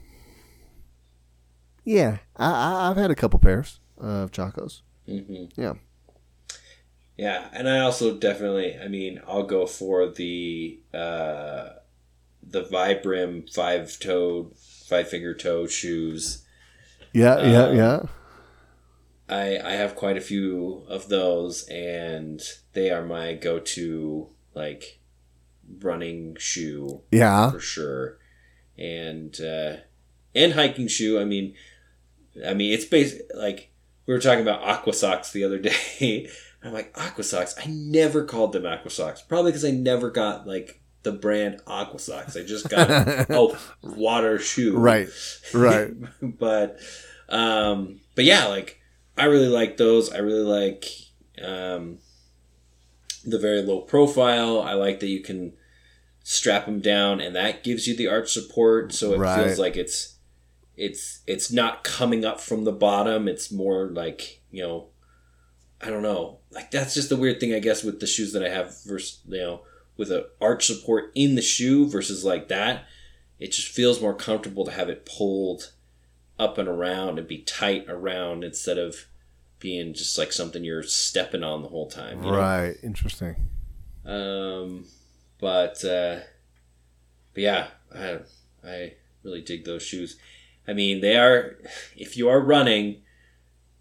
yeah, 1.86 2.17
I, 2.36 2.51
I, 2.51 2.89
I've 2.89 2.97
had 2.97 3.11
a 3.11 3.15
couple 3.15 3.39
pairs 3.39 3.79
of 3.97 4.31
Chacos. 4.31 4.81
Mhm. 5.07 5.51
Yeah. 5.55 5.73
Yeah, 7.17 7.47
and 7.53 7.69
I 7.69 7.79
also 7.79 8.17
definitely, 8.17 8.77
I 8.77 8.89
mean, 8.89 9.21
I'll 9.25 9.43
go 9.43 9.65
for 9.65 10.09
the 10.09 10.79
uh, 10.93 11.69
the 12.43 12.63
Vibram 12.63 13.49
five 13.53 13.97
toed, 13.99 14.57
five 14.57 15.07
finger 15.07 15.33
toe 15.33 15.65
shoes. 15.67 16.43
Yeah, 17.13 17.41
yeah, 17.41 17.63
Um, 17.67 17.75
yeah. 17.77 17.99
I 19.29 19.57
I 19.63 19.71
have 19.73 19.95
quite 19.95 20.17
a 20.17 20.21
few 20.21 20.83
of 20.89 21.07
those, 21.07 21.63
and 21.69 22.41
they 22.73 22.89
are 22.91 23.05
my 23.05 23.33
go 23.33 23.59
to 23.59 24.27
like 24.53 24.99
running 25.81 26.36
shoe 26.38 27.01
Yeah. 27.11 27.51
for 27.51 27.59
sure, 27.61 28.17
and 28.77 29.39
uh, 29.39 29.77
and 30.36 30.53
hiking 30.53 30.89
shoe. 30.89 31.17
I 31.19 31.23
mean, 31.23 31.53
I 32.45 32.53
mean 32.53 32.73
it's 32.73 32.86
based 32.86 33.17
like 33.36 33.71
we 34.05 34.13
were 34.13 34.19
talking 34.19 34.41
about 34.41 34.61
aqua 34.63 34.93
socks 34.93 35.31
the 35.31 35.43
other 35.43 35.59
day. 35.59 36.29
I'm 36.63 36.73
like 36.73 36.91
aqua 36.99 37.23
socks. 37.23 37.55
I 37.59 37.67
never 37.67 38.23
called 38.25 38.53
them 38.53 38.65
aqua 38.65 38.89
socks, 38.89 39.21
probably 39.21 39.51
because 39.51 39.65
I 39.65 39.71
never 39.71 40.09
got 40.09 40.47
like 40.47 40.81
the 41.03 41.11
brand 41.11 41.61
aqua 41.67 41.99
socks. 41.99 42.36
I 42.36 42.43
just 42.43 42.69
got 42.69 43.27
oh 43.29 43.57
water 43.83 44.39
shoe, 44.39 44.75
Right, 44.77 45.07
right. 45.53 45.91
but 46.21 46.79
um, 47.29 48.01
but 48.15 48.25
yeah, 48.25 48.45
like 48.47 48.79
I 49.17 49.25
really 49.25 49.47
like 49.47 49.77
those. 49.77 50.11
I 50.11 50.17
really 50.17 50.41
like 50.43 50.86
um, 51.43 51.99
the 53.23 53.38
very 53.39 53.61
low 53.61 53.81
profile. 53.81 54.61
I 54.61 54.73
like 54.73 54.99
that 55.01 55.07
you 55.07 55.21
can 55.21 55.53
strap 56.23 56.65
them 56.65 56.79
down, 56.79 57.21
and 57.21 57.36
that 57.36 57.63
gives 57.63 57.88
you 57.88 57.95
the 57.95 58.07
arch 58.07 58.31
support, 58.33 58.91
so 58.93 59.13
it 59.13 59.19
Right. 59.19 59.45
feels 59.45 59.59
like 59.59 59.77
it's 59.77 60.14
it's 60.78 61.21
it's 61.28 61.51
not 61.51 61.84
coming 61.84 62.26
up 62.26 62.39
from 62.39 62.63
the 62.63 62.71
bottom. 62.71 63.28
It's 63.28 63.51
more 63.51 63.88
like 63.88 64.41
you 64.51 64.63
know, 64.63 64.88
I 65.82 65.89
don't 65.89 66.03
know. 66.03 66.39
Like 66.51 66.71
that's 66.71 66.93
just 66.93 67.09
the 67.09 67.17
weird 67.17 67.39
thing, 67.39 67.53
I 67.53 67.59
guess, 67.59 67.84
with 67.84 67.99
the 67.99 68.07
shoes 68.07 68.34
that 68.34 68.43
I 68.43 68.49
have 68.49 68.84
versus 68.84 69.19
you 69.28 69.39
know 69.39 69.61
with 69.97 70.11
a 70.11 70.28
arch 70.41 70.65
support 70.65 71.11
in 71.15 71.36
the 71.36 71.41
shoe 71.41 71.88
versus 71.88 72.23
like 72.23 72.47
that. 72.49 72.86
It 73.39 73.51
just 73.51 73.67
feels 73.67 74.01
more 74.01 74.13
comfortable 74.13 74.65
to 74.65 74.71
have 74.71 74.89
it 74.89 75.05
pulled 75.05 75.73
up 76.39 76.57
and 76.57 76.67
around 76.67 77.17
and 77.17 77.28
be 77.28 77.39
tight 77.39 77.86
around 77.89 78.43
instead 78.43 78.78
of 78.78 79.07
being 79.59 79.93
just 79.93 80.17
like 80.17 80.32
something 80.32 80.63
you're 80.63 80.84
stepping 80.84 81.43
on 81.43 81.61
the 81.61 81.69
whole 81.69 81.89
time. 81.89 82.23
you 82.23 82.32
know? 82.32 82.38
Right. 82.38 82.76
Interesting. 82.84 83.36
Um, 84.05 84.86
but 85.39 85.84
uh, 85.84 86.19
but 87.34 87.43
yeah, 87.43 87.67
I 87.93 88.19
I 88.63 88.93
really 89.23 89.41
dig 89.41 89.65
those 89.65 89.84
shoes. 89.84 90.17
I 90.68 90.74
mean, 90.74 91.01
they 91.01 91.16
are 91.18 91.57
if 91.95 92.18
you 92.18 92.30
are 92.30 92.39
running 92.39 93.01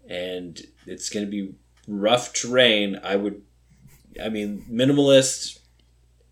and 0.07 0.59
it's 0.85 1.09
going 1.09 1.25
to 1.25 1.31
be 1.31 1.53
rough 1.87 2.33
terrain. 2.33 2.99
I 3.03 3.15
would, 3.15 3.41
I 4.23 4.29
mean, 4.29 4.65
minimalist 4.71 5.59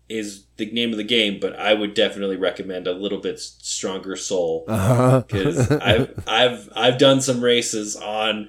is 0.08 0.44
the 0.58 0.70
name 0.70 0.90
of 0.92 0.96
the 0.98 1.02
game, 1.04 1.38
but 1.40 1.58
I 1.58 1.74
would 1.74 1.94
definitely 1.94 2.36
recommend 2.36 2.86
a 2.86 2.92
little 2.92 3.18
bit 3.20 3.40
stronger 3.40 4.16
sole 4.16 4.64
Uh-huh. 4.68 5.24
because 5.26 5.70
I've 5.70 6.22
I've 6.26 6.68
I've 6.76 6.98
done 6.98 7.20
some 7.20 7.42
races 7.42 7.96
on 7.96 8.48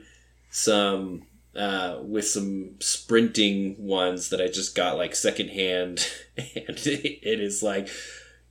some 0.51 1.23
uh, 1.55 1.99
with 2.01 2.27
some 2.27 2.71
sprinting 2.81 3.75
ones 3.79 4.29
that 4.29 4.41
I 4.41 4.47
just 4.47 4.75
got 4.75 4.97
like 4.97 5.15
secondhand, 5.15 6.05
and 6.37 6.77
it 6.85 7.39
is 7.39 7.63
like 7.63 7.87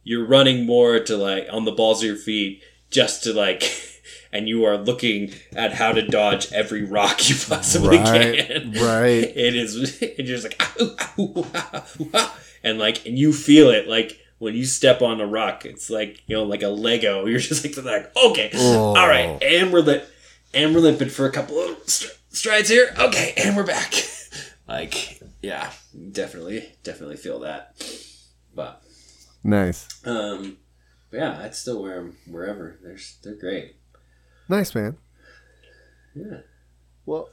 you're 0.02 0.26
running 0.26 0.66
more 0.66 0.98
to 1.00 1.16
like 1.16 1.46
on 1.52 1.64
the 1.66 1.72
balls 1.72 2.02
of 2.02 2.06
your 2.06 2.16
feet 2.16 2.62
just 2.94 3.24
to 3.24 3.32
like. 3.32 3.62
And 4.36 4.48
you 4.48 4.64
are 4.64 4.76
looking 4.76 5.32
at 5.54 5.74
how 5.74 5.92
to 5.92 6.02
dodge 6.04 6.52
every 6.52 6.82
rock 6.82 7.28
you 7.28 7.36
possibly 7.48 7.98
Right, 7.98 8.44
can. 8.48 8.72
right. 8.72 9.22
It 9.46 9.54
is. 9.54 9.76
And 10.02 10.26
you're 10.26 10.36
just 10.38 10.42
like, 10.42 10.60
"Ow, 10.60 10.96
ow, 11.18 11.46
ow, 11.54 11.84
ow," 12.14 12.34
and 12.64 12.80
like, 12.80 13.06
and 13.06 13.16
you 13.16 13.32
feel 13.32 13.70
it 13.70 13.86
like 13.86 14.18
when 14.38 14.54
you 14.56 14.64
step 14.64 15.02
on 15.02 15.20
a 15.20 15.26
rock. 15.26 15.64
It's 15.64 15.88
like 15.88 16.20
you 16.26 16.34
know, 16.34 16.42
like 16.42 16.64
a 16.64 16.68
Lego. 16.68 17.26
You're 17.26 17.38
just 17.38 17.64
like, 17.64 17.76
like 17.84 18.10
okay, 18.16 18.50
Oh. 18.54 18.96
all 18.96 19.06
right, 19.08 19.40
and 19.40 19.72
we're 19.72 19.82
lit, 19.82 20.04
and 20.52 20.74
we're 20.74 20.80
limping 20.80 21.10
for 21.10 21.26
a 21.26 21.30
couple 21.30 21.56
of 21.60 21.78
str- 21.88 22.10
strides 22.30 22.68
here. 22.68 22.92
Okay, 22.98 23.34
and 23.36 23.54
we're 23.56 23.62
back. 23.64 23.94
like, 24.66 25.22
yeah, 25.42 25.70
definitely, 26.10 26.72
definitely 26.82 27.18
feel 27.18 27.38
that. 27.40 27.76
But, 28.52 28.82
Nice. 29.44 29.86
um, 30.04 30.56
yeah, 31.14 31.40
I'd 31.40 31.54
still 31.54 31.82
wear 31.82 31.96
them 31.96 32.16
wherever. 32.26 32.78
They're 32.82 32.98
they're 33.22 33.34
great. 33.34 33.76
Nice, 34.48 34.74
man. 34.74 34.98
Yeah. 36.14 36.38
Well, 37.06 37.28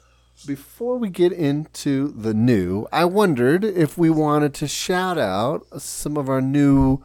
before 0.45 0.97
we 0.97 1.09
get 1.09 1.31
into 1.31 2.09
the 2.09 2.33
new, 2.33 2.87
I 2.91 3.05
wondered 3.05 3.63
if 3.63 3.97
we 3.97 4.09
wanted 4.09 4.53
to 4.55 4.67
shout 4.67 5.17
out 5.17 5.65
some 5.81 6.17
of 6.17 6.29
our 6.29 6.41
new 6.41 7.03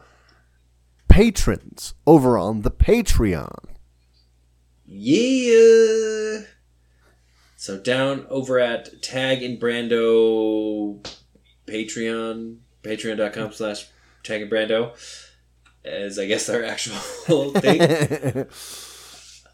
patrons 1.07 1.93
over 2.05 2.37
on 2.37 2.61
the 2.61 2.71
Patreon. 2.71 3.65
Yeah. 4.85 6.45
So 7.55 7.79
down 7.79 8.25
over 8.29 8.59
at 8.59 9.01
Tag 9.01 9.43
and 9.43 9.59
Brando 9.59 11.05
Patreon, 11.67 12.57
patreon.com 12.83 13.51
slash 13.51 13.87
Tag 14.23 14.43
and 14.43 14.51
Brando, 14.51 14.93
as 15.87 16.19
I 16.19 16.25
guess 16.27 16.49
our 16.49 16.63
actual 16.63 16.95
thing. 17.53 18.45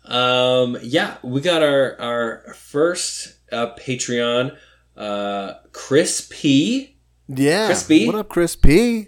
um, 0.06 0.78
yeah, 0.82 1.18
we 1.24 1.42
got 1.42 1.64
our, 1.64 2.00
our 2.00 2.54
first 2.54 3.36
uh, 3.52 3.74
Patreon, 3.76 4.56
uh, 4.98 5.54
Chris 5.72 6.28
P. 6.32 6.98
Yeah. 7.28 7.68
Chris 7.68 7.84
P. 7.84 8.06
What 8.08 8.16
up, 8.16 8.30
Chris 8.30 8.56
P? 8.56 9.08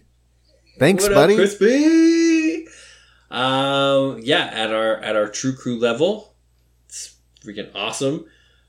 Thanks, 0.79 1.03
What 1.03 1.13
buddy. 1.13 1.33
up, 1.33 1.37
Chris 1.37 1.57
P. 1.57 2.67
Um, 3.31 4.19
yeah, 4.23 4.49
at 4.53 4.71
our 4.73 4.97
at 4.97 5.15
our 5.15 5.27
True 5.27 5.55
Crew 5.55 5.79
level, 5.79 6.35
it's 6.85 7.15
freaking 7.43 7.69
awesome. 7.75 8.25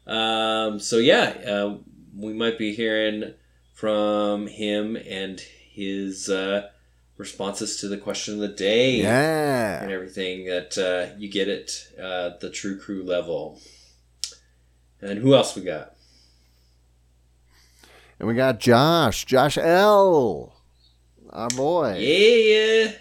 Um, 0.06 0.80
so 0.80 0.96
yeah, 0.98 1.36
uh, 1.46 1.76
we 2.16 2.32
might 2.32 2.58
be 2.58 2.74
hearing 2.74 3.34
from 3.74 4.46
him 4.46 4.96
and 4.96 5.38
his 5.40 6.28
uh, 6.28 6.68
responses 7.16 7.80
to 7.80 7.88
the 7.88 7.96
question 7.96 8.34
of 8.34 8.40
the 8.40 8.48
day 8.48 8.96
yeah. 8.96 9.82
and 9.82 9.90
everything 9.90 10.46
that 10.46 10.76
uh, 10.78 11.14
you 11.18 11.28
get 11.28 11.48
at 11.48 11.70
uh, 12.02 12.36
the 12.40 12.50
True 12.50 12.78
Crew 12.78 13.02
level. 13.02 13.60
And 15.00 15.18
who 15.18 15.34
else 15.34 15.54
we 15.56 15.62
got? 15.62 15.94
And 18.18 18.28
we 18.28 18.34
got 18.34 18.60
Josh, 18.60 19.24
Josh 19.24 19.58
L. 19.58 20.54
Our 21.30 21.48
boy. 21.48 21.96
Yeah. 21.98 22.92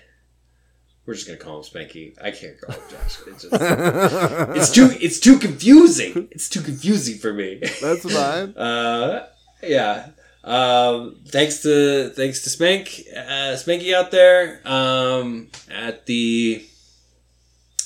We're 1.06 1.14
just 1.14 1.28
gonna 1.28 1.40
call 1.40 1.60
him 1.60 1.64
Spanky. 1.64 2.16
I 2.22 2.32
can't 2.32 2.60
call 2.60 2.76
him 2.76 2.82
Josh. 2.90 3.20
It's 3.28 3.44
just 3.44 3.54
it's 3.62 4.72
too 4.72 4.90
it's 5.00 5.20
too 5.20 5.38
confusing. 5.38 6.28
It's 6.32 6.50
too 6.50 6.62
confusing 6.62 7.20
for 7.20 7.32
me. 7.32 7.62
That's 7.82 8.12
fine. 8.12 8.54
Uh, 8.58 9.28
yeah. 9.62 10.10
Um, 10.46 11.22
thanks 11.28 11.64
to 11.64 12.10
thanks 12.10 12.44
to 12.44 12.52
Spank 12.52 13.02
uh, 13.18 13.58
Spanky 13.58 13.96
out 13.96 14.12
there 14.12 14.62
um, 14.64 15.50
at 15.72 16.06
the 16.06 16.64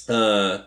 uh, 0.10 0.60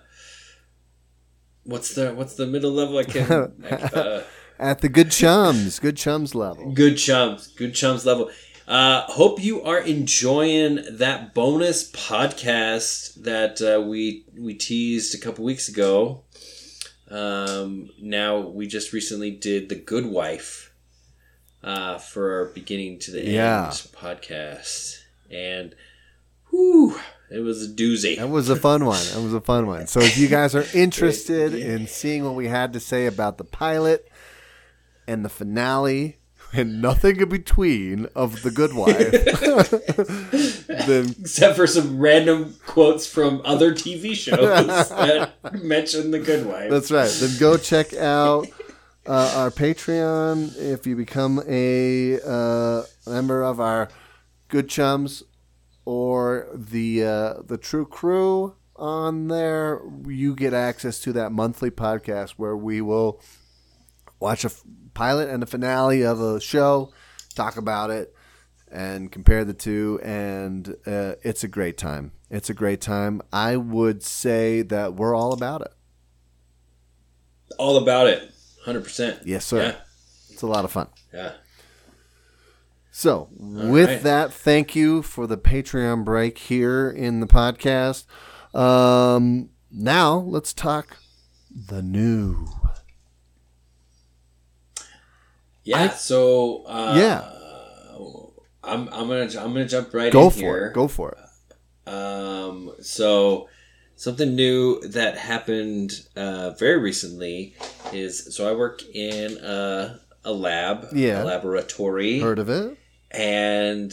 what's 1.64 1.95
the 1.95 2.14
what's 2.14 2.34
the 2.36 2.47
middle 2.47 2.72
level? 2.72 2.99
I 2.99 3.05
can't. 3.05 3.53
Uh, 3.95 4.22
At 4.59 4.80
the 4.80 4.88
Good 4.88 5.11
Chums, 5.11 5.80
Good 5.80 5.97
Chums 5.97 6.34
level. 6.34 6.72
Good 6.72 6.97
chums, 6.97 7.49
good 7.49 7.74
chums 7.74 8.07
level. 8.07 8.30
Uh, 8.68 9.03
hope 9.03 9.43
you 9.43 9.61
are 9.62 9.80
enjoying 9.80 10.78
that 10.88 11.34
bonus 11.34 11.90
podcast 11.90 13.22
that 13.22 13.61
uh, 13.61 13.80
we 13.82 14.24
we 14.38 14.55
teased 14.55 15.14
a 15.14 15.18
couple 15.18 15.45
weeks 15.45 15.68
ago. 15.68 16.22
Um, 17.11 17.90
now 18.01 18.38
we 18.38 18.66
just 18.66 18.93
recently 18.93 19.30
did 19.32 19.68
the 19.68 19.74
Good 19.74 20.07
Wife 20.07 20.72
uh, 21.62 21.98
for 21.98 22.38
our 22.38 22.44
beginning 22.46 22.98
to 23.00 23.10
the 23.12 23.24
Yeah. 23.24 23.64
end 23.66 23.72
podcast, 23.96 24.98
and 25.30 25.74
whew, 26.50 26.98
it 27.30 27.40
was 27.40 27.64
a 27.64 27.68
doozy. 27.68 28.16
That 28.18 28.28
was 28.28 28.48
a 28.50 28.56
fun 28.56 28.84
one. 28.84 29.02
That 29.14 29.22
was 29.22 29.32
a 29.34 29.40
fun 29.40 29.66
one. 29.66 29.86
So 29.86 30.00
if 30.00 30.18
you 30.18 30.28
guys 30.28 30.54
are 30.54 30.64
interested 30.74 31.54
in 31.54 31.86
seeing 31.86 32.24
what 32.24 32.34
we 32.34 32.48
had 32.48 32.72
to 32.74 32.80
say 32.80 33.06
about 33.06 33.38
the 33.38 33.44
pilot 33.44 34.08
and 35.06 35.24
the 35.24 35.28
finale 35.30 36.16
and 36.54 36.82
nothing 36.82 37.18
in 37.18 37.28
between 37.30 38.06
of 38.14 38.42
The 38.42 38.50
Good 38.50 38.74
Wife, 38.74 39.10
then 40.86 41.14
Except 41.20 41.56
for 41.56 41.66
some 41.66 41.98
random 41.98 42.56
quotes 42.66 43.06
from 43.06 43.40
other 43.44 43.72
TV 43.72 44.14
shows 44.14 44.36
that 44.90 45.32
mention 45.62 46.10
the 46.10 46.18
Good 46.18 46.44
Wife. 46.46 46.70
that's 46.70 46.90
right. 46.90 47.10
Then 47.10 47.38
go 47.38 47.56
check 47.56 47.94
out 47.94 48.48
uh, 49.07 49.32
our 49.36 49.50
Patreon 49.50 50.57
if 50.59 50.86
you 50.86 50.96
become 50.96 51.42
a 51.48 52.20
uh, 52.20 52.82
member 53.07 53.42
of 53.42 53.61
our 53.61 53.88
Good 54.48 54.68
Chums 54.68 55.22
or 55.84 56.48
the 56.55 57.05
uh, 57.05 57.34
the 57.44 57.59
True 57.59 57.86
Crew 57.86 58.55
on 58.76 59.28
there. 59.28 59.80
You 60.07 60.34
get 60.34 60.55
access 60.55 61.00
to 61.00 61.12
that 61.14 61.32
monthly 61.32 61.70
podcast 61.70 62.32
where 62.32 62.57
we 62.57 62.80
will 62.80 63.20
watch 64.20 64.44
a 64.44 64.48
f- 64.48 64.62
pilot 64.94 65.28
and 65.28 65.42
a 65.42 65.46
finale 65.46 66.03
of 66.03 66.20
a 66.20 66.40
show, 66.40 66.92
talk 67.34 67.57
about 67.57 67.90
it, 67.90 68.14
and 68.70 69.11
compare 69.11 69.44
the 69.44 69.55
two. 69.55 70.00
And 70.03 70.76
uh, 70.86 71.14
it's 71.22 71.42
a 71.42 71.48
great 71.48 71.76
time. 71.76 72.12
It's 72.30 72.50
a 72.50 72.55
great 72.55 72.80
time. 72.80 73.20
I 73.32 73.57
would 73.57 74.03
say 74.03 74.62
that 74.62 74.94
we're 74.94 75.14
all 75.14 75.32
about 75.32 75.62
it. 75.62 75.72
All 77.59 77.76
about 77.76 78.07
it. 78.07 78.32
100%. 78.66 79.22
Yes, 79.24 79.44
sir. 79.46 79.62
Yeah. 79.62 79.74
It's 80.30 80.42
a 80.42 80.46
lot 80.46 80.64
of 80.64 80.70
fun. 80.70 80.88
Yeah. 81.12 81.32
So, 82.90 83.28
with 83.38 83.88
right. 83.88 84.02
that, 84.02 84.32
thank 84.32 84.76
you 84.76 85.02
for 85.02 85.26
the 85.26 85.38
Patreon 85.38 86.04
break 86.04 86.36
here 86.38 86.90
in 86.90 87.20
the 87.20 87.26
podcast. 87.26 88.04
Um, 88.54 89.48
now, 89.70 90.16
let's 90.18 90.52
talk 90.52 90.98
the 91.50 91.80
new. 91.82 92.46
Yeah. 95.64 95.84
I- 95.84 95.88
so, 95.88 96.64
uh, 96.64 96.94
Yeah. 96.98 97.38
I'm, 98.64 98.88
I'm 98.92 99.08
gonna 99.08 99.24
I'm 99.24 99.52
gonna 99.52 99.66
jump 99.66 99.92
right 99.92 100.06
in. 100.06 100.12
Go 100.12 100.26
in 100.26 100.30
for 100.30 100.38
here. 100.38 100.66
it. 100.66 100.72
Go 100.72 100.86
for 100.86 101.16
it. 101.18 101.92
Um, 101.92 102.72
so 102.80 103.48
something 104.03 104.34
new 104.34 104.80
that 104.88 105.16
happened 105.16 105.92
uh, 106.16 106.50
very 106.59 106.76
recently 106.76 107.55
is 107.92 108.34
so 108.34 108.50
I 108.50 108.53
work 108.57 108.82
in 108.92 109.38
a, 109.38 110.00
a 110.24 110.32
lab, 110.32 110.88
Yeah. 110.92 111.22
a 111.22 111.24
laboratory, 111.24 112.18
Heard 112.18 112.40
of 112.40 112.48
it? 112.48 112.76
and 113.12 113.92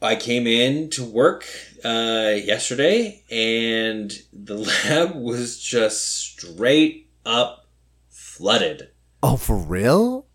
I 0.00 0.14
came 0.14 0.46
in 0.46 0.90
to 0.90 1.04
work 1.04 1.44
uh, 1.84 2.32
yesterday, 2.36 3.22
and 3.30 4.12
the 4.32 4.56
lab 4.88 5.16
was 5.16 5.58
just 5.58 6.06
straight 6.16 7.10
up 7.26 7.66
flooded. 8.08 8.90
Oh, 9.24 9.36
for 9.36 9.56
real? 9.56 10.26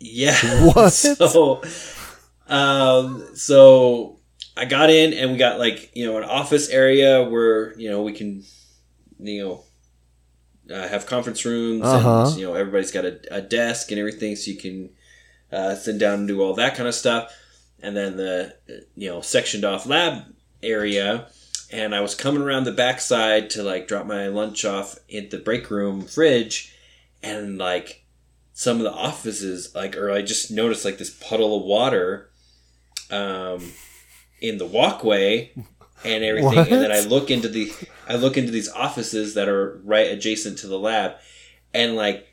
Yeah. 0.00 0.36
What? 0.74 0.92
So, 0.92 1.62
um, 2.48 3.24
so 3.34 4.18
I 4.56 4.64
got 4.66 4.90
in 4.90 5.12
and 5.12 5.32
we 5.32 5.38
got 5.38 5.58
like 5.58 5.90
you 5.94 6.06
know 6.06 6.16
an 6.18 6.24
office 6.24 6.68
area 6.68 7.22
where 7.22 7.76
you 7.78 7.90
know 7.90 8.02
we 8.02 8.12
can 8.12 8.44
you 9.18 9.42
know 9.44 10.74
uh, 10.74 10.88
have 10.88 11.06
conference 11.06 11.44
rooms 11.44 11.82
Uh-huh. 11.84 12.26
and 12.28 12.38
you 12.38 12.46
know 12.46 12.54
everybody's 12.54 12.90
got 12.92 13.04
a, 13.04 13.18
a 13.30 13.40
desk 13.42 13.90
and 13.90 13.98
everything 13.98 14.36
so 14.36 14.50
you 14.50 14.56
can 14.56 14.90
uh, 15.52 15.74
sit 15.74 15.98
down 15.98 16.20
and 16.20 16.28
do 16.28 16.40
all 16.42 16.54
that 16.54 16.74
kind 16.76 16.88
of 16.88 16.94
stuff 16.94 17.32
and 17.80 17.96
then 17.96 18.16
the 18.16 18.54
you 18.96 19.08
know 19.10 19.20
sectioned 19.20 19.64
off 19.64 19.86
lab 19.86 20.22
area 20.62 21.26
and 21.72 21.94
I 21.94 22.00
was 22.00 22.14
coming 22.14 22.42
around 22.42 22.64
the 22.64 22.72
backside 22.72 23.50
to 23.50 23.62
like 23.62 23.88
drop 23.88 24.06
my 24.06 24.28
lunch 24.28 24.64
off 24.64 24.98
at 25.14 25.30
the 25.30 25.38
break 25.38 25.70
room 25.70 26.02
fridge 26.06 26.72
and 27.22 27.58
like 27.58 28.04
some 28.52 28.76
of 28.78 28.84
the 28.84 28.92
offices 28.92 29.74
like 29.74 29.96
or 29.96 30.10
I 30.12 30.22
just 30.22 30.50
noticed 30.50 30.84
like 30.84 30.98
this 30.98 31.10
puddle 31.10 31.56
of 31.58 31.64
water 31.64 32.30
um 33.10 33.72
in 34.48 34.58
the 34.58 34.66
walkway 34.66 35.50
and 36.04 36.22
everything 36.24 36.58
and 36.58 36.68
then 36.82 36.92
I 36.92 37.00
look 37.00 37.30
into 37.30 37.48
the 37.48 37.72
I 38.08 38.16
look 38.16 38.36
into 38.36 38.50
these 38.52 38.68
offices 38.68 39.34
that 39.34 39.48
are 39.48 39.80
right 39.84 40.10
adjacent 40.10 40.58
to 40.58 40.66
the 40.66 40.78
lab 40.78 41.12
and 41.72 41.96
like 41.96 42.26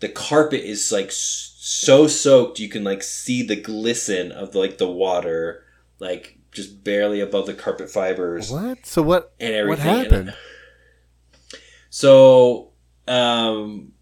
the 0.00 0.08
carpet 0.08 0.60
is 0.62 0.90
like 0.90 1.10
so 1.12 2.06
soaked 2.08 2.58
you 2.58 2.68
can 2.68 2.82
like 2.84 3.02
see 3.02 3.42
the 3.46 3.54
glisten 3.56 4.32
of 4.32 4.54
like 4.54 4.78
the 4.78 4.90
water 4.90 5.64
like 6.00 6.38
just 6.50 6.82
barely 6.84 7.20
above 7.20 7.46
the 7.46 7.54
carpet 7.54 7.88
fibers 7.88 8.50
What? 8.50 8.84
So 8.84 9.02
what? 9.02 9.32
and 9.40 9.68
What 9.68 9.78
everything. 9.78 9.88
And- 9.88 10.02
happened? 10.28 10.34
so, 11.90 12.72
um, 13.08 13.92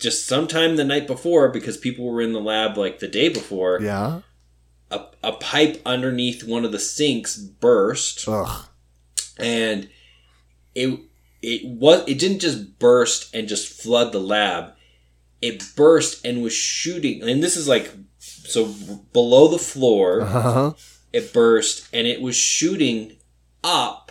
just 0.00 0.26
sometime 0.26 0.76
the 0.76 0.84
night 0.84 1.06
before, 1.06 1.48
because 1.48 1.76
people 1.76 2.04
were 2.04 2.20
in 2.20 2.32
the 2.32 2.40
lab 2.40 2.76
like 2.76 2.98
the 2.98 3.08
day 3.08 3.28
before, 3.28 3.80
Yeah. 3.80 4.20
A, 4.90 5.04
a 5.22 5.32
pipe 5.32 5.80
underneath 5.84 6.44
one 6.44 6.64
of 6.64 6.72
the 6.72 6.78
sinks 6.78 7.36
burst, 7.36 8.26
Ugh. 8.28 8.66
and 9.38 9.88
it 10.74 11.00
it 11.42 11.66
was 11.66 12.04
it 12.08 12.18
didn't 12.18 12.40
just 12.40 12.78
burst 12.78 13.34
and 13.34 13.48
just 13.48 13.80
flood 13.82 14.12
the 14.12 14.20
lab. 14.20 14.72
It 15.40 15.62
burst 15.76 16.24
and 16.26 16.42
was 16.42 16.52
shooting, 16.54 17.22
and 17.22 17.42
this 17.42 17.56
is 17.56 17.68
like 17.68 17.92
so 18.20 18.74
below 19.12 19.48
the 19.48 19.58
floor 19.58 20.22
Uh-huh. 20.22 20.72
it 21.12 21.32
burst 21.32 21.86
and 21.92 22.06
it 22.06 22.20
was 22.22 22.34
shooting 22.34 23.16
up 23.62 24.10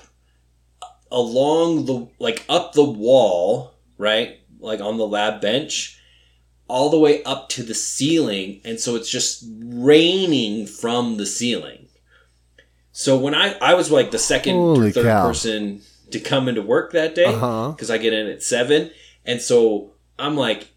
along 1.11 1.85
the 1.85 2.07
like 2.19 2.43
up 2.49 2.73
the 2.73 2.83
wall 2.83 3.73
right 3.97 4.39
like 4.59 4.79
on 4.81 4.97
the 4.97 5.07
lab 5.07 5.41
bench 5.41 5.96
all 6.67 6.89
the 6.89 6.99
way 6.99 7.23
up 7.23 7.49
to 7.49 7.63
the 7.63 7.73
ceiling 7.73 8.59
and 8.65 8.79
so 8.79 8.95
it's 8.95 9.09
just 9.09 9.45
raining 9.59 10.65
from 10.67 11.17
the 11.17 11.25
ceiling 11.25 11.87
so 12.91 13.17
when 13.17 13.33
i 13.33 13.53
i 13.61 13.73
was 13.73 13.91
like 13.91 14.11
the 14.11 14.17
second 14.19 14.55
Holy 14.55 14.89
or 14.89 14.91
third 14.91 15.05
cow. 15.05 15.27
person 15.27 15.81
to 16.11 16.19
come 16.19 16.47
into 16.47 16.61
work 16.61 16.91
that 16.93 17.15
day 17.15 17.25
Uh-huh. 17.25 17.71
because 17.71 17.89
i 17.91 17.97
get 17.97 18.13
in 18.13 18.27
at 18.27 18.43
seven 18.43 18.91
and 19.25 19.41
so 19.41 19.91
i'm 20.19 20.35
like 20.35 20.69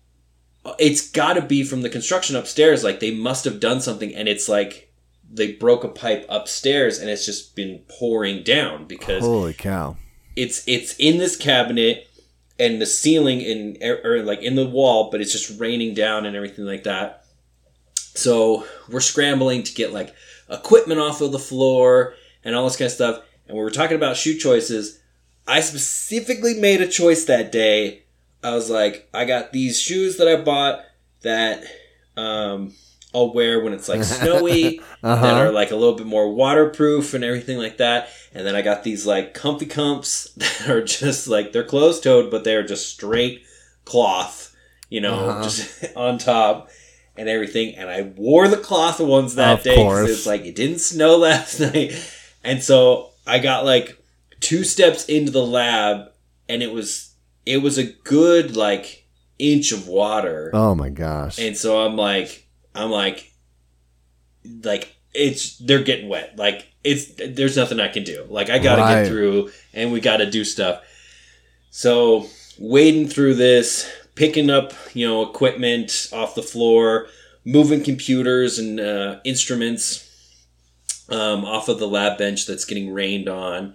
it's 0.78 1.10
got 1.10 1.34
to 1.34 1.42
be 1.42 1.62
from 1.64 1.82
the 1.82 1.88
construction 1.88 2.36
upstairs 2.36 2.84
like 2.84 3.00
they 3.00 3.14
must 3.14 3.44
have 3.44 3.60
done 3.60 3.80
something 3.80 4.14
and 4.14 4.28
it's 4.28 4.48
like 4.48 4.92
they 5.32 5.52
broke 5.52 5.84
a 5.84 5.88
pipe 5.88 6.26
upstairs 6.28 6.98
and 6.98 7.08
it's 7.08 7.24
just 7.24 7.54
been 7.56 7.80
pouring 7.88 8.42
down 8.42 8.84
because 8.84 9.22
Holy 9.22 9.54
cow. 9.54 9.96
it's 10.36 10.62
it's 10.68 10.94
in 10.98 11.18
this 11.18 11.36
cabinet 11.36 12.09
and 12.60 12.80
the 12.80 12.86
ceiling 12.86 13.40
in 13.40 13.78
or 14.04 14.22
like 14.22 14.42
in 14.42 14.54
the 14.54 14.66
wall 14.66 15.10
but 15.10 15.20
it's 15.20 15.32
just 15.32 15.58
raining 15.58 15.94
down 15.94 16.26
and 16.26 16.36
everything 16.36 16.66
like 16.66 16.84
that. 16.84 17.24
So 17.96 18.66
we're 18.88 19.00
scrambling 19.00 19.62
to 19.64 19.74
get 19.74 19.92
like 19.92 20.14
equipment 20.48 21.00
off 21.00 21.20
of 21.20 21.32
the 21.32 21.38
floor 21.38 22.14
and 22.44 22.54
all 22.54 22.64
this 22.64 22.76
kind 22.76 22.86
of 22.86 22.92
stuff. 22.92 23.22
And 23.48 23.56
we 23.56 23.62
were 23.64 23.70
talking 23.70 23.96
about 23.96 24.16
shoe 24.16 24.36
choices 24.36 25.00
i 25.50 25.60
specifically 25.60 26.54
made 26.54 26.80
a 26.80 26.86
choice 26.86 27.24
that 27.24 27.50
day. 27.50 28.02
I 28.42 28.54
was 28.54 28.70
like 28.70 29.08
i 29.12 29.24
got 29.24 29.52
these 29.52 29.80
shoes 29.80 30.16
that 30.16 30.28
i 30.28 30.36
bought 30.40 30.84
that 31.22 31.64
um 32.16 32.74
i'll 33.14 33.32
wear 33.34 33.62
when 33.62 33.72
it's 33.72 33.88
like 33.88 34.04
snowy 34.18 34.78
that 34.78 34.84
Uh-huh. 35.02 35.26
are 35.26 35.52
like 35.52 35.70
a 35.70 35.76
little 35.76 35.94
bit 35.96 36.06
more 36.06 36.32
waterproof 36.32 37.14
and 37.14 37.24
everything 37.24 37.58
like 37.58 37.78
that. 37.78 38.08
And 38.34 38.46
then 38.46 38.54
I 38.54 38.62
got 38.62 38.84
these 38.84 39.06
like 39.06 39.34
comfy 39.34 39.66
comps 39.66 40.30
that 40.36 40.68
are 40.68 40.84
just 40.84 41.26
like 41.28 41.52
they're 41.52 41.64
closed 41.64 42.02
toed, 42.04 42.30
but 42.30 42.44
they're 42.44 42.62
just 42.66 42.88
straight 42.92 43.42
cloth, 43.84 44.54
you 44.88 45.00
know, 45.00 45.30
Uh-huh. 45.30 45.42
just 45.42 45.84
on 45.96 46.18
top 46.18 46.68
and 47.16 47.28
everything. 47.28 47.74
And 47.76 47.90
I 47.90 48.02
wore 48.16 48.46
the 48.48 48.56
cloth 48.56 49.00
ones 49.00 49.34
that 49.34 49.58
Of 49.58 49.64
day 49.64 49.74
'cause 49.76 49.84
course. 49.84 50.10
it's 50.10 50.26
like 50.26 50.44
it 50.44 50.54
didn't 50.54 50.78
snow 50.80 51.16
last 51.16 51.58
night, 51.60 51.92
and 52.44 52.62
so 52.62 53.10
I 53.26 53.38
got 53.40 53.64
like 53.64 53.96
two 54.40 54.62
steps 54.64 55.04
into 55.06 55.32
the 55.32 55.44
lab, 55.44 56.10
and 56.48 56.62
it 56.62 56.72
was 56.72 57.14
it 57.46 57.58
was 57.58 57.76
a 57.78 57.84
good 58.04 58.54
like 58.56 59.06
inch 59.38 59.72
of 59.72 59.88
water. 59.88 60.50
Oh 60.54 60.74
my 60.74 60.88
gosh. 60.90 61.38
And 61.38 61.56
so 61.56 61.80
I'm 61.84 61.96
like, 61.96 62.46
I'm 62.74 62.90
like, 62.90 63.32
like 64.62 64.94
it's 65.14 65.58
they're 65.58 65.82
getting 65.82 66.08
wet. 66.08 66.34
Like 66.36 66.66
it's 66.84 67.06
there's 67.16 67.56
nothing 67.56 67.80
I 67.80 67.88
can 67.88 68.04
do. 68.04 68.26
Like 68.28 68.50
I 68.50 68.58
got 68.58 68.76
to 68.76 68.82
Right. 68.82 69.02
get 69.02 69.08
through, 69.08 69.50
and 69.74 69.92
we 69.92 70.00
got 70.00 70.18
to 70.18 70.30
do 70.30 70.44
stuff. 70.44 70.82
So 71.70 72.26
wading 72.58 73.08
through 73.08 73.34
this, 73.34 73.90
picking 74.14 74.50
up 74.50 74.72
you 74.94 75.06
know 75.06 75.22
equipment 75.22 76.08
off 76.12 76.34
the 76.34 76.42
floor, 76.42 77.08
moving 77.44 77.82
computers 77.82 78.58
and 78.58 78.78
uh, 78.80 79.20
instruments 79.24 80.06
um, 81.08 81.44
off 81.44 81.68
of 81.68 81.78
the 81.78 81.88
lab 81.88 82.18
bench 82.18 82.46
that's 82.46 82.64
getting 82.64 82.92
rained 82.92 83.28
on, 83.28 83.74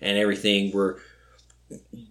and 0.00 0.18
everything. 0.18 0.72
We're 0.72 0.96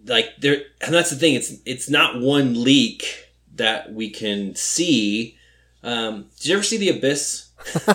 like 0.06 0.30
there, 0.40 0.62
and 0.82 0.94
that's 0.94 1.10
the 1.10 1.16
thing. 1.18 1.36
It's 1.36 1.54
it's 1.66 1.90
not 1.90 2.20
one 2.20 2.64
leak 2.64 3.28
that 3.56 3.94
we 3.94 4.10
can 4.10 4.56
see. 4.56 5.38
Um, 5.84 6.28
did 6.38 6.46
you 6.48 6.54
ever 6.56 6.64
see 6.64 6.78
the 6.78 6.90
abyss? 6.90 7.50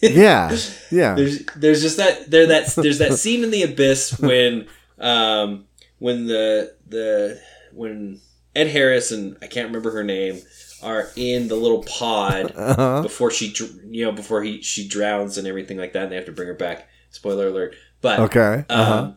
yeah. 0.00 0.56
Yeah. 0.90 1.14
There's 1.14 1.44
there's 1.56 1.82
just 1.82 1.96
that 1.96 2.30
there 2.30 2.46
that 2.46 2.74
there's 2.76 2.98
that 2.98 3.14
scene 3.14 3.42
in 3.44 3.50
the 3.50 3.62
abyss 3.62 4.18
when 4.20 4.66
um 4.98 5.64
when 5.98 6.26
the 6.26 6.74
the 6.88 7.40
when 7.72 8.20
Ed 8.54 8.68
Harris 8.68 9.10
and 9.10 9.36
I 9.42 9.46
can't 9.46 9.66
remember 9.68 9.90
her 9.92 10.04
name 10.04 10.40
are 10.82 11.08
in 11.16 11.48
the 11.48 11.56
little 11.56 11.82
pod 11.82 12.52
Uh-huh. 12.54 13.02
before 13.02 13.30
she 13.30 13.54
you 13.88 14.04
know 14.04 14.12
before 14.12 14.42
he 14.42 14.60
she 14.62 14.86
drowns 14.86 15.38
and 15.38 15.46
everything 15.48 15.78
like 15.78 15.92
that 15.94 16.04
and 16.04 16.12
they 16.12 16.16
have 16.16 16.26
to 16.26 16.32
bring 16.32 16.48
her 16.48 16.54
back. 16.54 16.88
Spoiler 17.10 17.48
alert. 17.48 17.74
But 18.00 18.20
Okay. 18.20 18.64
um, 18.68 18.80
Uh-huh. 18.80 19.10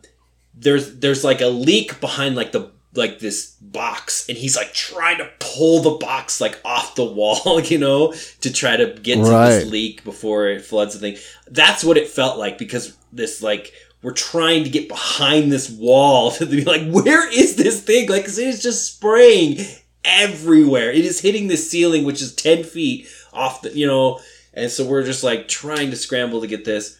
there's 0.54 0.98
there's 0.98 1.24
like 1.24 1.40
a 1.40 1.48
leak 1.48 2.00
behind 2.00 2.36
like 2.36 2.52
the 2.52 2.70
like 2.94 3.18
this 3.18 3.52
box 3.60 4.28
and 4.28 4.38
he's 4.38 4.56
like 4.56 4.72
trying 4.72 5.18
to 5.18 5.30
pull 5.38 5.80
the 5.80 6.04
box 6.04 6.40
like 6.40 6.58
off 6.64 6.94
the 6.94 7.04
wall 7.04 7.60
you 7.64 7.78
know 7.78 8.12
to 8.40 8.52
try 8.52 8.76
to 8.76 8.98
get 9.02 9.16
to 9.16 9.30
this 9.30 9.70
leak 9.70 10.04
before 10.04 10.48
it 10.48 10.64
floods 10.64 10.94
the 10.94 11.00
thing. 11.00 11.22
That's 11.50 11.84
what 11.84 11.96
it 11.96 12.08
felt 12.08 12.38
like 12.38 12.58
because 12.58 12.96
this 13.12 13.42
like 13.42 13.72
we're 14.02 14.12
trying 14.12 14.64
to 14.64 14.70
get 14.70 14.88
behind 14.88 15.50
this 15.50 15.70
wall 15.70 16.30
to 16.32 16.46
be 16.46 16.64
like 16.64 16.90
where 16.90 17.30
is 17.32 17.56
this 17.56 17.82
thing? 17.82 18.08
Like 18.08 18.24
it 18.24 18.38
is 18.38 18.62
just 18.62 18.94
spraying 18.94 19.58
everywhere. 20.04 20.90
It 20.90 21.04
is 21.04 21.20
hitting 21.20 21.48
the 21.48 21.56
ceiling 21.56 22.04
which 22.04 22.22
is 22.22 22.34
10 22.34 22.64
feet 22.64 23.08
off 23.32 23.62
the 23.62 23.76
you 23.76 23.86
know 23.86 24.20
and 24.54 24.70
so 24.70 24.84
we're 24.84 25.04
just 25.04 25.22
like 25.22 25.46
trying 25.46 25.90
to 25.90 25.96
scramble 25.96 26.40
to 26.40 26.46
get 26.46 26.64
this. 26.64 26.98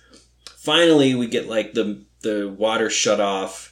Finally 0.57 1.15
we 1.15 1.27
get 1.27 1.49
like 1.49 1.73
the 1.73 2.05
the 2.21 2.55
water 2.59 2.91
shut 2.91 3.21
off 3.21 3.68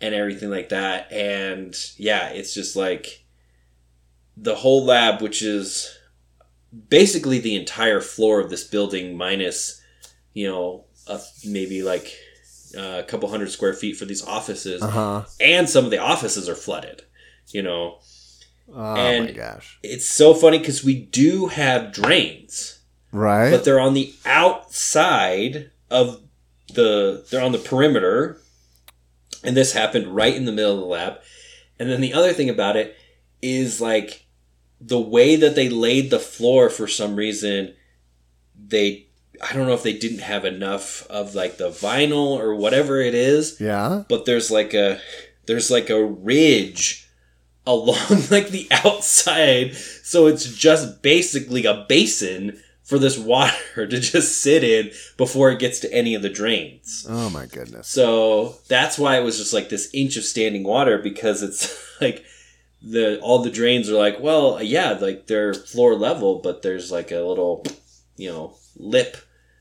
and 0.00 0.14
everything 0.14 0.50
like 0.50 0.68
that 0.68 1.10
and 1.12 1.74
yeah 1.96 2.28
it's 2.28 2.54
just 2.54 2.76
like 2.76 3.24
the 4.36 4.54
whole 4.54 4.84
lab 4.84 5.20
which 5.20 5.42
is 5.42 5.96
basically 6.88 7.38
the 7.38 7.56
entire 7.56 8.00
floor 8.00 8.40
of 8.40 8.50
this 8.50 8.64
building 8.64 9.16
minus 9.16 9.80
you 10.34 10.46
know 10.48 10.84
a, 11.08 11.18
maybe 11.44 11.82
like 11.82 12.12
uh, 12.76 12.98
a 12.98 13.02
couple 13.02 13.28
hundred 13.28 13.50
square 13.50 13.72
feet 13.72 13.96
for 13.96 14.04
these 14.04 14.24
offices 14.24 14.82
Uh-huh. 14.82 15.24
and 15.40 15.68
some 15.68 15.84
of 15.84 15.90
the 15.90 15.98
offices 15.98 16.48
are 16.48 16.54
flooded 16.54 17.02
you 17.48 17.62
know 17.62 17.98
Oh 18.70 19.20
my 19.22 19.30
gosh. 19.32 19.78
it's 19.82 20.06
so 20.06 20.34
funny 20.34 20.58
because 20.58 20.84
we 20.84 20.94
do 21.00 21.46
have 21.46 21.90
drains 21.92 22.80
Right? 23.10 23.50
but 23.50 23.64
they're 23.64 23.80
on 23.80 23.94
the 23.94 24.12
outside 24.26 25.70
of 25.90 26.20
the 26.74 27.24
they're 27.30 27.42
on 27.42 27.52
the 27.52 27.58
perimeter 27.58 28.38
and 29.42 29.56
this 29.56 29.72
happened 29.72 30.08
right 30.08 30.34
in 30.34 30.44
the 30.44 30.52
middle 30.52 30.74
of 30.74 30.80
the 30.80 30.86
lab 30.86 31.18
and 31.78 31.90
then 31.90 32.00
the 32.00 32.14
other 32.14 32.32
thing 32.32 32.50
about 32.50 32.76
it 32.76 32.96
is 33.40 33.80
like 33.80 34.26
the 34.80 35.00
way 35.00 35.36
that 35.36 35.54
they 35.54 35.68
laid 35.68 36.10
the 36.10 36.18
floor 36.18 36.70
for 36.70 36.86
some 36.86 37.16
reason 37.16 37.74
they 38.56 39.06
i 39.42 39.52
don't 39.52 39.66
know 39.66 39.74
if 39.74 39.82
they 39.82 39.96
didn't 39.96 40.20
have 40.20 40.44
enough 40.44 41.06
of 41.08 41.34
like 41.34 41.56
the 41.58 41.68
vinyl 41.68 42.38
or 42.38 42.54
whatever 42.54 43.00
it 43.00 43.14
is 43.14 43.60
yeah. 43.60 44.04
but 44.08 44.24
there's 44.24 44.50
like 44.50 44.74
a 44.74 45.00
there's 45.46 45.70
like 45.70 45.90
a 45.90 46.04
ridge 46.04 47.08
along 47.66 47.96
like 48.30 48.48
the 48.48 48.66
outside 48.70 49.74
so 49.74 50.26
it's 50.26 50.52
just 50.54 51.02
basically 51.02 51.64
a 51.64 51.84
basin 51.88 52.60
for 52.88 52.98
this 52.98 53.18
water 53.18 53.54
to 53.86 54.00
just 54.00 54.40
sit 54.40 54.64
in 54.64 54.90
before 55.16 55.50
it 55.50 55.58
gets 55.58 55.78
to 55.80 55.92
any 55.92 56.14
of 56.14 56.22
the 56.22 56.28
drains 56.30 57.06
Oh 57.08 57.28
my 57.30 57.46
goodness. 57.46 57.86
so 57.88 58.56
that's 58.68 58.98
why 58.98 59.18
it 59.18 59.22
was 59.24 59.36
just 59.38 59.52
like 59.52 59.68
this 59.68 59.90
inch 59.92 60.16
of 60.16 60.24
standing 60.24 60.64
water 60.64 60.98
because 60.98 61.42
it's 61.42 61.84
like 62.00 62.24
the 62.82 63.18
all 63.20 63.40
the 63.42 63.50
drains 63.50 63.90
are 63.90 63.98
like 63.98 64.20
well 64.20 64.62
yeah 64.62 64.92
like 64.92 65.26
they're 65.26 65.52
floor 65.52 65.94
level 65.96 66.40
but 66.42 66.62
there's 66.62 66.90
like 66.92 67.10
a 67.10 67.20
little 67.20 67.64
you 68.16 68.30
know 68.30 68.54
lip 68.76 69.16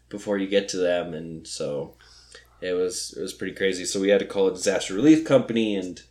before 0.09 0.38
you 0.38 0.47
get 0.47 0.69
to 0.69 0.78
them 0.78 1.13
and 1.15 1.47
so 1.47 1.95
it 2.61 2.73
was 2.73 3.13
it 3.17 3.21
was 3.21 3.34
pretty 3.34 3.55
crazy 3.55 3.86
so 3.86 3.99
we 3.99 4.09
had 4.09 4.19
to 4.19 4.25
call 4.25 4.47
a 4.47 4.51
disaster 4.53 4.93
relief 4.93 5.25
company 5.25 5.75
and 5.75 6.03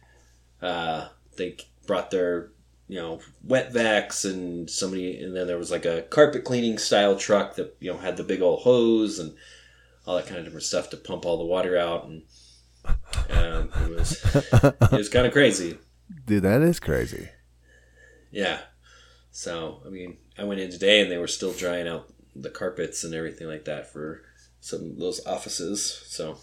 uh 0.60 1.08
they 1.38 1.56
brought 1.86 2.10
their 2.10 2.50
you 2.88 2.96
know 3.00 3.20
wet 3.42 3.72
vacs 3.72 4.24
and 4.24 4.70
somebody 4.70 5.20
and 5.20 5.36
then 5.36 5.46
there 5.46 5.58
was 5.58 5.70
like 5.70 5.84
a 5.84 6.02
carpet 6.02 6.44
cleaning 6.44 6.78
style 6.78 7.16
truck 7.16 7.56
that 7.56 7.76
you 7.80 7.90
know 7.90 7.98
had 7.98 8.16
the 8.16 8.22
big 8.24 8.40
old 8.40 8.60
hose 8.62 9.18
and 9.18 9.34
all 10.06 10.16
that 10.16 10.26
kind 10.26 10.38
of 10.38 10.44
different 10.44 10.62
stuff 10.64 10.88
to 10.90 10.96
pump 10.96 11.26
all 11.26 11.38
the 11.38 11.44
water 11.44 11.76
out 11.76 12.04
and 12.06 12.22
um, 13.30 13.70
it 13.82 13.90
was 13.90 14.24
it 14.34 14.92
was 14.92 15.08
kind 15.08 15.26
of 15.26 15.32
crazy. 15.32 15.76
Dude, 16.24 16.44
that 16.44 16.62
is 16.62 16.78
crazy. 16.78 17.28
yeah. 18.30 18.60
So 19.32 19.82
i 19.84 19.88
mean 19.90 20.16
i 20.38 20.44
went 20.44 20.60
in 20.60 20.70
today 20.70 21.00
and 21.00 21.10
they 21.10 21.18
were 21.18 21.26
still 21.26 21.52
drying 21.52 21.88
out 21.88 22.12
the 22.34 22.50
carpets 22.50 23.02
and 23.02 23.14
everything 23.14 23.48
like 23.48 23.64
that 23.64 23.92
for 23.92 24.22
some 24.60 24.90
of 24.90 24.98
those 24.98 25.24
offices 25.26 26.02
so. 26.06 26.38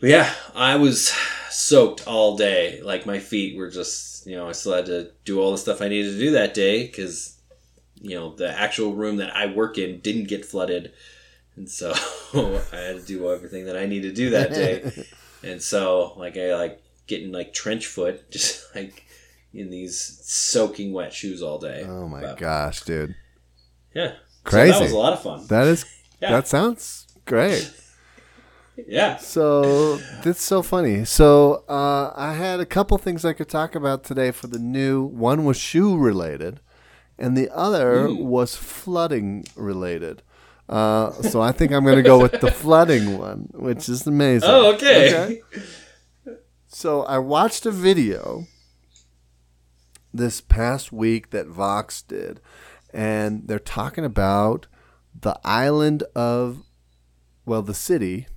But 0.00 0.10
yeah 0.10 0.32
i 0.54 0.76
was 0.76 1.12
soaked 1.50 2.06
all 2.06 2.36
day. 2.36 2.80
Like 2.82 3.04
my 3.04 3.18
feet 3.18 3.56
were 3.58 3.70
just 3.70 4.09
you 4.26 4.36
know 4.36 4.48
i 4.48 4.52
still 4.52 4.72
had 4.74 4.86
to 4.86 5.10
do 5.24 5.40
all 5.40 5.52
the 5.52 5.58
stuff 5.58 5.80
i 5.80 5.88
needed 5.88 6.12
to 6.12 6.18
do 6.18 6.30
that 6.32 6.54
day 6.54 6.86
because 6.86 7.38
you 8.00 8.14
know 8.14 8.34
the 8.34 8.48
actual 8.50 8.92
room 8.94 9.16
that 9.16 9.34
i 9.36 9.46
work 9.46 9.78
in 9.78 10.00
didn't 10.00 10.28
get 10.28 10.44
flooded 10.44 10.92
and 11.56 11.68
so 11.68 11.90
i 12.72 12.76
had 12.76 12.96
to 12.96 13.04
do 13.06 13.30
everything 13.32 13.66
that 13.66 13.76
i 13.76 13.86
needed 13.86 14.08
to 14.10 14.14
do 14.14 14.30
that 14.30 14.50
day 14.54 14.90
and 15.42 15.62
so 15.62 16.14
like 16.16 16.36
i 16.36 16.54
like 16.54 16.82
getting 17.06 17.32
like 17.32 17.52
trench 17.52 17.86
foot 17.86 18.30
just 18.30 18.74
like 18.74 19.04
in 19.52 19.68
these 19.70 20.20
soaking 20.22 20.92
wet 20.92 21.12
shoes 21.12 21.42
all 21.42 21.58
day 21.58 21.84
Oh 21.84 22.06
my 22.06 22.20
But, 22.20 22.36
gosh, 22.38 22.82
dude. 22.82 23.16
yeah 23.94 24.12
So 24.12 24.16
Crazy. 24.44 24.70
that 24.72 24.80
was 24.80 24.92
a 24.92 24.96
lot 24.96 25.12
of 25.12 25.22
fun 25.22 25.46
That 25.48 25.66
is 25.66 25.84
Yeah. 26.20 26.30
that 26.30 26.46
sounds 26.46 27.06
great. 27.24 27.68
Yeah. 28.86 29.16
So 29.16 29.96
that's 30.22 30.42
so 30.42 30.62
funny. 30.62 31.04
So 31.04 31.64
uh, 31.68 32.12
I 32.16 32.34
had 32.34 32.60
a 32.60 32.66
couple 32.66 32.96
things 32.98 33.24
I 33.24 33.32
could 33.32 33.48
talk 33.48 33.74
about 33.74 34.04
today 34.04 34.30
for 34.30 34.46
the 34.46 34.58
new. 34.58 35.02
One 35.02 35.44
was 35.44 35.56
shoe 35.56 35.96
related, 35.96 36.60
and 37.18 37.36
the 37.36 37.50
other 37.54 38.06
Ooh. 38.06 38.16
was 38.16 38.56
flooding 38.56 39.44
related. 39.56 40.22
Uh, 40.68 41.10
so 41.22 41.40
I 41.40 41.50
think 41.50 41.72
I'm 41.72 41.84
going 41.84 41.96
to 41.96 42.02
go 42.02 42.20
with 42.20 42.40
the 42.40 42.50
flooding 42.52 43.18
one, 43.18 43.50
which 43.52 43.88
is 43.88 44.06
amazing. 44.06 44.48
Oh, 44.48 44.74
okay. 44.74 45.40
So 46.68 47.02
I 47.02 47.18
watched 47.18 47.66
a 47.66 47.72
video 47.72 48.46
this 50.14 50.40
past 50.40 50.92
week 50.92 51.30
that 51.30 51.48
Vox 51.48 52.02
did, 52.02 52.40
and 52.94 53.48
they're 53.48 53.58
talking 53.58 54.04
about 54.04 54.68
the 55.18 55.38
island 55.44 56.04
of, 56.14 56.62
well, 57.44 57.62
the 57.62 57.74
city, 57.74 58.28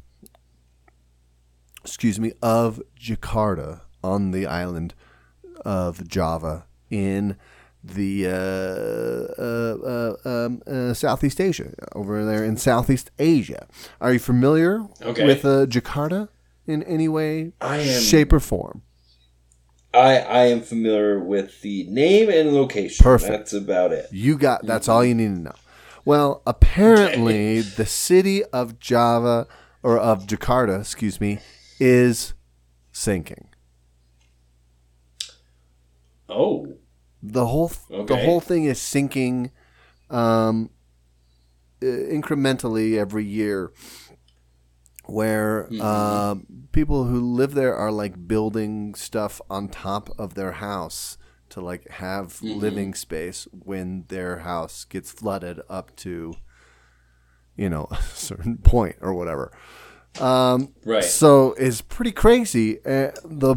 excuse 1.83 2.19
me, 2.19 2.33
of 2.41 2.81
Jakarta 2.99 3.81
on 4.03 4.31
the 4.31 4.45
island 4.45 4.93
of 5.65 6.07
Java 6.07 6.65
in 6.89 7.37
the 7.83 8.25
uh, 8.27 9.41
uh, 9.41 10.15
uh, 10.25 10.45
um, 10.45 10.61
uh, 10.65 10.93
Southeast 10.93 11.41
Asia, 11.41 11.73
over 11.93 12.23
there 12.25 12.43
in 12.43 12.55
Southeast 12.57 13.11
Asia. 13.19 13.67
Are 13.99 14.13
you 14.13 14.19
familiar 14.19 14.85
Okay. 15.01 15.25
with 15.25 15.43
uh, 15.43 15.65
Jakarta 15.65 16.29
in 16.65 16.83
any 16.83 17.07
way, 17.09 17.51
I 17.59 17.79
am- 17.79 18.01
shape, 18.01 18.31
or 18.31 18.39
form? 18.39 18.81
I 19.93 20.17
I 20.19 20.43
am 20.45 20.61
familiar 20.61 21.19
with 21.19 21.61
the 21.61 21.83
name 21.89 22.29
and 22.29 22.53
location. 22.53 23.03
Perfect. 23.03 23.31
That's 23.31 23.53
about 23.53 23.91
it. 23.91 24.07
You 24.11 24.37
got 24.37 24.65
that's 24.65 24.87
all 24.89 25.03
you 25.05 25.13
need 25.13 25.35
to 25.35 25.39
know. 25.41 25.55
Well, 26.05 26.41
apparently 26.47 27.61
the 27.61 27.85
city 27.85 28.43
of 28.45 28.79
Java 28.79 29.45
or 29.83 29.97
of 29.99 30.25
Jakarta, 30.25 30.79
excuse 30.79 31.21
me, 31.21 31.39
is 31.79 32.33
sinking. 32.91 33.47
Oh. 36.29 36.77
The 37.21 37.47
whole 37.47 37.71
the 37.89 37.95
Okay. 37.95 38.25
whole 38.25 38.41
thing 38.41 38.65
is 38.65 38.81
sinking 38.81 39.51
um, 40.09 40.69
incrementally 41.81 42.97
every 42.97 43.25
year. 43.25 43.71
Where 45.05 45.67
Mhm. 45.69 45.81
uh, 45.81 46.35
people 46.71 47.05
who 47.05 47.19
live 47.19 47.53
there 47.55 47.75
are 47.75 47.91
like 47.91 48.25
building 48.27 48.95
stuff 48.95 49.41
on 49.49 49.67
top 49.67 50.09
of 50.17 50.35
their 50.35 50.53
house 50.53 51.17
to 51.49 51.59
like 51.59 51.87
have 51.89 52.39
Mhm. 52.39 52.55
living 52.61 52.93
space 52.93 53.45
when 53.51 54.05
their 54.07 54.39
house 54.39 54.85
gets 54.85 55.11
flooded 55.11 55.59
up 55.69 55.93
to, 55.97 56.35
you 57.57 57.69
know, 57.69 57.87
a 57.91 58.01
certain 58.01 58.57
point 58.59 58.95
or 59.01 59.13
whatever. 59.13 59.51
Um, 60.21 60.69
Right. 60.85 61.03
so 61.03 61.53
it's 61.53 61.81
pretty 61.81 62.11
crazy. 62.11 62.77
Uh, 62.85 63.11
the 63.25 63.55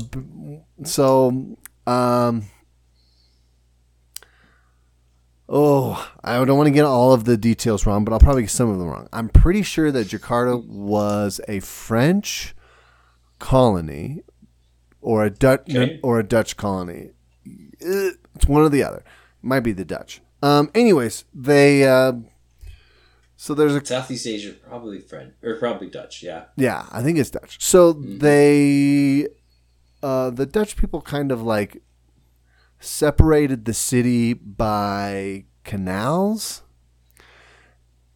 so 0.84 1.56
um, 1.86 2.44
oh, 5.48 6.10
I 6.24 6.44
don't 6.44 6.56
want 6.56 6.66
to 6.68 6.72
get 6.72 6.84
all 6.84 7.12
of 7.12 7.24
the 7.24 7.36
details 7.36 7.86
wrong, 7.86 8.04
but 8.04 8.12
I'll 8.12 8.20
probably 8.20 8.42
get 8.42 8.50
some 8.50 8.68
of 8.70 8.78
them 8.78 8.88
wrong. 8.88 9.08
I'm 9.12 9.28
pretty 9.28 9.62
sure 9.62 9.90
that 9.92 10.08
Jakarta 10.08 10.64
was 10.66 11.40
a 11.48 11.60
French 11.60 12.54
colony 13.38 14.22
or 15.00 15.24
a 15.24 15.30
Dutch 15.30 15.68
Okay. 15.70 16.00
or 16.02 16.18
a 16.18 16.24
Dutch 16.24 16.56
colony. 16.56 17.10
It's 17.78 18.46
one 18.46 18.62
or 18.62 18.68
the 18.68 18.82
other. 18.82 19.04
Might 19.42 19.60
be 19.60 19.72
the 19.72 19.84
Dutch. 19.84 20.20
Um. 20.42 20.70
Anyways, 20.74 21.24
they. 21.34 21.84
Uh, 21.86 22.12
so 23.36 23.54
there's 23.54 23.74
a 23.74 23.84
Southeast 23.84 24.26
Asia, 24.26 24.52
probably 24.52 24.98
French 24.98 25.34
or 25.42 25.56
probably 25.56 25.90
Dutch. 25.90 26.22
Yeah. 26.22 26.44
yeah, 26.56 26.86
I 26.90 27.02
think 27.02 27.18
it's 27.18 27.30
Dutch. 27.30 27.62
So 27.62 27.92
they, 27.92 29.28
uh, 30.02 30.30
the 30.30 30.46
Dutch 30.46 30.76
people 30.76 31.02
kind 31.02 31.30
of 31.30 31.42
like 31.42 31.82
separated 32.80 33.66
the 33.66 33.74
city 33.74 34.32
by 34.32 35.44
canals, 35.64 36.62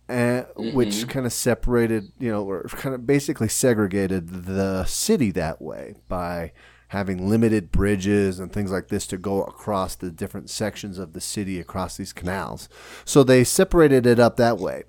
and, 0.08 0.46
which 0.56 1.06
kind 1.08 1.26
of 1.26 1.32
separated, 1.32 2.12
you 2.18 2.30
know, 2.30 2.42
or 2.42 2.64
kind 2.64 2.94
of 2.94 3.06
basically 3.06 3.48
segregated 3.48 4.46
the 4.46 4.84
city 4.84 5.30
that 5.32 5.60
way 5.60 5.96
by 6.08 6.52
having 6.88 7.28
limited 7.28 7.70
bridges 7.70 8.40
and 8.40 8.52
things 8.52 8.72
like 8.72 8.88
this 8.88 9.06
to 9.06 9.16
go 9.16 9.42
across 9.44 9.94
the 9.94 10.10
different 10.10 10.50
sections 10.50 10.98
of 10.98 11.12
the 11.12 11.20
city 11.20 11.60
across 11.60 11.96
these 11.96 12.12
canals. 12.12 12.68
So 13.04 13.22
they 13.22 13.44
separated 13.44 14.06
it 14.06 14.18
up 14.18 14.36
that 14.38 14.58
way 14.58 14.82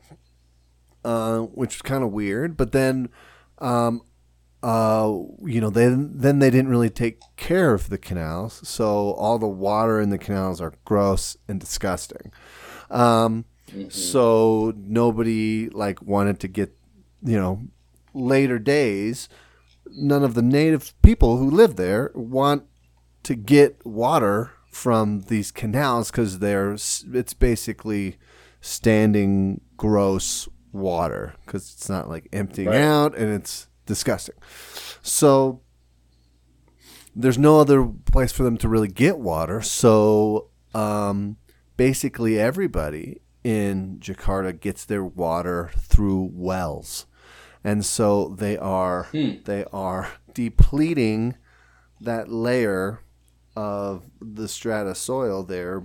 uh, 1.04 1.39
which 1.39 1.76
was 1.76 1.82
kind 1.82 2.04
of 2.04 2.12
weird. 2.12 2.58
But 2.58 2.72
then, 2.72 3.10
um, 3.60 4.02
uh, 4.64 5.12
you 5.43 5.60
know, 5.62 5.70
then 5.70 6.12
then 6.14 6.39
they 6.39 6.49
didn't 6.49 6.70
really 6.70 6.89
take 6.89 7.20
care 7.36 7.74
of 7.74 7.89
the 7.89 7.97
canals, 7.97 8.62
so 8.68 9.12
all 9.14 9.39
the 9.39 9.47
water 9.47 9.99
in 9.99 10.10
the 10.10 10.18
canals 10.20 10.62
are 10.62 10.74
gross 10.86 11.38
and 11.47 11.60
disgusting. 11.60 12.32
Um, 12.89 13.45
So 13.89 14.74
nobody 14.76 15.70
like 15.70 16.02
wanted 16.02 16.39
to 16.41 16.47
get, 16.47 16.76
you 17.24 17.38
know, 17.39 17.62
later 18.14 18.60
days. 18.60 19.30
None 19.93 20.24
of 20.24 20.34
the 20.34 20.41
native 20.41 20.93
people 21.02 21.38
who 21.38 21.49
live 21.49 21.76
there 21.76 22.12
want 22.14 22.64
to 23.24 23.36
get 23.36 23.86
water 23.86 24.52
from 24.70 25.22
these 25.28 25.52
canals 25.52 26.12
because 26.12 26.39
they're 26.39 26.74
it's 26.74 27.34
basically 27.34 28.18
standing 28.62 29.62
gross 29.78 30.47
water 30.72 31.34
because 31.45 31.74
it's 31.74 31.89
not 31.89 32.09
like 32.09 32.28
emptying 32.32 32.67
Right. 32.69 32.82
out 32.82 33.15
and 33.17 33.32
it's 33.34 33.67
disgusting. 33.86 34.36
So 35.01 35.61
there's 37.15 37.38
no 37.38 37.59
other 37.59 37.86
place 37.86 38.32
for 38.32 38.43
them 38.43 38.57
to 38.57 38.69
really 38.69 38.88
get 38.88 39.19
water. 39.19 39.61
So 39.61 40.49
um, 40.74 41.38
basically, 41.78 42.39
everybody 42.39 43.21
in 43.43 43.97
Jakarta 44.00 44.58
gets 44.58 44.86
their 44.86 45.04
water 45.04 45.71
through 45.78 46.29
wells, 46.33 47.05
and 47.63 47.83
so 47.86 48.29
they 48.37 48.58
are 48.58 49.04
Hmm. 49.12 49.32
they 49.46 49.66
are 49.74 50.09
depleting 50.33 51.36
that 52.00 52.32
layer 52.32 53.01
of 53.55 54.05
the 54.21 54.47
strata 54.47 54.96
soil. 54.96 55.43
They're 55.43 55.83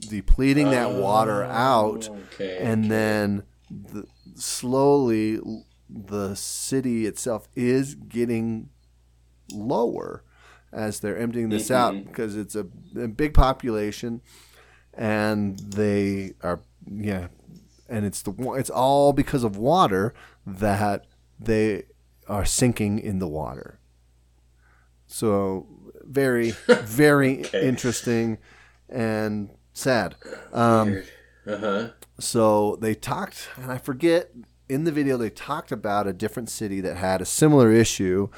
depleting 0.00 0.70
that 0.70 0.90
water 0.92 1.44
out 1.44 2.08
Okay. 2.34 2.58
and 2.60 2.90
then 2.90 3.44
the, 3.70 4.06
slowly 4.34 5.38
the 5.88 6.34
city 6.34 7.06
itself 7.06 7.48
is 7.54 7.94
getting 7.94 8.68
lower 9.52 10.22
as 10.72 11.00
they're 11.00 11.16
emptying 11.18 11.50
this 11.50 11.70
out 11.70 11.94
Mhm. 11.94 12.06
because 12.06 12.36
it's 12.36 12.54
a, 12.56 12.66
a 12.96 13.06
big 13.08 13.34
population 13.34 14.20
and 14.92 15.58
they 15.58 16.32
are 16.42 16.60
yeah 16.90 17.28
and 17.88 18.04
it's 18.04 18.22
the 18.22 18.32
it's 18.54 18.70
all 18.70 19.12
because 19.12 19.44
of 19.44 19.56
water 19.56 20.14
that 20.46 21.04
they 21.38 21.84
are 22.28 22.44
sinking 22.44 22.98
in 22.98 23.18
the 23.18 23.28
water 23.28 23.78
so 25.06 25.66
very 26.02 26.50
very 26.82 27.40
Okay. 27.40 27.68
interesting 27.68 28.38
and 28.88 29.50
sad 29.72 30.14
um, 30.52 31.02
uh 31.46 31.56
huh. 31.58 31.88
So 32.18 32.76
they 32.80 32.94
talked, 32.94 33.48
and 33.56 33.70
I 33.72 33.78
forget 33.78 34.30
in 34.68 34.84
the 34.84 34.92
video 34.92 35.16
they 35.16 35.30
talked 35.30 35.70
about 35.72 36.06
a 36.06 36.12
different 36.12 36.48
city 36.48 36.80
that 36.80 36.96
had 36.96 37.20
a 37.20 37.24
similar 37.26 37.70
issue, 37.72 38.28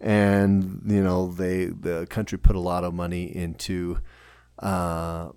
and 0.00 0.82
you 0.86 1.02
know 1.02 1.26
they 1.32 1.66
the 1.66 2.06
country 2.10 2.38
put 2.38 2.56
a 2.56 2.60
lot 2.60 2.84
of 2.84 2.92
money 2.94 3.24
into 3.24 3.98
uh, 4.58 5.30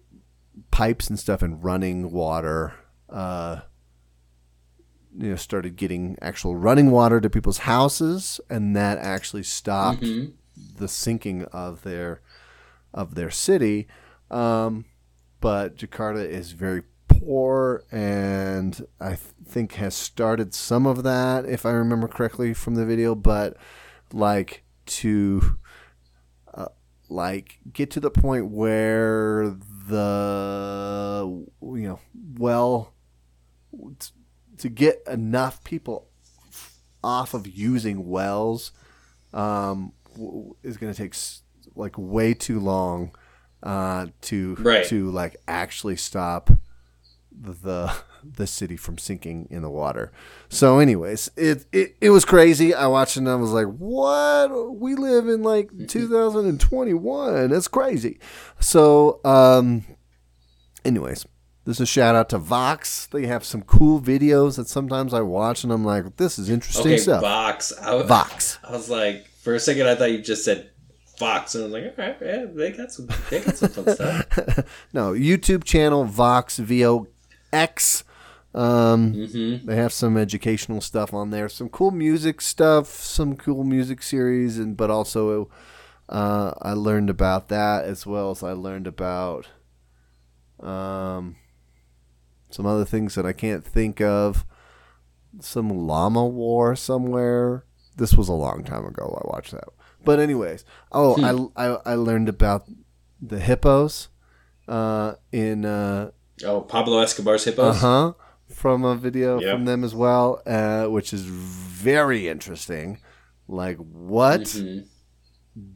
pipes 0.71 1.09
and 1.09 1.19
stuff 1.19 1.41
and 1.41 1.63
running 1.63 2.11
water. 2.11 2.73
Uh, 3.09 3.61
you 5.15 5.29
know, 5.29 5.35
started 5.35 5.75
getting 5.75 6.17
actual 6.21 6.55
running 6.55 6.89
water 6.89 7.21
to 7.21 7.29
people's 7.29 7.59
houses, 7.59 8.41
and 8.49 8.75
that 8.75 8.97
actually 8.97 9.43
stopped 9.43 10.01
Mhm. 10.01 10.33
the 10.77 10.87
sinking 10.87 11.43
of 11.45 11.83
their 11.83 12.21
of 12.93 13.13
their 13.15 13.29
city. 13.29 13.87
Um, 14.31 14.85
but 15.39 15.75
Jakarta 15.77 16.25
is 16.27 16.53
very 16.53 16.83
and 17.91 18.85
I 18.99 19.09
th- 19.09 19.19
think 19.47 19.73
has 19.73 19.95
started 19.95 20.53
some 20.53 20.85
of 20.85 21.03
that, 21.03 21.45
if 21.45 21.65
I 21.65 21.71
remember 21.71 22.07
correctly 22.07 22.53
from 22.53 22.75
the 22.75 22.85
video. 22.85 23.15
But 23.15 23.57
like 24.11 24.63
to 24.85 25.57
uh, 26.53 26.67
like 27.09 27.59
get 27.71 27.89
to 27.91 27.99
the 27.99 28.11
point 28.11 28.47
where 28.51 29.55
the 29.87 31.43
you 31.61 31.87
know 31.87 31.99
well 32.37 32.93
t- 33.99 34.11
to 34.57 34.69
get 34.69 35.01
enough 35.07 35.63
people 35.63 36.07
off 37.03 37.33
of 37.33 37.47
using 37.47 38.07
wells 38.07 38.71
um, 39.33 39.91
w- 40.13 40.55
is 40.63 40.77
going 40.77 40.93
to 40.93 40.97
take 40.97 41.13
s- 41.13 41.41
like 41.75 41.95
way 41.97 42.33
too 42.33 42.59
long 42.59 43.13
uh, 43.63 44.07
to 44.21 44.55
Right. 44.55 44.85
to 44.87 45.09
like 45.11 45.35
actually 45.47 45.95
stop 45.97 46.49
the 47.39 47.93
the 48.23 48.47
city 48.47 48.77
from 48.77 48.97
sinking 48.97 49.47
in 49.49 49.61
the 49.61 49.69
water. 49.69 50.11
So, 50.49 50.79
anyways, 50.79 51.31
it 51.35 51.65
it, 51.71 51.95
it 52.01 52.09
was 52.11 52.25
crazy. 52.25 52.73
I 52.73 52.87
watched 52.87 53.17
it 53.17 53.21
and 53.21 53.29
I 53.29 53.35
was 53.35 53.51
like, 53.51 53.67
"What? 53.67 54.75
We 54.75 54.95
live 54.95 55.27
in 55.27 55.43
like 55.43 55.69
2021. 55.87 57.49
That's 57.49 57.67
crazy." 57.67 58.19
So, 58.59 59.19
um, 59.25 59.83
anyways, 60.85 61.25
this 61.65 61.77
is 61.77 61.81
a 61.81 61.85
shout 61.85 62.15
out 62.15 62.29
to 62.29 62.37
Vox. 62.37 63.07
They 63.07 63.25
have 63.27 63.43
some 63.43 63.61
cool 63.63 63.99
videos 64.01 64.57
that 64.57 64.67
sometimes 64.67 65.13
I 65.13 65.21
watch 65.21 65.63
and 65.63 65.71
I'm 65.73 65.85
like, 65.85 66.17
"This 66.17 66.37
is 66.39 66.49
interesting 66.49 66.93
Okay, 66.93 66.97
stuff." 66.97 67.21
Vox. 67.21 67.73
I, 67.79 67.85
w- 67.87 68.05
Vox. 68.05 68.59
I 68.63 68.71
was 68.71 68.89
like, 68.89 69.27
for 69.41 69.55
a 69.55 69.59
second, 69.59 69.87
I 69.87 69.95
thought 69.95 70.11
you 70.11 70.21
just 70.21 70.45
said 70.45 70.69
Vox, 71.19 71.55
and 71.55 71.63
I 71.63 71.67
was 71.67 71.73
like, 71.73 71.83
all 71.97 72.05
right, 72.05 72.17
yeah, 72.21 72.45
they 72.51 72.71
got 72.71 72.91
some, 72.91 73.07
they 73.29 73.39
got 73.39 73.55
some 73.55 73.69
fun 73.69 73.93
stuff. 73.95 74.25
no, 74.93 75.11
YouTube 75.13 75.63
channel 75.63 76.05
Vox 76.05 76.57
V 76.57 76.85
O 76.85 77.07
X. 77.53 78.03
Um, 78.55 79.13
Mm-hmm. 79.13 79.65
They 79.65 79.75
have 79.75 79.93
some 79.93 80.15
educational 80.17 80.81
stuff 80.81 81.13
on 81.13 81.31
there, 81.31 81.49
some 81.49 81.69
cool 81.69 81.91
music 81.91 82.41
stuff, 82.41 82.87
some 82.87 83.35
cool 83.35 83.63
music 83.63 84.03
series, 84.03 84.59
and 84.59 84.77
but 84.77 84.91
also 84.91 85.49
uh, 86.09 86.53
I 86.61 86.73
learned 86.73 87.09
about 87.09 87.47
that 87.49 87.85
as 87.85 88.05
well 88.05 88.29
as 88.31 88.43
I 88.43 88.51
learned 88.51 88.85
about 88.85 89.47
um, 90.59 91.37
some 92.51 92.65
other 92.65 92.85
things 92.85 93.15
that 93.15 93.25
I 93.25 93.33
can't 93.33 93.65
think 93.65 94.01
of. 94.01 94.45
Some 95.39 95.69
llama 95.69 96.25
war 96.27 96.75
somewhere. 96.75 97.65
This 97.97 98.13
was 98.13 98.29
a 98.29 98.33
long 98.33 98.63
time 98.63 98.85
ago. 98.85 99.19
I 99.23 99.27
watched 99.33 99.51
that, 99.51 99.69
but 100.05 100.19
anyways, 100.19 100.63
oh, 100.91 101.51
I, 101.57 101.65
I 101.65 101.93
I 101.93 101.95
learned 101.95 102.29
about 102.29 102.67
the 103.19 103.39
hippos 103.39 104.09
uh, 104.67 105.15
in. 105.31 105.65
Uh, 105.65 106.11
Oh, 106.45 106.61
Pablo 106.61 106.99
Escobar's 106.99 107.45
uh 107.47 107.51
hippos. 107.51 107.79
huh. 107.79 108.13
From 108.49 108.83
a 108.85 108.95
video 108.95 109.39
Yep. 109.39 109.51
from 109.53 109.65
them 109.65 109.83
as 109.83 109.95
well, 109.95 110.41
uh, 110.45 110.85
which 110.85 111.11
is 111.13 111.23
very 111.23 112.27
interesting. 112.27 112.99
Like 113.47 113.77
what? 113.77 114.41
Mhm. 114.41 114.87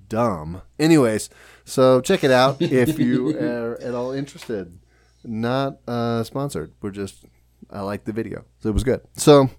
Dumb. 0.09 0.61
Anyways, 0.79 1.29
so 1.65 2.01
check 2.01 2.23
it 2.23 2.31
out 2.31 2.61
if 2.61 2.97
you 2.99 3.29
are 3.37 3.77
at 3.81 3.93
all 3.93 4.11
interested. 4.11 4.79
Not 5.23 5.79
uh, 5.87 6.23
sponsored. 6.23 6.73
We're 6.81 6.91
just 6.91 7.25
I 7.69 7.81
like 7.81 8.05
the 8.05 8.13
video, 8.13 8.45
so 8.59 8.69
it 8.69 8.73
was 8.73 8.83
good. 8.83 9.01
So 9.15 9.49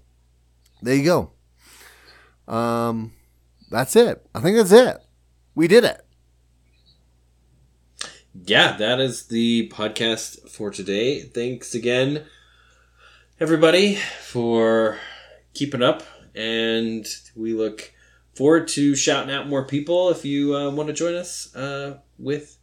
there 0.81 0.95
you 0.95 1.03
go. 1.05 2.53
Um, 2.53 3.13
that's 3.69 3.95
it. 3.95 4.25
I 4.33 4.39
think 4.41 4.57
that's 4.57 4.71
it. 4.71 4.97
We 5.55 5.67
did 5.67 5.83
it. 5.83 6.01
Yeah, 8.33 8.77
that 8.77 8.99
is 8.99 9.27
the 9.27 9.69
podcast 9.69 10.49
for 10.49 10.69
today. 10.69 11.21
Thanks 11.21 11.73
again, 11.73 12.25
everybody, 13.39 13.95
for 13.95 14.97
keeping 15.53 15.81
up, 15.81 16.03
and 16.35 17.05
we 17.35 17.53
look 17.53 17.91
forward 18.35 18.67
to 18.69 18.95
shouting 18.95 19.33
out 19.33 19.47
more 19.47 19.65
people 19.65 20.09
if 20.09 20.23
you 20.23 20.55
uh, 20.55 20.69
want 20.69 20.87
to 20.87 20.93
join 20.93 21.15
us 21.15 21.53
uh, 21.55 21.97
with 22.17 22.57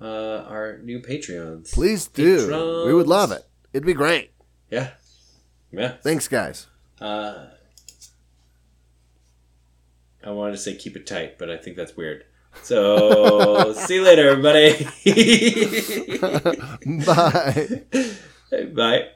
uh, 0.00 0.44
our 0.48 0.78
new 0.78 1.00
Patreons. 1.00 1.72
Please 1.72 2.06
do. 2.08 2.46
Patrons. 2.46 2.86
We 2.86 2.94
would 2.94 3.06
love 3.06 3.30
it. 3.30 3.46
It'd 3.72 3.86
be 3.86 3.94
great. 3.94 4.32
Yeah, 4.70 4.90
yeah. 5.70 5.96
Thanks, 6.02 6.28
guys. 6.28 6.66
Uh, 7.00 7.46
I 10.24 10.30
wanted 10.30 10.52
to 10.52 10.58
say 10.58 10.74
keep 10.74 10.96
it 10.96 11.06
tight, 11.06 11.38
but 11.38 11.50
I 11.50 11.58
think 11.58 11.76
that's 11.76 11.96
weird. 11.96 12.24
So 12.62 13.72
see 13.72 13.96
you 13.96 14.04
later, 14.04 14.28
everybody. 14.30 14.86
Bye. 17.06 17.82
Bye. 18.74 19.08